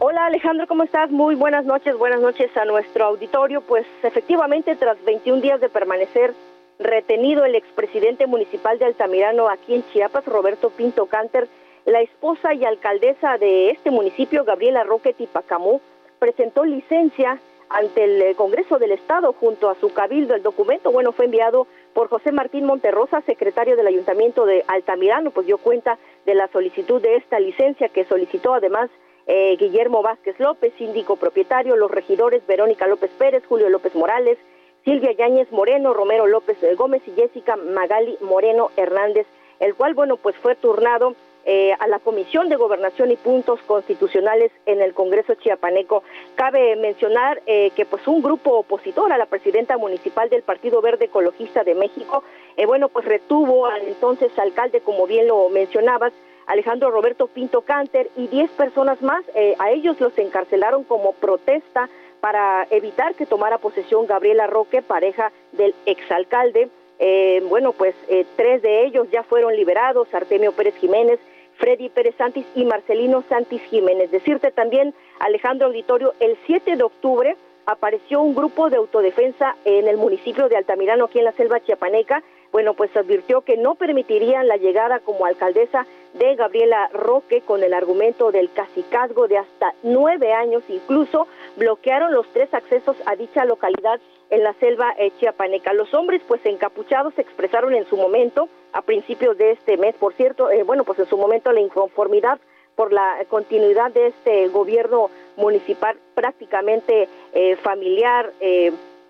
Hola 0.00 0.26
Alejandro, 0.26 0.66
¿cómo 0.66 0.82
estás? 0.82 1.10
Muy 1.10 1.34
buenas 1.34 1.64
noches, 1.64 1.96
buenas 1.96 2.20
noches 2.20 2.54
a 2.58 2.66
nuestro 2.66 3.06
auditorio. 3.06 3.62
Pues 3.62 3.86
efectivamente, 4.02 4.76
tras 4.76 5.02
21 5.06 5.40
días 5.40 5.62
de 5.62 5.70
permanecer 5.70 6.34
retenido 6.78 7.46
el 7.46 7.54
expresidente 7.54 8.26
municipal 8.26 8.78
de 8.78 8.84
Altamirano 8.84 9.48
aquí 9.48 9.76
en 9.76 9.84
Chiapas, 9.94 10.26
Roberto 10.26 10.68
Pinto 10.68 11.06
Canter, 11.06 11.48
la 11.86 12.02
esposa 12.02 12.52
y 12.52 12.66
alcaldesa 12.66 13.38
de 13.38 13.70
este 13.70 13.90
municipio, 13.90 14.44
Gabriela 14.44 14.84
Roque 14.84 15.14
Tipacamú, 15.14 15.80
presentó 16.18 16.64
licencia 16.64 17.40
ante 17.68 18.04
el 18.04 18.22
eh, 18.22 18.34
Congreso 18.34 18.78
del 18.78 18.92
Estado 18.92 19.32
junto 19.32 19.68
a 19.68 19.74
su 19.76 19.92
cabildo. 19.92 20.34
El 20.34 20.42
documento, 20.42 20.90
bueno, 20.90 21.12
fue 21.12 21.26
enviado 21.26 21.66
por 21.94 22.08
José 22.08 22.32
Martín 22.32 22.64
Monterrosa, 22.64 23.20
secretario 23.22 23.76
del 23.76 23.86
Ayuntamiento 23.86 24.46
de 24.46 24.64
Altamirano, 24.66 25.30
pues 25.30 25.46
dio 25.46 25.58
cuenta 25.58 25.98
de 26.24 26.34
la 26.34 26.48
solicitud 26.48 27.00
de 27.02 27.16
esta 27.16 27.38
licencia 27.38 27.88
que 27.88 28.04
solicitó 28.04 28.54
además 28.54 28.90
eh, 29.26 29.56
Guillermo 29.58 30.02
Vázquez 30.02 30.38
López, 30.40 30.72
síndico 30.78 31.16
propietario, 31.16 31.76
los 31.76 31.90
regidores 31.90 32.46
Verónica 32.46 32.86
López 32.86 33.10
Pérez, 33.18 33.44
Julio 33.46 33.68
López 33.68 33.94
Morales, 33.94 34.38
Silvia 34.84 35.12
Yáñez 35.12 35.52
Moreno, 35.52 35.92
Romero 35.92 36.26
López 36.26 36.62
eh, 36.62 36.74
Gómez 36.74 37.02
y 37.06 37.12
Jessica 37.12 37.56
Magali 37.56 38.16
Moreno 38.22 38.70
Hernández 38.76 39.26
el 39.60 39.74
cual, 39.74 39.94
bueno, 39.94 40.16
pues 40.16 40.36
fue 40.36 40.54
turnado 40.54 41.14
eh, 41.50 41.72
a 41.78 41.86
la 41.86 41.98
Comisión 41.98 42.50
de 42.50 42.56
Gobernación 42.56 43.10
y 43.10 43.16
Puntos 43.16 43.58
Constitucionales 43.62 44.52
en 44.66 44.82
el 44.82 44.92
Congreso 44.92 45.32
Chiapaneco. 45.32 46.02
Cabe 46.34 46.76
mencionar 46.76 47.40
eh, 47.46 47.70
que 47.70 47.86
pues 47.86 48.06
un 48.06 48.20
grupo 48.20 48.58
opositor 48.58 49.14
a 49.14 49.16
la 49.16 49.24
presidenta 49.24 49.78
municipal 49.78 50.28
del 50.28 50.42
Partido 50.42 50.82
Verde 50.82 51.06
Ecologista 51.06 51.64
de 51.64 51.74
México, 51.74 52.22
eh, 52.58 52.66
bueno, 52.66 52.90
pues 52.90 53.06
retuvo 53.06 53.64
al 53.64 53.80
entonces 53.88 54.30
alcalde, 54.38 54.82
como 54.82 55.06
bien 55.06 55.26
lo 55.26 55.48
mencionabas, 55.48 56.12
Alejandro 56.46 56.90
Roberto 56.90 57.28
Pinto 57.28 57.62
Canter 57.62 58.10
y 58.14 58.26
10 58.26 58.50
personas 58.50 59.00
más. 59.00 59.24
a 59.58 59.70
ellos 59.70 59.98
los 60.00 60.18
encarcelaron 60.18 60.84
como 60.84 61.14
protesta 61.14 61.88
para 62.20 62.66
evitar 62.70 63.14
que 63.14 63.24
tomara 63.24 63.56
posesión 63.56 64.06
Gabriela 64.06 64.46
Roque, 64.46 64.82
pareja 64.82 65.32
del 65.52 65.74
exalcalde. 65.86 66.68
Eh, 66.98 67.42
bueno, 67.48 67.72
pues 67.72 67.94
eh, 68.08 68.26
tres 68.36 68.60
de 68.62 68.84
ellos 68.84 69.06
ya 69.12 69.22
fueron 69.22 69.54
liberados, 69.54 70.12
Artemio 70.12 70.52
Pérez 70.52 70.74
Jiménez, 70.76 71.20
Freddy 71.58 71.88
Pérez 71.90 72.14
Santis 72.16 72.46
y 72.54 72.64
Marcelino 72.64 73.22
Santis 73.28 73.62
Jiménez. 73.62 74.10
Decirte 74.10 74.50
también, 74.50 74.94
Alejandro 75.20 75.66
Auditorio, 75.66 76.14
el 76.20 76.36
7 76.46 76.76
de 76.76 76.82
octubre 76.82 77.36
apareció 77.66 78.22
un 78.22 78.34
grupo 78.34 78.70
de 78.70 78.76
autodefensa 78.76 79.56
en 79.64 79.88
el 79.88 79.98
municipio 79.98 80.48
de 80.48 80.56
Altamirano, 80.56 81.04
aquí 81.04 81.18
en 81.18 81.26
la 81.26 81.32
selva 81.32 81.60
chiapaneca. 81.60 82.22
Bueno, 82.52 82.74
pues 82.74 82.96
advirtió 82.96 83.42
que 83.42 83.56
no 83.56 83.74
permitirían 83.74 84.48
la 84.48 84.56
llegada 84.56 85.00
como 85.00 85.26
alcaldesa 85.26 85.86
de 86.14 86.34
Gabriela 86.34 86.88
Roque 86.92 87.42
con 87.42 87.62
el 87.62 87.74
argumento 87.74 88.32
del 88.32 88.50
cacicazgo 88.52 89.28
de 89.28 89.38
hasta 89.38 89.74
nueve 89.82 90.32
años. 90.32 90.62
Incluso 90.68 91.26
bloquearon 91.56 92.12
los 92.12 92.26
tres 92.32 92.52
accesos 92.54 92.96
a 93.06 93.16
dicha 93.16 93.44
localidad 93.44 94.00
en 94.30 94.42
la 94.42 94.54
selva 94.54 94.94
eh, 94.98 95.12
chiapaneca. 95.18 95.72
Los 95.72 95.92
hombres, 95.94 96.22
pues 96.26 96.44
encapuchados, 96.44 97.14
se 97.14 97.22
expresaron 97.22 97.74
en 97.74 97.86
su 97.86 97.96
momento, 97.96 98.48
a 98.72 98.82
principios 98.82 99.36
de 99.38 99.52
este 99.52 99.76
mes, 99.76 99.94
por 99.96 100.14
cierto, 100.14 100.50
eh, 100.50 100.62
bueno, 100.62 100.84
pues 100.84 100.98
en 100.98 101.06
su 101.06 101.16
momento 101.16 101.52
la 101.52 101.60
inconformidad 101.60 102.38
por 102.76 102.92
la 102.92 103.24
continuidad 103.28 103.90
de 103.90 104.08
este 104.08 104.48
gobierno 104.48 105.10
municipal 105.36 105.96
prácticamente 106.14 107.08
eh, 107.32 107.56
familiar, 107.56 108.32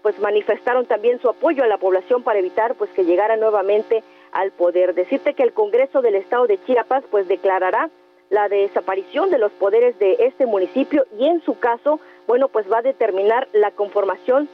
pues 0.03 0.19
manifestaron 0.19 0.87
también 0.87 1.21
su 1.21 1.29
apoyo 1.29 1.65
a 1.65 1.67
la 1.67 1.79
población 1.79 2.23
para 2.23 2.39
evitar 2.39 2.75
pues 2.75 2.91
que 2.91 3.05
llegara 3.05 3.37
nuevamente 3.37 4.03
al 4.33 4.53
poder. 4.53 4.95
Decirte 4.95 5.35
que 5.35 5.43
el 5.43 5.53
Congreso 5.53 6.03
del 6.03 6.15
Estado 6.15 6.47
de 6.47 6.63
Chiapas 6.65 7.05
pues 7.11 7.29
declarará 7.29 7.91
la 8.31 8.49
desaparición 8.49 9.31
de 9.31 9.39
los 9.39 9.53
poderes 9.53 9.99
de 9.99 10.17
este 10.21 10.47
municipio 10.47 11.07
y 11.19 11.27
en 11.27 11.43
su 11.43 11.59
caso, 11.59 11.99
bueno, 12.27 12.49
pues 12.49 12.71
va 12.71 12.79
a 12.79 12.83
determinar 12.83 13.49
la 13.53 13.71
conformación 13.71 14.49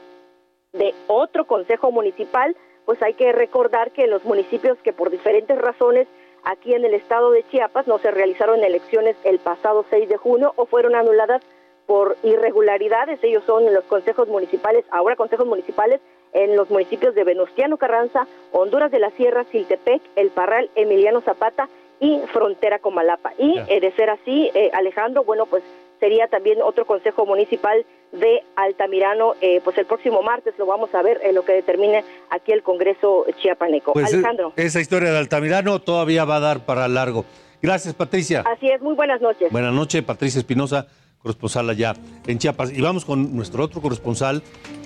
de 0.73 0.93
otro 1.07 1.45
consejo 1.45 1.91
municipal, 1.91 2.55
pues 2.85 3.01
hay 3.01 3.13
que 3.13 3.31
recordar 3.31 3.91
que 3.91 4.03
en 4.03 4.11
los 4.11 4.23
municipios 4.23 4.77
que 4.79 4.93
por 4.93 5.09
diferentes 5.09 5.57
razones 5.57 6.07
aquí 6.43 6.73
en 6.73 6.85
el 6.85 6.93
estado 6.93 7.31
de 7.31 7.43
Chiapas 7.49 7.87
no 7.87 7.97
se 7.97 8.11
realizaron 8.11 8.63
elecciones 8.63 9.15
el 9.23 9.39
pasado 9.39 9.85
6 9.89 10.07
de 10.07 10.17
junio 10.17 10.53
o 10.55 10.65
fueron 10.65 10.95
anuladas 10.95 11.41
por 11.85 12.17
irregularidades, 12.23 13.19
ellos 13.23 13.43
son 13.45 13.73
los 13.73 13.83
consejos 13.85 14.27
municipales, 14.27 14.85
ahora 14.91 15.15
consejos 15.15 15.45
municipales 15.45 16.01
en 16.33 16.55
los 16.55 16.69
municipios 16.69 17.15
de 17.15 17.23
Venustiano 17.23 17.77
Carranza, 17.77 18.27
Honduras 18.51 18.91
de 18.91 18.99
la 18.99 19.11
Sierra, 19.11 19.45
Siltepec, 19.51 20.01
El 20.15 20.29
Parral, 20.29 20.69
Emiliano 20.75 21.21
Zapata 21.21 21.69
y 21.99 22.19
Frontera 22.33 22.79
Comalapa. 22.79 23.33
Y 23.37 23.57
eh, 23.67 23.79
de 23.79 23.91
ser 23.93 24.09
así, 24.09 24.51
eh, 24.53 24.69
Alejandro, 24.73 25.23
bueno, 25.23 25.45
pues 25.45 25.63
sería 25.99 26.27
también 26.27 26.61
otro 26.61 26.85
consejo 26.85 27.25
municipal 27.25 27.85
de 28.11 28.43
Altamirano, 28.55 29.35
eh, 29.41 29.61
pues 29.63 29.77
el 29.77 29.85
próximo 29.85 30.21
martes 30.21 30.53
lo 30.57 30.65
vamos 30.65 30.93
a 30.93 31.01
ver 31.01 31.21
en 31.23 31.35
lo 31.35 31.45
que 31.45 31.53
determine 31.53 32.03
aquí 32.29 32.51
el 32.51 32.63
Congreso 32.63 33.25
chiapaneco. 33.41 33.93
Pues, 33.93 34.13
Alejandro. 34.13 34.53
Esa 34.55 34.81
historia 34.81 35.11
de 35.11 35.17
Altamirano 35.17 35.79
todavía 35.79 36.25
va 36.25 36.37
a 36.37 36.39
dar 36.41 36.65
para 36.65 36.87
largo. 36.87 37.25
Gracias, 37.61 37.93
Patricia. 37.93 38.43
Así 38.45 38.69
es, 38.69 38.81
muy 38.81 38.93
buenas 38.93 39.21
noches. 39.21 39.51
Buenas 39.51 39.73
noches, 39.73 40.03
Patricia 40.03 40.39
Espinosa, 40.39 40.87
corresponsal 41.25 41.67
allá 41.71 41.95
en 42.27 42.37
Chiapas. 42.37 42.71
Y 42.71 42.81
vamos 42.81 43.03
con 43.03 43.35
nuestro 43.35 43.63
otro 43.63 43.81
corresponsal, 43.81 44.43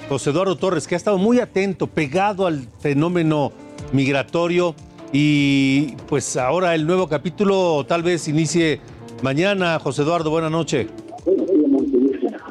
José 0.07 0.29
Eduardo 0.29 0.55
Torres, 0.55 0.87
que 0.87 0.95
ha 0.95 0.97
estado 0.97 1.17
muy 1.17 1.41
atento, 1.41 1.87
pegado 1.87 2.47
al 2.47 2.61
fenómeno 2.79 3.51
migratorio 3.91 4.73
y 5.11 5.97
pues 6.07 6.37
ahora 6.37 6.75
el 6.75 6.87
nuevo 6.87 7.09
capítulo 7.09 7.85
tal 7.85 8.03
vez 8.03 8.29
inicie 8.29 8.79
mañana. 9.21 9.79
José 9.79 10.03
Eduardo, 10.03 10.29
buenas 10.29 10.51
noches. 10.51 10.87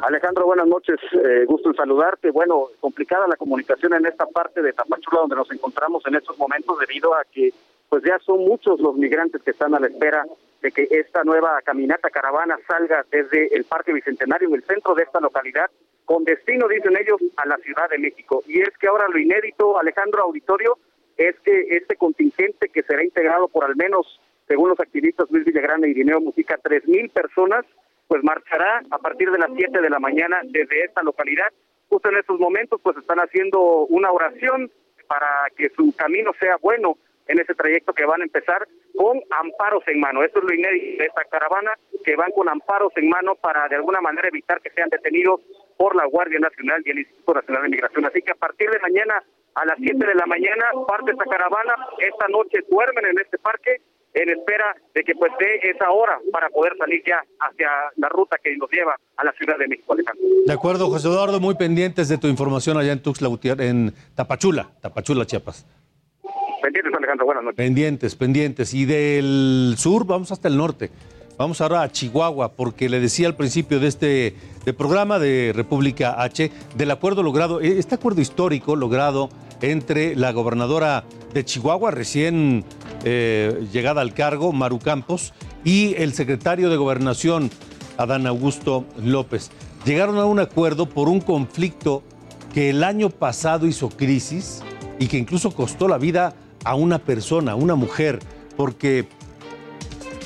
Alejandro, 0.02 0.44
buenas 0.44 0.66
noches. 0.66 0.96
Eh, 1.12 1.46
gusto 1.46 1.70
en 1.70 1.76
saludarte. 1.76 2.30
Bueno, 2.30 2.66
complicada 2.80 3.26
la 3.26 3.36
comunicación 3.36 3.94
en 3.94 4.04
esta 4.04 4.26
parte 4.26 4.60
de 4.60 4.74
Tapachula 4.74 5.20
donde 5.20 5.36
nos 5.36 5.50
encontramos 5.50 6.02
en 6.06 6.14
estos 6.14 6.36
momentos 6.36 6.78
debido 6.78 7.14
a 7.14 7.22
que 7.32 7.54
pues 7.88 8.02
ya 8.04 8.18
son 8.18 8.40
muchos 8.40 8.80
los 8.80 8.96
migrantes 8.96 9.40
que 9.42 9.52
están 9.52 9.74
a 9.74 9.80
la 9.80 9.86
espera 9.86 10.26
de 10.62 10.72
que 10.72 10.88
esta 10.90 11.22
nueva 11.24 11.60
caminata 11.62 12.10
caravana 12.10 12.58
salga 12.66 13.04
desde 13.10 13.54
el 13.54 13.64
Parque 13.64 13.92
Bicentenario 13.92 14.48
en 14.48 14.54
el 14.54 14.64
centro 14.64 14.94
de 14.94 15.04
esta 15.04 15.20
localidad 15.20 15.70
con 16.04 16.24
destino, 16.24 16.66
dicen 16.68 16.96
ellos, 16.98 17.20
a 17.36 17.46
la 17.46 17.58
Ciudad 17.58 17.88
de 17.90 17.98
México. 17.98 18.42
Y 18.46 18.60
es 18.60 18.70
que 18.80 18.88
ahora 18.88 19.08
lo 19.08 19.18
inédito, 19.18 19.78
Alejandro 19.78 20.22
Auditorio, 20.22 20.78
es 21.18 21.38
que 21.40 21.66
este 21.76 21.96
contingente 21.96 22.70
que 22.70 22.82
será 22.82 23.04
integrado 23.04 23.48
por 23.48 23.64
al 23.64 23.76
menos, 23.76 24.18
según 24.46 24.70
los 24.70 24.80
activistas 24.80 25.30
Luis 25.30 25.44
Villagrán 25.44 25.84
y 25.84 26.04
Música, 26.04 26.58
tres 26.62 26.86
mil 26.88 27.10
personas, 27.10 27.66
pues 28.06 28.24
marchará 28.24 28.82
a 28.90 28.98
partir 28.98 29.30
de 29.30 29.38
las 29.38 29.50
siete 29.54 29.82
de 29.82 29.90
la 29.90 29.98
mañana 29.98 30.40
desde 30.44 30.84
esta 30.84 31.02
localidad. 31.02 31.52
Justo 31.90 32.08
en 32.08 32.16
estos 32.16 32.40
momentos, 32.40 32.80
pues 32.82 32.96
están 32.96 33.18
haciendo 33.18 33.60
una 33.86 34.10
oración 34.10 34.70
para 35.08 35.28
que 35.56 35.68
su 35.76 35.94
camino 35.94 36.32
sea 36.40 36.56
bueno 36.56 36.96
en 37.28 37.40
ese 37.40 37.54
trayecto 37.54 37.92
que 37.92 38.06
van 38.06 38.22
a 38.22 38.24
empezar 38.24 38.66
con 38.96 39.20
amparos 39.30 39.84
en 39.86 40.00
mano. 40.00 40.24
Esto 40.24 40.40
es 40.40 40.44
lo 40.44 40.54
inédito 40.54 41.02
de 41.02 41.06
esta 41.06 41.24
caravana, 41.24 41.72
que 42.04 42.16
van 42.16 42.32
con 42.32 42.48
amparos 42.48 42.92
en 42.96 43.08
mano 43.08 43.36
para 43.36 43.68
de 43.68 43.76
alguna 43.76 44.00
manera 44.00 44.28
evitar 44.28 44.60
que 44.60 44.70
sean 44.70 44.88
detenidos 44.88 45.40
por 45.76 45.94
la 45.94 46.06
Guardia 46.06 46.40
Nacional 46.40 46.82
y 46.84 46.90
el 46.90 46.98
Instituto 47.00 47.34
Nacional 47.34 47.62
de 47.62 47.68
Migración. 47.68 48.06
Así 48.06 48.22
que 48.22 48.32
a 48.32 48.34
partir 48.34 48.70
de 48.70 48.78
mañana 48.80 49.22
a 49.54 49.64
las 49.64 49.76
7 49.78 50.06
de 50.06 50.14
la 50.14 50.26
mañana 50.26 50.64
parte 50.86 51.12
esta 51.12 51.24
caravana, 51.24 51.74
esta 51.98 52.28
noche 52.28 52.58
duermen 52.70 53.06
en 53.06 53.18
este 53.18 53.38
parque 53.38 53.80
en 54.14 54.30
espera 54.30 54.74
de 54.94 55.02
que 55.02 55.14
pues 55.14 55.32
dé 55.38 55.70
esa 55.70 55.90
hora 55.90 56.18
para 56.32 56.48
poder 56.48 56.76
salir 56.78 57.02
ya 57.06 57.22
hacia 57.40 57.68
la 57.96 58.08
ruta 58.08 58.36
que 58.42 58.56
nos 58.56 58.70
lleva 58.70 58.96
a 59.16 59.24
la 59.24 59.32
Ciudad 59.32 59.58
de 59.58 59.68
México, 59.68 59.92
Alejandro. 59.92 60.24
De 60.46 60.52
acuerdo, 60.52 60.88
José 60.88 61.08
Eduardo, 61.08 61.40
muy 61.40 61.54
pendientes 61.56 62.08
de 62.08 62.18
tu 62.18 62.26
información 62.26 62.78
allá 62.78 62.92
en 62.92 63.02
Tuxtla 63.02 63.28
en 63.58 63.92
Tapachula, 64.14 64.70
Tapachula, 64.80 65.26
Chiapas. 65.26 65.66
Pendientes, 66.62 66.92
Alejandro, 66.96 67.26
buenas 67.26 67.44
noches. 67.44 67.56
Pendientes, 67.56 68.14
pendientes. 68.14 68.74
Y 68.74 68.84
del 68.84 69.74
sur 69.78 70.06
vamos 70.06 70.32
hasta 70.32 70.48
el 70.48 70.56
norte. 70.56 70.90
Vamos 71.36 71.60
ahora 71.60 71.82
a 71.82 71.92
Chihuahua, 71.92 72.52
porque 72.54 72.88
le 72.88 72.98
decía 72.98 73.28
al 73.28 73.36
principio 73.36 73.78
de 73.78 73.86
este 73.86 74.34
programa 74.76 75.20
de 75.20 75.52
República 75.54 76.20
H, 76.20 76.50
del 76.76 76.90
acuerdo 76.90 77.22
logrado, 77.22 77.60
este 77.60 77.94
acuerdo 77.94 78.20
histórico 78.20 78.74
logrado 78.74 79.28
entre 79.62 80.16
la 80.16 80.32
gobernadora 80.32 81.04
de 81.32 81.44
Chihuahua, 81.44 81.92
recién 81.92 82.64
eh, 83.04 83.66
llegada 83.72 84.00
al 84.00 84.14
cargo, 84.14 84.52
Maru 84.52 84.80
Campos, 84.80 85.32
y 85.62 85.94
el 85.96 86.12
secretario 86.12 86.70
de 86.70 86.76
Gobernación, 86.76 87.50
Adán 87.98 88.26
Augusto 88.26 88.84
López. 89.00 89.52
Llegaron 89.84 90.18
a 90.18 90.24
un 90.24 90.40
acuerdo 90.40 90.88
por 90.88 91.08
un 91.08 91.20
conflicto 91.20 92.02
que 92.52 92.70
el 92.70 92.82
año 92.82 93.10
pasado 93.10 93.66
hizo 93.66 93.90
crisis 93.90 94.62
y 94.98 95.06
que 95.06 95.18
incluso 95.18 95.52
costó 95.52 95.86
la 95.86 95.98
vida 95.98 96.34
a 96.64 96.74
una 96.74 96.98
persona, 96.98 97.52
a 97.52 97.56
una 97.56 97.74
mujer, 97.74 98.20
porque 98.56 99.08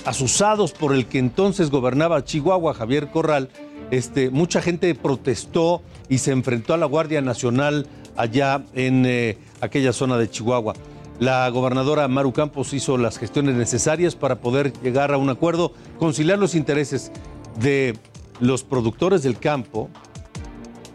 asusados 0.04 0.72
por 0.72 0.92
el 0.92 1.06
que 1.06 1.18
entonces 1.18 1.70
gobernaba 1.70 2.24
Chihuahua, 2.24 2.74
Javier 2.74 3.10
Corral, 3.10 3.50
este, 3.90 4.30
mucha 4.30 4.62
gente 4.62 4.94
protestó 4.94 5.82
y 6.08 6.18
se 6.18 6.32
enfrentó 6.32 6.74
a 6.74 6.78
la 6.78 6.86
Guardia 6.86 7.20
Nacional 7.20 7.86
allá 8.16 8.64
en 8.74 9.04
eh, 9.06 9.38
aquella 9.60 9.92
zona 9.92 10.18
de 10.18 10.30
Chihuahua. 10.30 10.74
La 11.20 11.48
gobernadora 11.50 12.08
Maru 12.08 12.32
Campos 12.32 12.72
hizo 12.72 12.98
las 12.98 13.18
gestiones 13.18 13.54
necesarias 13.54 14.16
para 14.16 14.40
poder 14.40 14.72
llegar 14.82 15.12
a 15.12 15.18
un 15.18 15.28
acuerdo, 15.30 15.72
conciliar 15.98 16.38
los 16.38 16.54
intereses 16.54 17.12
de 17.60 17.96
los 18.40 18.64
productores 18.64 19.22
del 19.22 19.38
campo, 19.38 19.88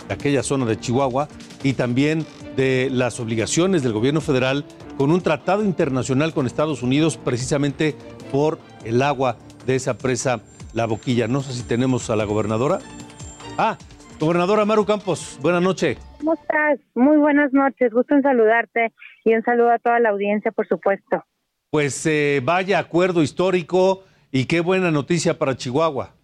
de 0.07 0.13
aquella 0.13 0.43
zona 0.43 0.65
de 0.65 0.79
Chihuahua, 0.79 1.29
y 1.63 1.73
también 1.73 2.25
de 2.55 2.89
las 2.91 3.19
obligaciones 3.19 3.83
del 3.83 3.93
gobierno 3.93 4.21
federal 4.21 4.65
con 4.97 5.11
un 5.11 5.21
tratado 5.21 5.63
internacional 5.63 6.33
con 6.33 6.45
Estados 6.45 6.81
Unidos 6.81 7.17
precisamente 7.17 7.95
por 8.31 8.59
el 8.83 9.01
agua 9.01 9.37
de 9.65 9.75
esa 9.75 9.97
presa 9.97 10.41
La 10.73 10.85
Boquilla. 10.85 11.27
No 11.27 11.41
sé 11.41 11.53
si 11.53 11.63
tenemos 11.63 12.09
a 12.09 12.15
la 12.15 12.25
gobernadora. 12.25 12.79
Ah, 13.57 13.77
gobernadora 14.19 14.65
Maru 14.65 14.85
Campos, 14.85 15.37
buenas 15.41 15.61
noches. 15.61 15.97
¿Cómo 16.19 16.33
estás? 16.33 16.79
Muy 16.95 17.17
buenas 17.17 17.53
noches, 17.53 17.91
gusto 17.93 18.15
en 18.15 18.23
saludarte 18.23 18.91
y 19.23 19.33
un 19.33 19.43
saludo 19.43 19.71
a 19.71 19.79
toda 19.79 19.99
la 19.99 20.09
audiencia, 20.09 20.51
por 20.51 20.67
supuesto. 20.67 21.23
Pues 21.69 22.05
eh, 22.05 22.41
vaya 22.43 22.79
acuerdo 22.79 23.21
histórico 23.21 24.03
y 24.31 24.45
qué 24.45 24.61
buena 24.61 24.89
noticia 24.89 25.37
para 25.37 25.55
Chihuahua. 25.55 26.16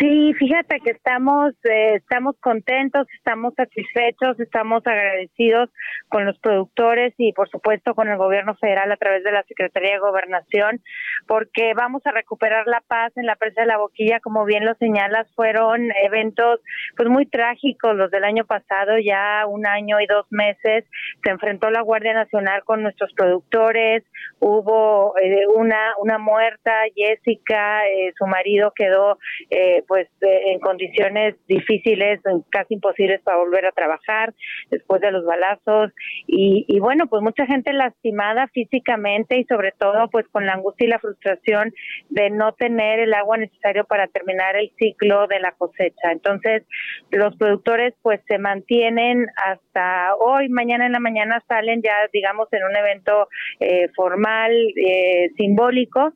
Sí, 0.00 0.32
fíjate 0.38 0.80
que 0.80 0.92
estamos 0.92 1.52
eh, 1.64 1.96
estamos 1.96 2.34
contentos, 2.40 3.06
estamos 3.18 3.52
satisfechos, 3.54 4.40
estamos 4.40 4.82
agradecidos 4.86 5.68
con 6.08 6.24
los 6.24 6.38
productores 6.38 7.12
y 7.18 7.34
por 7.34 7.50
supuesto 7.50 7.94
con 7.94 8.08
el 8.08 8.16
gobierno 8.16 8.54
federal 8.54 8.90
a 8.90 8.96
través 8.96 9.22
de 9.24 9.32
la 9.32 9.42
Secretaría 9.42 9.92
de 9.92 9.98
Gobernación, 9.98 10.80
porque 11.26 11.74
vamos 11.74 12.00
a 12.06 12.12
recuperar 12.12 12.66
la 12.66 12.80
paz 12.80 13.12
en 13.16 13.26
la 13.26 13.36
presa 13.36 13.60
de 13.60 13.66
la 13.66 13.76
Boquilla, 13.76 14.20
como 14.20 14.46
bien 14.46 14.64
lo 14.64 14.74
señalas, 14.76 15.28
fueron 15.34 15.90
eventos 16.02 16.60
pues 16.96 17.10
muy 17.10 17.26
trágicos 17.26 17.94
los 17.94 18.10
del 18.10 18.24
año 18.24 18.46
pasado, 18.46 18.92
ya 19.04 19.44
un 19.46 19.66
año 19.66 20.00
y 20.00 20.06
dos 20.06 20.24
meses. 20.30 20.86
Se 21.22 21.30
enfrentó 21.30 21.68
la 21.68 21.82
Guardia 21.82 22.14
Nacional 22.14 22.64
con 22.64 22.82
nuestros 22.82 23.12
productores, 23.12 24.02
hubo 24.38 25.14
eh, 25.18 25.46
una 25.54 25.92
una 25.98 26.16
muerta, 26.16 26.72
Jessica, 26.96 27.86
eh, 27.86 28.14
su 28.16 28.26
marido 28.26 28.72
quedó 28.74 29.18
eh, 29.50 29.84
pues 29.90 30.06
en 30.20 30.60
condiciones 30.60 31.34
difíciles, 31.48 32.20
casi 32.50 32.74
imposibles 32.74 33.20
para 33.22 33.38
volver 33.38 33.66
a 33.66 33.72
trabajar 33.72 34.32
después 34.70 35.00
de 35.00 35.10
los 35.10 35.24
balazos 35.24 35.90
y, 36.28 36.64
y 36.68 36.78
bueno, 36.78 37.08
pues 37.08 37.24
mucha 37.24 37.44
gente 37.44 37.72
lastimada 37.72 38.46
físicamente 38.54 39.40
y 39.40 39.44
sobre 39.46 39.72
todo 39.72 40.08
pues 40.08 40.28
con 40.28 40.46
la 40.46 40.52
angustia 40.52 40.86
y 40.86 40.90
la 40.90 41.00
frustración 41.00 41.72
de 42.08 42.30
no 42.30 42.52
tener 42.52 43.00
el 43.00 43.12
agua 43.14 43.38
necesario 43.38 43.84
para 43.84 44.06
terminar 44.06 44.54
el 44.54 44.70
ciclo 44.78 45.26
de 45.26 45.40
la 45.40 45.50
cosecha. 45.58 46.12
Entonces, 46.12 46.62
los 47.10 47.34
productores 47.34 47.92
pues 48.00 48.20
se 48.28 48.38
mantienen 48.38 49.26
hasta 49.44 50.14
hoy, 50.20 50.50
mañana 50.50 50.86
en 50.86 50.92
la 50.92 51.00
mañana 51.00 51.42
salen 51.48 51.82
ya 51.82 51.96
digamos 52.12 52.46
en 52.52 52.62
un 52.62 52.76
evento 52.76 53.28
eh, 53.58 53.88
formal, 53.96 54.52
eh, 54.76 55.30
simbólico, 55.36 56.12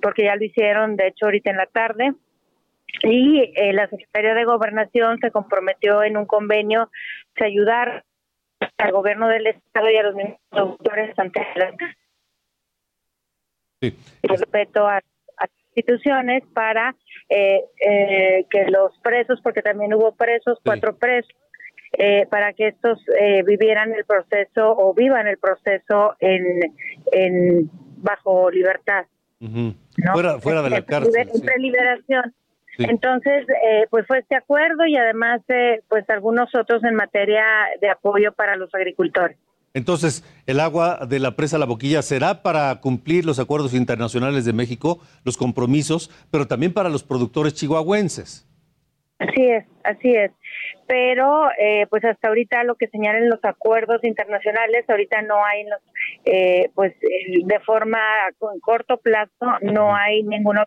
porque 0.00 0.24
ya 0.24 0.36
lo 0.36 0.44
hicieron 0.46 0.96
de 0.96 1.08
hecho 1.08 1.26
ahorita 1.26 1.50
en 1.50 1.58
la 1.58 1.66
tarde 1.66 2.14
y 3.02 3.52
eh, 3.56 3.72
la 3.72 3.88
Secretaría 3.88 4.34
de 4.34 4.44
Gobernación 4.44 5.18
se 5.20 5.30
comprometió 5.30 6.02
en 6.02 6.16
un 6.16 6.26
convenio 6.26 6.90
de 7.36 7.46
ayudar 7.46 8.04
al 8.78 8.92
gobierno 8.92 9.28
del 9.28 9.46
estado 9.46 9.90
y 9.90 9.96
a 9.96 10.02
los 10.02 10.14
productores 10.50 11.18
ante 11.18 11.40
la 11.56 11.72
Sí. 13.80 13.96
respeto 14.22 14.86
a, 14.86 14.96
a 14.98 15.46
instituciones 15.74 16.42
para 16.52 16.94
eh, 17.30 17.62
eh, 17.80 18.44
que 18.50 18.66
los 18.66 18.98
presos, 18.98 19.40
porque 19.42 19.62
también 19.62 19.94
hubo 19.94 20.14
presos, 20.14 20.58
cuatro 20.62 20.96
presos, 20.96 21.32
eh, 21.92 22.26
para 22.30 22.52
que 22.52 22.68
estos 22.68 22.98
eh, 23.18 23.42
vivieran 23.42 23.94
el 23.94 24.04
proceso 24.04 24.76
o 24.76 24.92
vivan 24.92 25.26
el 25.26 25.38
proceso 25.38 26.14
en, 26.20 26.60
en 27.12 27.70
bajo 27.96 28.50
libertad. 28.50 29.06
Ujú. 29.40 29.74
¿no? 29.96 30.12
Fuera, 30.12 30.38
fuera 30.40 30.62
de 30.62 30.70
la 30.70 30.82
cárcel. 30.84 31.12
liber- 31.14 31.30
sí. 31.32 31.38
en 31.40 31.46
preliberación. 31.46 32.34
Sí. 32.80 32.86
Entonces, 32.88 33.46
eh, 33.48 33.86
pues 33.90 34.06
fue 34.06 34.20
este 34.20 34.36
acuerdo 34.36 34.86
y 34.86 34.96
además, 34.96 35.42
eh, 35.48 35.82
pues 35.88 36.08
algunos 36.08 36.54
otros 36.54 36.82
en 36.84 36.94
materia 36.94 37.44
de 37.80 37.90
apoyo 37.90 38.32
para 38.32 38.56
los 38.56 38.74
agricultores. 38.74 39.36
Entonces, 39.74 40.24
el 40.46 40.58
agua 40.60 41.06
de 41.06 41.20
la 41.20 41.36
presa 41.36 41.58
La 41.58 41.66
Boquilla 41.66 42.02
será 42.02 42.42
para 42.42 42.80
cumplir 42.80 43.24
los 43.24 43.38
acuerdos 43.38 43.74
internacionales 43.74 44.44
de 44.44 44.52
México, 44.52 44.98
los 45.24 45.36
compromisos, 45.36 46.10
pero 46.30 46.46
también 46.46 46.72
para 46.72 46.88
los 46.88 47.04
productores 47.04 47.54
chihuahuenses. 47.54 48.48
Así 49.18 49.46
es, 49.46 49.66
así 49.84 50.16
es. 50.16 50.32
Pero, 50.88 51.50
eh, 51.58 51.86
pues 51.90 52.04
hasta 52.04 52.28
ahorita 52.28 52.64
lo 52.64 52.74
que 52.76 52.88
señalan 52.88 53.28
los 53.28 53.44
acuerdos 53.44 54.02
internacionales, 54.02 54.86
ahorita 54.88 55.22
no 55.22 55.44
hay, 55.44 55.64
los, 55.64 55.80
eh, 56.24 56.70
pues 56.74 56.94
de 56.98 57.60
forma 57.60 58.00
con 58.38 58.58
corto 58.60 58.96
plazo, 58.96 59.46
no 59.60 59.94
hay 59.94 60.22
ninguna 60.22 60.66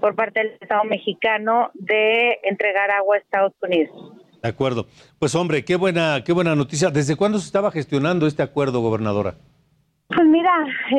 por 0.00 0.14
parte 0.14 0.40
del 0.40 0.52
Estado 0.60 0.84
mexicano 0.84 1.70
de 1.74 2.38
entregar 2.42 2.90
agua 2.90 3.16
a 3.16 3.18
Estados 3.18 3.52
Unidos. 3.62 4.12
De 4.42 4.48
acuerdo. 4.48 4.86
Pues 5.18 5.34
hombre, 5.34 5.64
qué 5.64 5.76
buena, 5.76 6.22
qué 6.24 6.32
buena 6.32 6.54
noticia. 6.54 6.90
¿Desde 6.90 7.16
cuándo 7.16 7.38
se 7.38 7.46
estaba 7.46 7.70
gestionando 7.70 8.26
este 8.26 8.42
acuerdo, 8.42 8.80
gobernadora? 8.80 9.34
Pues 10.08 10.26
mira, 10.26 10.50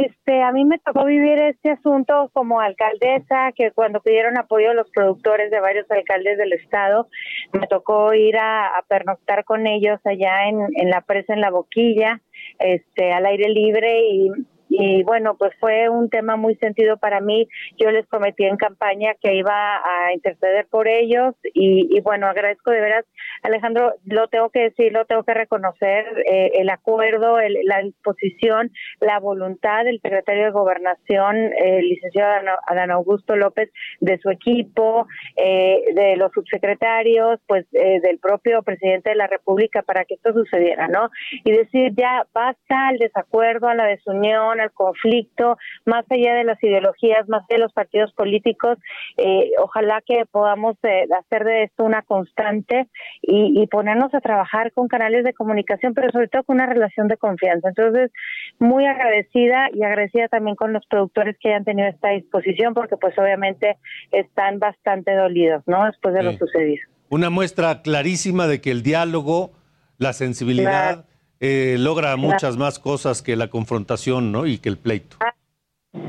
este, 0.06 0.44
a 0.44 0.52
mí 0.52 0.66
me 0.66 0.78
tocó 0.78 1.04
vivir 1.06 1.40
este 1.40 1.72
asunto 1.72 2.30
como 2.32 2.60
alcaldesa, 2.60 3.52
que 3.56 3.72
cuando 3.72 4.02
pidieron 4.02 4.38
apoyo 4.38 4.72
los 4.76 4.88
productores 4.92 5.50
de 5.50 5.60
varios 5.60 5.90
alcaldes 5.90 6.38
del 6.38 6.54
estado, 6.54 7.08
me 7.52 7.66
tocó 7.66 8.14
ir 8.14 8.38
a, 8.38 8.68
a 8.68 8.84
pernoctar 8.88 9.46
con 9.46 9.66
ellos 9.66 10.00
allá 10.06 10.48
en, 10.48 10.60
en 10.76 10.92
la 10.92 11.02
presa 11.02 11.34
en 11.34 11.42
la 11.42 11.50
boquilla, 11.50 12.22
este, 12.60 13.12
al 13.12 13.26
aire 13.26 13.50
libre 13.50 14.00
y 14.12 14.30
y 14.70 15.04
bueno, 15.04 15.36
pues 15.38 15.52
fue 15.60 15.90
un 15.90 16.10
tema 16.10 16.36
muy 16.36 16.56
sentido 16.56 16.98
para 16.98 17.20
mí. 17.22 17.48
Yo 17.78 17.90
les 17.92 18.06
prometí 18.08 18.46
en 18.46 18.56
campaña 18.56 19.14
que 19.22 19.34
iba 19.36 19.78
a 19.78 20.14
interceder 20.14 20.68
por 20.68 20.88
ellos 20.88 21.34
y, 21.54 21.88
y 21.96 22.00
bueno, 22.02 22.28
agradezco 22.28 22.72
de 22.72 22.80
veras, 22.82 23.06
Alejandro, 23.44 23.96
lo 24.06 24.28
tengo 24.28 24.50
que 24.50 24.62
decir, 24.62 24.94
lo 24.94 25.06
tengo 25.06 25.24
que 25.24 25.34
reconocer, 25.34 26.06
eh, 26.32 26.52
el 26.56 26.70
acuerdo, 26.70 27.40
el- 27.40 27.58
la 27.66 27.80
disposición, 27.82 28.72
la 29.00 29.20
voluntad 29.20 29.86
del 29.86 30.00
secretario 30.02 30.46
de 30.46 30.52
Gobernación, 30.52 31.36
eh, 31.38 31.80
el 31.80 31.90
licenciado 31.90 32.32
Adán- 32.32 32.56
Adán 32.68 32.92
Augusto 32.92 33.36
López, 33.36 33.72
de 34.00 34.18
su 34.20 34.30
equipo, 34.30 35.08
eh, 35.36 35.82
de 35.96 36.16
los 36.18 36.32
subsecretarios, 36.32 37.40
pues 37.48 37.66
eh, 37.74 38.00
del 38.02 38.20
propio 38.20 38.62
presidente 38.64 39.10
de 39.10 39.16
la 39.16 39.28
República 39.28 39.82
para 39.82 40.06
que 40.06 40.16
esto 40.16 40.32
sucediera, 40.34 40.88
¿no? 40.88 41.10
Y 41.44 41.52
decir 41.52 41.92
ya 41.96 42.26
basta 42.34 42.88
al 42.90 42.98
desacuerdo, 42.98 43.68
a 43.68 43.76
la 43.76 43.86
desunión, 43.86 44.59
al 44.60 44.72
conflicto, 44.72 45.58
más 45.86 46.06
allá 46.10 46.34
de 46.36 46.44
las 46.44 46.62
ideologías, 46.64 47.28
más 47.28 47.44
allá 47.44 47.58
de 47.58 47.64
los 47.64 47.74
partidos 47.74 48.14
políticos, 48.14 48.78
eh, 49.18 49.52
ojalá 49.62 50.02
que 50.06 50.26
podamos 50.30 50.76
eh, 50.84 51.08
hacer 51.18 51.44
de 51.44 51.64
esto 51.64 51.84
una 51.84 52.02
constante 52.02 52.88
y, 53.22 53.62
y 53.62 53.68
ponernos 53.68 54.14
a 54.14 54.22
trabajar 54.22 54.72
con 54.74 54.88
canales 54.88 55.24
de 55.24 55.34
comunicación, 55.34 55.94
pero 55.94 56.12
sobre 56.12 56.28
todo 56.28 56.44
con 56.44 56.56
una 56.56 56.66
relación 56.66 57.08
de 57.08 57.18
confianza. 57.18 57.70
Entonces, 57.70 58.12
muy 58.60 58.86
agradecida 58.86 59.70
y 59.74 59.84
agradecida 59.84 60.28
también 60.28 60.56
con 60.56 60.74
los 60.74 60.86
productores 60.88 61.38
que 61.40 61.50
hayan 61.50 61.66
tenido 61.66 61.88
esta 61.88 62.10
disposición, 62.10 62.74
porque 62.74 62.98
pues 62.98 63.18
obviamente 63.18 63.78
están 64.12 64.60
bastante 64.60 65.16
dolidos, 65.16 65.64
¿no? 65.66 65.86
Después 65.86 66.14
de 66.14 66.24
lo 66.24 66.34
sucedido. 66.34 66.82
Una 67.10 67.30
muestra 67.30 67.82
clarísima 67.82 68.48
de 68.48 68.62
que 68.62 68.72
el 68.72 68.84
diálogo, 68.84 69.52
la 69.98 70.14
sensibilidad, 70.14 71.06
eh, 71.40 71.78
logra 71.80 72.16
muchas 72.16 72.58
más 72.58 72.80
cosas 72.80 73.22
que 73.22 73.36
la 73.36 73.50
confrontación, 73.50 74.32
¿no? 74.32 74.46
Y 74.46 74.58
que 74.58 74.70
el 74.70 74.78
pleito. 74.78 75.18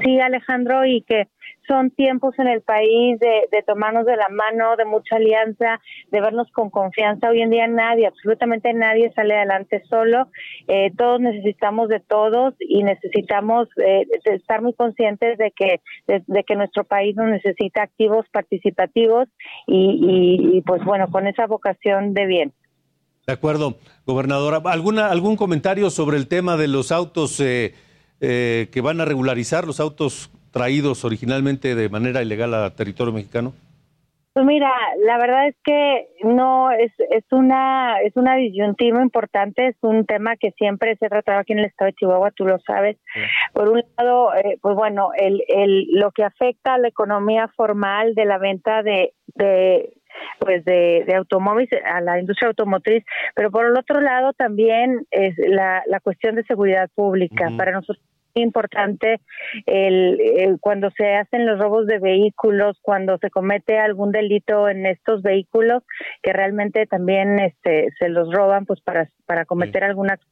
Sí, 0.04 0.20
Alejandro, 0.20 0.84
y 0.84 1.02
que 1.02 1.28
son 1.66 1.90
tiempos 1.90 2.38
en 2.38 2.48
el 2.48 2.62
país 2.62 3.18
de, 3.20 3.48
de 3.52 3.62
tomarnos 3.62 4.04
de 4.04 4.16
la 4.16 4.28
mano, 4.28 4.76
de 4.76 4.84
mucha 4.84 5.16
alianza, 5.16 5.80
de 6.10 6.20
vernos 6.20 6.50
con 6.50 6.68
confianza. 6.68 7.30
Hoy 7.30 7.42
en 7.42 7.50
día 7.50 7.66
nadie, 7.68 8.06
absolutamente 8.06 8.72
nadie 8.74 9.12
sale 9.12 9.36
adelante 9.36 9.82
solo. 9.88 10.28
Eh, 10.66 10.90
todos 10.98 11.20
necesitamos 11.20 11.88
de 11.88 12.00
todos 12.00 12.54
y 12.58 12.82
necesitamos 12.82 13.68
eh, 13.76 14.04
estar 14.24 14.62
muy 14.62 14.74
conscientes 14.74 15.38
de 15.38 15.52
que 15.52 15.80
de, 16.08 16.22
de 16.26 16.44
que 16.44 16.56
nuestro 16.56 16.84
país 16.84 17.14
nos 17.14 17.28
necesita 17.28 17.82
activos, 17.82 18.26
participativos 18.32 19.28
y, 19.66 20.50
y, 20.52 20.56
y, 20.58 20.62
pues 20.62 20.84
bueno, 20.84 21.08
con 21.10 21.26
esa 21.26 21.46
vocación 21.46 22.14
de 22.14 22.26
bien. 22.26 22.52
De 23.30 23.34
acuerdo, 23.34 23.76
gobernadora. 24.06 24.60
¿Alguna, 24.64 25.06
¿Algún 25.06 25.36
comentario 25.36 25.88
sobre 25.90 26.16
el 26.16 26.26
tema 26.26 26.56
de 26.56 26.66
los 26.66 26.90
autos 26.90 27.38
eh, 27.38 27.74
eh, 28.20 28.66
que 28.72 28.80
van 28.80 29.00
a 29.00 29.04
regularizar, 29.04 29.68
los 29.68 29.78
autos 29.78 30.32
traídos 30.50 31.04
originalmente 31.04 31.76
de 31.76 31.88
manera 31.88 32.22
ilegal 32.22 32.52
a 32.54 32.74
territorio 32.74 33.12
mexicano? 33.12 33.52
Pues 34.32 34.44
mira, 34.44 34.72
la 35.06 35.16
verdad 35.18 35.46
es 35.46 35.54
que 35.62 36.08
no 36.24 36.72
es 36.72 36.90
es 36.98 37.22
una 37.30 38.00
es 38.00 38.16
una 38.16 38.34
disyuntiva 38.34 39.00
importante, 39.00 39.68
es 39.68 39.76
un 39.82 40.06
tema 40.06 40.34
que 40.36 40.50
siempre 40.58 40.96
se 40.96 41.06
ha 41.06 41.08
tratado 41.08 41.38
aquí 41.38 41.52
en 41.52 41.60
el 41.60 41.66
estado 41.66 41.86
de 41.86 41.94
Chihuahua, 41.94 42.32
tú 42.32 42.46
lo 42.46 42.58
sabes. 42.66 42.96
Por 43.52 43.68
un 43.68 43.84
lado, 43.96 44.34
eh, 44.34 44.58
pues 44.60 44.74
bueno, 44.74 45.10
el, 45.16 45.44
el 45.46 45.86
lo 45.92 46.10
que 46.10 46.24
afecta 46.24 46.74
a 46.74 46.78
la 46.78 46.88
economía 46.88 47.46
formal 47.56 48.16
de 48.16 48.24
la 48.24 48.38
venta 48.38 48.82
de 48.82 49.12
de 49.34 49.99
pues 50.38 50.64
de, 50.64 51.04
de 51.06 51.14
automóviles 51.14 51.70
a 51.84 52.00
la 52.00 52.18
industria 52.18 52.48
automotriz, 52.48 53.04
pero 53.34 53.50
por 53.50 53.66
el 53.66 53.76
otro 53.76 54.00
lado 54.00 54.32
también 54.32 55.06
es 55.10 55.34
la, 55.38 55.82
la 55.86 56.00
cuestión 56.00 56.34
de 56.36 56.44
seguridad 56.44 56.88
pública. 56.94 57.48
Para 57.56 57.72
nosotros 57.72 57.98
es 57.98 58.32
muy 58.36 58.44
importante 58.44 59.20
el, 59.66 60.20
el- 60.20 60.58
cuando 60.60 60.90
se 60.92 61.14
hacen 61.14 61.46
los 61.46 61.58
robos 61.58 61.86
de 61.86 61.98
vehículos, 61.98 62.78
cuando 62.82 63.18
se 63.18 63.30
comete 63.30 63.78
algún 63.78 64.12
delito 64.12 64.68
en 64.68 64.86
estos 64.86 65.22
vehículos, 65.22 65.82
que 66.22 66.32
realmente 66.32 66.86
también 66.86 67.38
este 67.40 67.88
se 67.98 68.08
los 68.08 68.32
roban 68.32 68.66
pues 68.66 68.80
para 68.80 69.08
para 69.26 69.44
cometer 69.44 69.82
algún 69.84 70.10
acto 70.10 70.26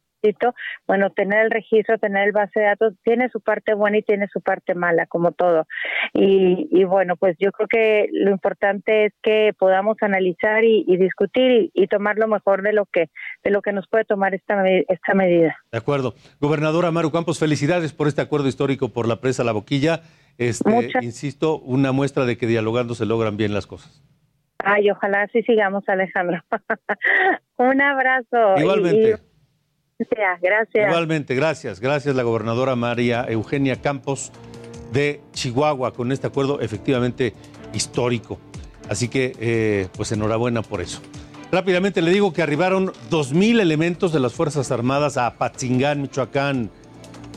bueno, 0.87 1.11
tener 1.11 1.45
el 1.45 1.51
registro, 1.51 1.99
tener 1.99 2.27
el 2.29 2.33
base 2.33 2.61
de 2.61 2.67
datos, 2.67 2.95
tiene 3.05 3.29
su 3.31 3.41
parte 3.41 3.75
buena 3.75 3.99
y 3.99 4.03
tiene 4.03 4.29
su 4.33 4.41
parte 4.41 4.75
mala, 4.75 5.07
como 5.07 5.33
todo. 5.33 5.67
Y, 6.13 6.69
y 6.71 6.85
bueno, 6.85 7.17
pues 7.17 7.37
yo 7.39 7.51
creo 7.53 7.69
que 7.69 8.09
lo 8.13 8.31
importante 8.31 9.07
es 9.07 9.13
que 9.23 9.53
podamos 9.59 9.97
analizar 10.01 10.65
y, 10.65 10.85
y 10.87 10.97
discutir 10.97 11.51
y, 11.51 11.71
y 11.75 11.87
tomar 11.87 12.17
lo 12.19 12.29
mejor 12.29 12.63
de 12.63 12.73
lo 12.73 12.87
que 12.87 13.11
de 13.45 13.51
lo 13.51 13.63
que 13.63 13.73
nos 13.73 13.87
puede 13.89 14.05
tomar 14.05 14.35
esta 14.35 14.63
esta 14.89 15.15
medida. 15.15 15.57
De 15.73 15.79
acuerdo. 15.79 16.15
Gobernadora 16.41 16.91
Maru 16.91 17.11
Campos, 17.13 17.39
felicidades 17.39 17.93
por 17.93 18.09
este 18.09 18.21
acuerdo 18.23 18.49
histórico 18.49 18.89
por 18.93 19.07
la 19.09 19.21
presa 19.21 19.45
La 19.45 19.53
Boquilla. 19.53 20.01
Este, 20.37 20.71
Muchas- 20.71 21.03
insisto, 21.03 21.59
una 21.59 21.93
muestra 21.93 22.25
de 22.25 22.37
que 22.37 22.47
dialogando 22.47 22.95
se 22.95 23.07
logran 23.07 23.37
bien 23.37 23.55
las 23.55 23.67
cosas. 23.67 24.03
Ay, 24.61 24.91
ojalá 24.91 25.23
así 25.23 25.43
sigamos, 25.43 25.85
Alejandro. 25.89 26.43
Un 27.59 27.81
abrazo. 27.81 28.57
Igualmente. 28.57 29.19
Gracias. 30.41 30.89
Igualmente, 30.89 31.35
gracias. 31.35 31.81
Gracias 31.81 32.15
la 32.15 32.23
gobernadora 32.23 32.77
María 32.77 33.25
Eugenia 33.29 33.77
Campos 33.77 34.33
de 34.93 35.21
Chihuahua 35.33 35.93
con 35.93 36.13
este 36.13 36.27
acuerdo 36.27 36.61
efectivamente 36.61 37.35
histórico. 37.73 38.39
Así 38.89 39.09
que, 39.09 39.35
eh, 39.39 39.89
pues 39.97 40.13
enhorabuena 40.13 40.63
por 40.63 40.81
eso. 40.81 41.01
Rápidamente 41.51 42.03
le 42.03 42.11
digo 42.11 42.33
que 42.33 42.43
arribaron 42.43 42.93
2.000 43.11 43.61
elementos 43.61 44.13
de 44.13 44.21
las 44.21 44.33
Fuerzas 44.33 44.71
Armadas 44.71 45.17
a 45.17 45.35
Patzingán, 45.37 46.03
Michoacán. 46.03 46.71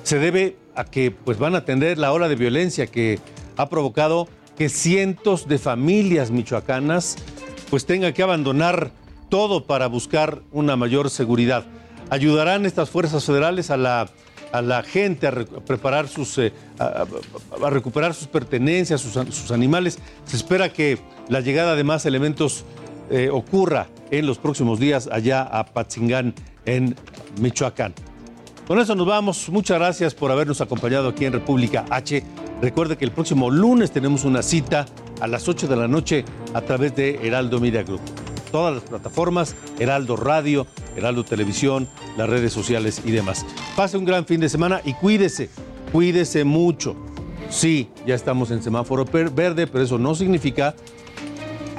Se 0.04 0.20
debe 0.20 0.58
a 0.76 0.86
que 0.86 1.12
pues, 1.12 1.38
van 1.38 1.56
a 1.56 1.60
atender 1.60 1.98
la 1.98 2.12
ola 2.12 2.28
de 2.28 2.36
violencia 2.36 2.88
que 2.88 3.20
ha 3.58 3.70
provocado 3.70 4.28
que 4.58 4.70
cientos 4.70 5.48
de 5.48 5.58
familias 5.58 6.32
michoacanas 6.32 7.18
pues 7.70 7.86
tengan 7.86 8.14
que 8.14 8.22
abandonar 8.22 8.92
todo 9.30 9.66
para 9.66 9.88
buscar 9.88 10.42
una 10.52 10.76
mayor 10.76 11.10
seguridad. 11.10 11.66
Ayudarán 12.12 12.66
estas 12.66 12.90
fuerzas 12.90 13.24
federales 13.24 13.72
a 13.72 13.78
la, 13.78 14.10
a 14.52 14.62
la 14.62 14.84
gente 14.84 15.28
a 15.28 15.32
preparar 15.32 16.10
sus, 16.10 16.38
eh, 16.40 16.52
a, 16.78 17.06
recuperar 17.70 18.14
sus 18.14 18.28
pertenencias, 18.28 19.00
sus, 19.00 19.50
animales. 19.50 19.98
Se 20.26 20.36
espera 20.36 20.74
que 20.74 21.00
la 21.30 21.40
llegada 21.40 21.74
de 21.74 21.86
más 21.86 22.06
elementos 22.06 22.66
eh, 23.10 23.30
ocurra 23.32 23.88
en 24.12 24.26
los 24.26 24.40
próximos 24.40 24.78
días 24.78 25.08
allá 25.10 25.42
a 25.44 25.66
Patzingán, 25.66 26.36
en 26.66 26.98
Michoacán. 27.40 27.94
Con 28.68 28.78
eso 28.82 28.94
nos 28.94 29.08
vamos. 29.08 29.48
Muchas 29.48 29.80
gracias 29.80 30.14
por 30.14 30.32
habernos 30.32 30.60
acompañado 30.60 31.08
aquí 31.08 31.24
en 31.24 31.32
República 31.32 31.86
H. 31.90 32.24
Recuerde 32.62 32.98
que 32.98 33.06
el 33.06 33.12
próximo 33.12 33.50
lunes 33.50 33.92
tenemos 33.92 34.26
una 34.26 34.42
cita 34.42 34.86
a 35.22 35.28
las 35.28 35.48
8 35.48 35.66
de 35.66 35.76
la 35.78 35.88
noche 35.88 36.26
a 36.54 36.60
través 36.60 36.94
de 36.94 37.26
Heraldo 37.26 37.62
Media 37.62 37.84
Group. 37.84 38.02
Todas 38.52 38.74
las 38.74 38.84
plataformas, 38.84 39.56
Heraldo 39.80 40.16
Radio, 40.16 40.68
Heraldo 40.96 41.24
Televisión, 41.24 41.88
las 42.18 42.30
redes 42.30 42.52
sociales 42.52 43.02
y 43.06 43.12
demás. 43.12 43.46
Pase 43.76 43.98
un 43.98 44.06
gran 44.06 44.26
fin 44.26 44.42
de 44.42 44.50
semana 44.50 44.82
y 44.84 44.94
cuídese, 44.94 45.50
cuídese 45.92 46.44
mucho. 46.44 46.96
Sí, 47.50 47.90
ya 48.06 48.16
estamos 48.16 48.52
en 48.52 48.62
semáforo 48.62 49.06
verde, 49.06 49.68
pero 49.68 49.84
eso 49.84 49.98
no 49.98 50.16
significa 50.16 50.76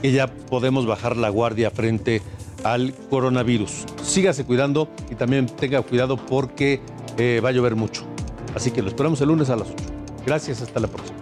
que 0.01 0.12
ya 0.12 0.27
podemos 0.27 0.87
bajar 0.87 1.16
la 1.16 1.29
guardia 1.29 1.70
frente 1.70 2.23
al 2.64 2.95
coronavirus. 3.11 3.85
Sígase 4.03 4.45
cuidando 4.45 4.89
y 5.11 5.14
también 5.14 5.47
tenga 5.47 5.81
cuidado 5.83 6.16
porque 6.16 6.81
eh, 7.18 7.41
va 7.43 7.51
a 7.51 7.53
llover 7.53 7.77
mucho. 7.77 8.05
Así 8.55 8.70
que 8.70 8.83
lo 8.83 8.89
esperamos 8.89 9.20
el 9.20 9.29
lunes 9.29 9.51
a 9.51 9.57
las 9.57 9.68
8. 9.68 9.77
Gracias, 10.27 10.61
hasta 10.61 10.81
la 10.81 10.89
próxima. 10.89 11.22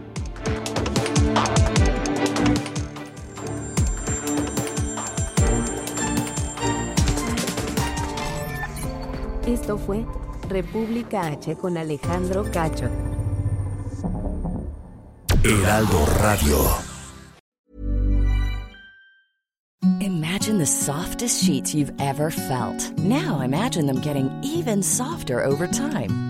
Esto 9.70 9.86
fue 9.86 10.04
República 10.48 11.28
H 11.28 11.54
con 11.54 11.78
Alejandro 11.78 12.44
Cacho. 12.50 12.90
Heraldo 15.44 16.06
Radio. 16.20 16.58
Imagine 20.00 20.58
the 20.58 20.66
softest 20.66 21.44
sheets 21.44 21.72
you've 21.72 21.92
ever 22.00 22.32
felt. 22.32 22.98
Now 22.98 23.42
imagine 23.42 23.86
them 23.86 24.00
getting 24.00 24.28
even 24.42 24.82
softer 24.82 25.44
over 25.44 25.68
time. 25.68 26.30